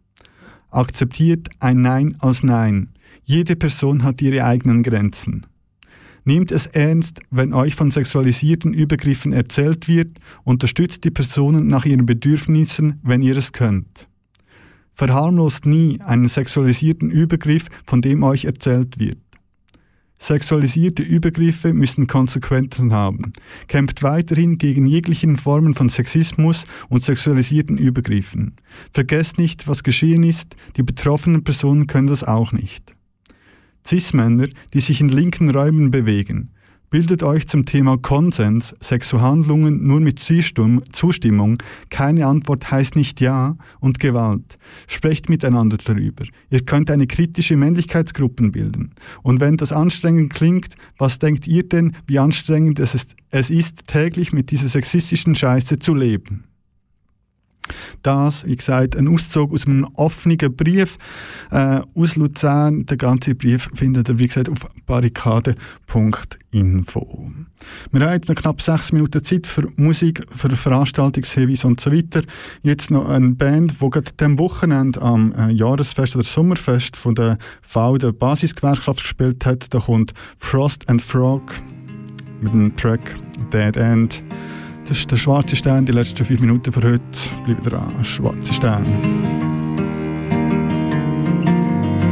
Akzeptiert 0.69 1.49
ein 1.59 1.81
Nein 1.81 2.15
als 2.19 2.41
Nein. 2.41 2.89
Jede 3.29 3.57
Person 3.57 4.03
hat 4.03 4.21
ihre 4.21 4.45
eigenen 4.45 4.83
Grenzen. 4.83 5.45
Nehmt 6.23 6.49
es 6.49 6.65
ernst, 6.65 7.19
wenn 7.29 7.51
euch 7.51 7.75
von 7.75 7.91
sexualisierten 7.91 8.73
Übergriffen 8.73 9.33
erzählt 9.33 9.89
wird, 9.89 10.17
unterstützt 10.45 11.03
die 11.03 11.11
Personen 11.11 11.67
nach 11.67 11.83
ihren 11.83 12.05
Bedürfnissen, 12.05 13.01
wenn 13.03 13.21
ihr 13.21 13.35
es 13.35 13.51
könnt. 13.51 14.07
Verharmlost 14.93 15.65
nie 15.65 15.99
einen 15.99 16.29
sexualisierten 16.29 17.11
Übergriff, 17.11 17.67
von 17.85 18.01
dem 18.01 18.23
euch 18.23 18.45
erzählt 18.45 18.97
wird. 18.97 19.19
Sexualisierte 20.19 21.03
Übergriffe 21.03 21.73
müssen 21.73 22.07
Konsequenzen 22.07 22.93
haben. 22.93 23.33
Kämpft 23.67 24.03
weiterhin 24.03 24.57
gegen 24.57 24.85
jeglichen 24.85 25.35
Formen 25.35 25.73
von 25.73 25.89
Sexismus 25.89 26.63
und 26.87 27.03
sexualisierten 27.03 27.77
Übergriffen. 27.77 28.55
Vergesst 28.93 29.37
nicht, 29.37 29.67
was 29.67 29.83
geschehen 29.83 30.23
ist, 30.23 30.55
die 30.77 30.83
betroffenen 30.83 31.43
Personen 31.43 31.87
können 31.87 32.07
das 32.07 32.23
auch 32.23 32.53
nicht. 32.53 32.96
Cis-Männer, 33.87 34.47
die 34.73 34.81
sich 34.81 35.01
in 35.01 35.09
linken 35.09 35.49
Räumen 35.49 35.91
bewegen. 35.91 36.51
Bildet 36.89 37.21
euch 37.21 37.49
zum 37.49 37.65
Thema 37.65 37.97
Konsens, 37.97 38.73
Sexualhandlungen 38.81 39.85
nur 39.85 39.99
mit 39.99 40.19
Zustimmung. 40.19 41.57
Keine 41.89 42.25
Antwort 42.25 42.71
heißt 42.71 42.95
nicht 42.95 43.19
Ja 43.19 43.57
und 43.81 43.99
Gewalt. 43.99 44.57
Sprecht 44.87 45.27
miteinander 45.27 45.75
darüber. 45.83 46.23
Ihr 46.49 46.63
könnt 46.63 46.89
eine 46.89 47.05
kritische 47.05 47.57
Männlichkeitsgruppen 47.57 48.53
bilden. 48.53 48.93
Und 49.21 49.41
wenn 49.41 49.57
das 49.57 49.73
anstrengend 49.73 50.33
klingt, 50.33 50.75
was 50.97 51.19
denkt 51.19 51.45
ihr 51.45 51.67
denn, 51.67 51.93
wie 52.05 52.19
anstrengend 52.19 52.79
es 52.79 52.95
ist, 52.95 53.17
es 53.31 53.49
ist 53.49 53.87
täglich 53.87 54.31
mit 54.31 54.51
dieser 54.51 54.69
sexistischen 54.69 55.35
Scheiße 55.35 55.79
zu 55.79 55.93
leben? 55.93 56.45
Das, 58.03 58.45
wie 58.45 58.55
gesagt, 58.55 58.95
ein 58.95 59.07
Auszug 59.07 59.53
aus 59.53 59.67
einem 59.67 59.85
offenen 59.93 60.37
Brief 60.37 60.97
äh, 61.51 61.81
aus 61.95 62.15
Luzern. 62.15 62.85
Den 62.85 62.97
ganzen 62.97 63.37
Brief 63.37 63.69
findet 63.73 64.09
ihr, 64.09 64.19
wie 64.19 64.27
gesagt, 64.27 64.49
auf 64.49 64.67
barrikade.info. 64.85 67.31
Wir 67.91 68.01
haben 68.01 68.13
jetzt 68.13 68.29
noch 68.29 68.35
knapp 68.35 68.61
sechs 68.61 68.91
Minuten 68.91 69.23
Zeit 69.23 69.47
für 69.47 69.69
Musik, 69.75 70.23
für 70.35 70.55
Veranstaltungshinweise 70.55 71.67
und 71.67 71.79
so 71.79 71.91
weiter. 71.91 72.21
Jetzt 72.61 72.91
noch 72.91 73.09
eine 73.09 73.31
Band, 73.31 73.81
die 73.81 73.89
gerade 73.89 74.11
am 74.21 74.39
Wochenende 74.39 75.01
am 75.01 75.33
äh, 75.33 75.51
Jahresfest 75.51 76.15
oder 76.15 76.23
Sommerfest 76.23 76.95
von 76.95 77.15
der 77.15 77.37
V, 77.61 77.97
der 77.97 78.11
Basisgewerkschaft, 78.11 79.01
gespielt 79.01 79.45
hat. 79.45 79.73
Da 79.73 79.79
kommt 79.79 80.13
Frost 80.37 80.87
and 80.89 81.01
Frog 81.01 81.53
mit 82.41 82.53
dem 82.53 82.75
Track 82.75 83.15
Dead 83.51 83.75
End. 83.75 84.21
Das 84.87 84.99
ist 84.99 85.11
der 85.11 85.17
Schwarze 85.17 85.55
Stern, 85.57 85.85
die 85.85 85.91
letzten 85.91 86.23
fünf 86.23 86.39
Minuten 86.39 86.71
für 86.71 86.81
heute. 86.81 87.01
Bleibt 87.43 87.69
dran, 87.69 87.93
Schwarze 88.03 88.53
Stern. 88.53 88.85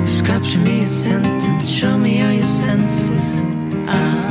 Sculpture 0.06 0.62
me 0.62 0.84
a 0.84 0.86
sentence, 0.86 1.70
show 1.70 1.98
me 1.98 2.22
all 2.22 2.34
your 2.34 2.46
senses. 2.46 3.42
Ah, 3.88 4.30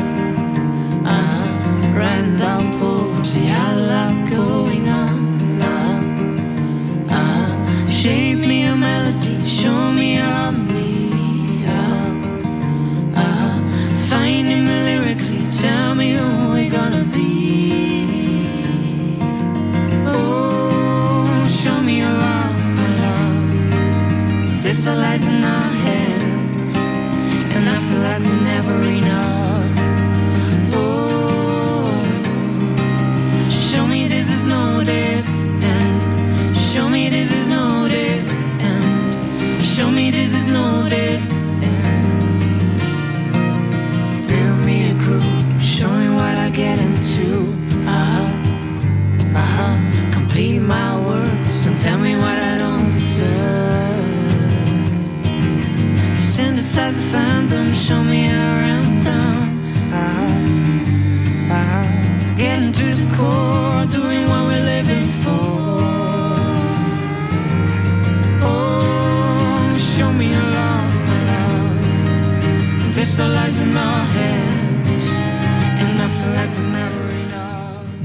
ah, 1.07 1.97
writing 1.97 2.37
down 2.37 2.71
poetry, 2.79 3.47
had 3.47 3.64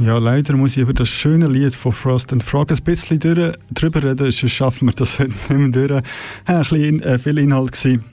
Ja, 0.01 0.17
leider 0.17 0.55
muss 0.55 0.77
ich 0.77 0.83
über 0.83 0.93
das 0.93 1.09
schöne 1.09 1.47
Lied 1.47 1.75
von 1.75 1.91
Frost 1.91 2.31
and 2.31 2.41
Frog 2.41 2.71
ein 2.71 2.77
bisschen 2.85 3.19
drüber 3.19 4.03
reden, 4.03 4.31
sonst 4.31 4.51
schaffen 4.51 4.87
wir 4.87 4.93
das 4.93 5.19
heute 5.19 5.31
nicht 5.31 5.49
mehr 5.49 5.87
durch. 5.87 6.03
Ein 6.45 6.59
bisschen 6.59 7.03
äh, 7.03 7.19
viel 7.19 7.37
Inhalt 7.37 7.73
gewesen. 7.73 8.05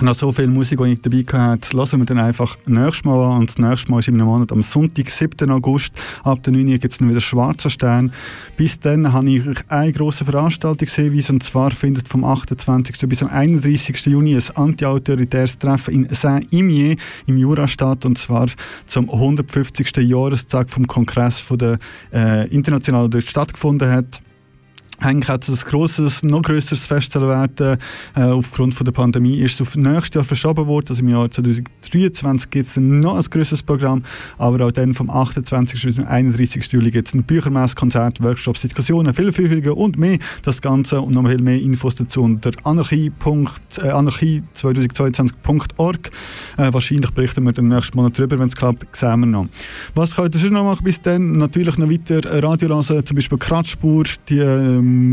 Noch 0.00 0.14
so 0.14 0.32
viel 0.32 0.48
Musik, 0.48 0.80
die 0.82 0.92
ich 0.92 1.02
dabei 1.02 1.24
hatte, 1.38 1.76
lassen 1.76 2.00
wir 2.00 2.06
dann 2.06 2.18
einfach 2.18 2.56
nächstes 2.66 3.04
Mal 3.04 3.22
an. 3.22 3.40
Und 3.40 3.50
das 3.50 3.58
nächste 3.58 3.90
Mal 3.90 4.00
ist 4.00 4.08
einem 4.08 4.26
Monat 4.26 4.50
am 4.50 4.62
Sonntag, 4.62 5.10
7. 5.10 5.50
August. 5.50 5.92
Ab 6.24 6.42
der 6.42 6.54
9 6.54 6.66
Uhr 6.66 6.78
gibt 6.78 6.92
es 6.92 6.98
dann 6.98 7.10
wieder 7.10 7.20
Schwarzer 7.20 7.70
Stern. 7.70 8.12
Bis 8.56 8.80
dann 8.80 9.12
habe 9.12 9.30
ich 9.30 9.42
eine 9.68 9.92
grosse 9.92 10.24
Veranstaltung 10.24 10.86
gesehen, 10.86 11.22
und 11.28 11.42
zwar 11.44 11.70
findet 11.70 12.08
vom 12.08 12.24
28. 12.24 13.08
bis 13.08 13.22
am 13.22 13.28
31. 13.28 14.06
Juni 14.06 14.34
ein 14.34 14.56
antiautoritäres 14.56 15.58
Treffen 15.58 15.94
in 15.94 16.08
Saint-Imier 16.12 16.96
im 17.26 17.36
Jura 17.36 17.68
statt. 17.68 18.04
Und 18.04 18.18
zwar 18.18 18.46
zum 18.86 19.08
150. 19.08 19.98
Jahrestag 19.98 20.70
vom 20.70 20.86
Kongress 20.86 21.44
der 21.52 21.78
äh, 22.12 22.48
international 22.48 23.08
dort 23.08 23.24
stattgefunden 23.24 23.90
hat. 23.90 24.20
Eigentlich 25.02 25.28
hat 25.28 25.48
es 25.48 25.64
ein 25.64 25.68
grosses, 25.68 26.22
noch 26.22 26.42
grösseres 26.42 26.86
Fest 26.86 27.12
sollen 27.12 27.28
werden. 27.28 27.78
Äh, 28.14 28.22
aufgrund 28.22 28.74
von 28.74 28.84
der 28.84 28.92
Pandemie 28.92 29.40
ist 29.40 29.54
es 29.54 29.60
auf 29.60 29.74
nächstes 29.76 30.14
Jahr 30.14 30.24
verschoben 30.24 30.66
worden. 30.66 30.86
Also 30.90 31.02
im 31.02 31.08
Jahr 31.08 31.28
2023 31.30 32.50
gibt 32.50 32.68
es 32.68 32.76
noch 32.76 33.16
ein 33.16 33.24
grösseres 33.24 33.64
Programm. 33.64 34.04
Aber 34.38 34.66
auch 34.66 34.70
dann 34.70 34.94
vom 34.94 35.10
28. 35.10 35.82
bis 35.82 35.96
zum 35.96 36.06
31. 36.06 36.72
Juli 36.72 36.92
gibt 36.92 37.08
es 37.08 37.14
ein 37.14 37.24
Büchermesse, 37.24 37.74
Konzert, 37.74 38.22
Workshops, 38.22 38.60
Diskussionen, 38.62 39.12
viele 39.12 39.32
Führungen 39.32 39.72
und 39.72 39.98
mehr. 39.98 40.18
Das 40.42 40.62
Ganze 40.62 41.00
und 41.00 41.14
noch 41.14 41.26
viel 41.28 41.42
mehr 41.42 41.60
Infos 41.60 41.96
dazu 41.96 42.22
unter 42.22 42.52
anarchie. 42.64 43.06
Äh, 43.06 43.10
anarchie2022.org. 43.90 46.10
Äh, 46.58 46.72
wahrscheinlich 46.72 47.10
berichten 47.10 47.44
wir 47.44 47.52
dann 47.52 47.68
nächsten 47.68 47.96
Monat 47.96 48.18
darüber, 48.18 48.38
wenn 48.38 48.48
es 48.48 48.56
klappt, 48.56 48.86
sehen 48.94 49.20
wir 49.20 49.26
noch. 49.26 49.46
Was 49.94 50.16
könnt 50.16 50.34
ihr 50.34 50.40
sonst 50.40 50.52
noch 50.52 50.64
machen 50.64 50.84
bis 50.84 51.02
dann? 51.02 51.38
Natürlich 51.38 51.78
noch 51.78 51.90
weiter 51.90 52.20
Radio 52.42 52.68
hören, 52.68 53.04
zum 53.04 53.16
Beispiel 53.16 53.38
Kratzspur, 53.38 54.04
die 54.28 54.40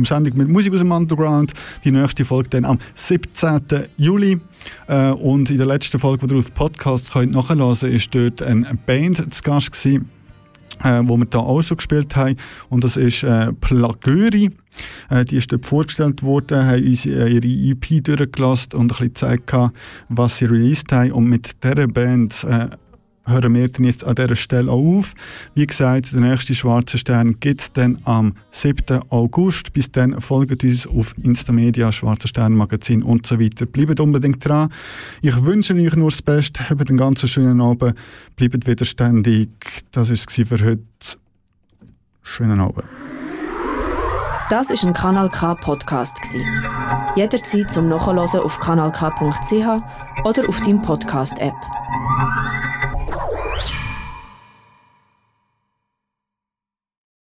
Sendung 0.06 0.38
mit 0.38 0.50
Musik 0.50 0.74
aus 0.74 0.80
dem 0.80 0.92
Underground. 0.92 1.54
Die 1.84 1.92
nächste 1.92 2.26
Folge 2.26 2.50
dann 2.50 2.66
am 2.66 2.80
17. 2.96 3.62
Juli. 3.98 4.40
Äh, 4.88 5.12
und 5.12 5.50
in 5.50 5.58
der 5.58 5.68
letzten 5.68 6.00
Folge, 6.00 6.28
die 6.28 6.34
ihr 6.34 6.40
auf 6.40 6.54
Podcast 6.54 7.14
könnt 7.14 7.34
nachhören 7.34 7.60
könnt, 7.60 7.84
ist 7.84 8.14
dort 8.14 8.42
eine 8.42 8.78
Band 8.86 9.34
zu 9.34 9.44
Gast 9.44 9.72
gewesen, 9.72 10.10
äh, 10.84 11.02
wo 11.04 11.18
wir 11.18 11.26
da 11.26 11.40
auch 11.40 11.62
schon 11.62 11.78
gespielt 11.78 12.16
haben. 12.16 12.36
Und 12.70 12.84
das 12.84 12.98
ist 12.98 13.24
äh, 13.24 13.54
Plagöri. 13.54 14.52
Äh, 15.10 15.26
die 15.26 15.38
ist 15.38 15.52
dort 15.52 15.66
vorgestellt 15.66 16.24
worden, 16.24 16.66
haben 16.66 16.86
uns 16.86 17.06
äh, 17.06 17.28
ihre 17.28 17.48
EP 17.72 18.04
durchgelassen 18.04 18.74
und 18.74 18.84
ein 18.84 19.10
bisschen 19.10 19.38
gezeigt, 19.38 19.54
was 20.10 20.38
sie 20.38 20.46
released 20.46 20.92
haben. 20.92 21.12
Und 21.12 21.26
mit 21.26 21.64
dieser 21.64 21.88
Band 21.88 22.44
äh, 22.44 22.70
hören 23.30 23.54
wir 23.56 23.68
dann 23.68 23.86
jetzt 23.86 24.04
an 24.04 24.16
dieser 24.16 24.36
Stelle 24.36 24.72
auch 24.72 24.98
auf. 24.98 25.14
Wie 25.54 25.66
gesagt, 25.66 26.12
der 26.14 26.22
nächste 26.22 26.56
Schwarze 26.56 26.98
Stern 26.98 27.40
gibt 27.40 27.62
es 27.62 27.72
dann 27.72 28.00
am 28.04 28.34
7. 28.52 29.02
August. 29.10 29.74
Bis 29.74 29.92
dann 29.92 30.20
folgt 30.20 30.64
uns 30.64 30.88
auf 30.88 31.16
Instamedia, 31.24 31.92
Schwarze 31.92 32.28
Stern 32.28 32.54
Magazin 32.54 33.04
und 33.04 33.26
so 33.26 33.40
weiter. 33.40 33.66
Bleibt 33.66 34.00
unbedingt 34.00 34.44
dran. 34.48 34.70
Ich 35.22 35.42
wünsche 35.44 35.74
euch 35.76 35.96
nur 35.96 36.10
das 36.10 36.22
Beste. 36.22 36.70
Habt 36.70 36.90
einen 36.90 36.98
ganz 36.98 37.28
schönen 37.30 37.62
Abend. 37.62 37.96
Bleibt 38.36 38.68
widerständig. 38.68 39.50
Das 39.92 40.10
war 40.10 40.14
es 40.14 40.26
für 40.26 40.66
heute. 40.66 40.84
Schönen 42.22 42.60
Abend. 42.60 42.86
Das 44.50 44.72
ist 44.72 44.84
ein 44.84 44.94
Kanal 44.94 45.30
K 45.30 45.54
Podcast 45.54 46.20
gsi. 46.22 46.44
Jederzeit 47.16 47.70
zum 47.72 47.88
Nachhören 47.88 48.18
auf 48.18 48.60
kanalk.ch 48.60 50.26
oder 50.26 50.50
auf 50.50 50.60
deinem 50.62 50.82
Podcast 50.82 51.38
App. 51.38 51.54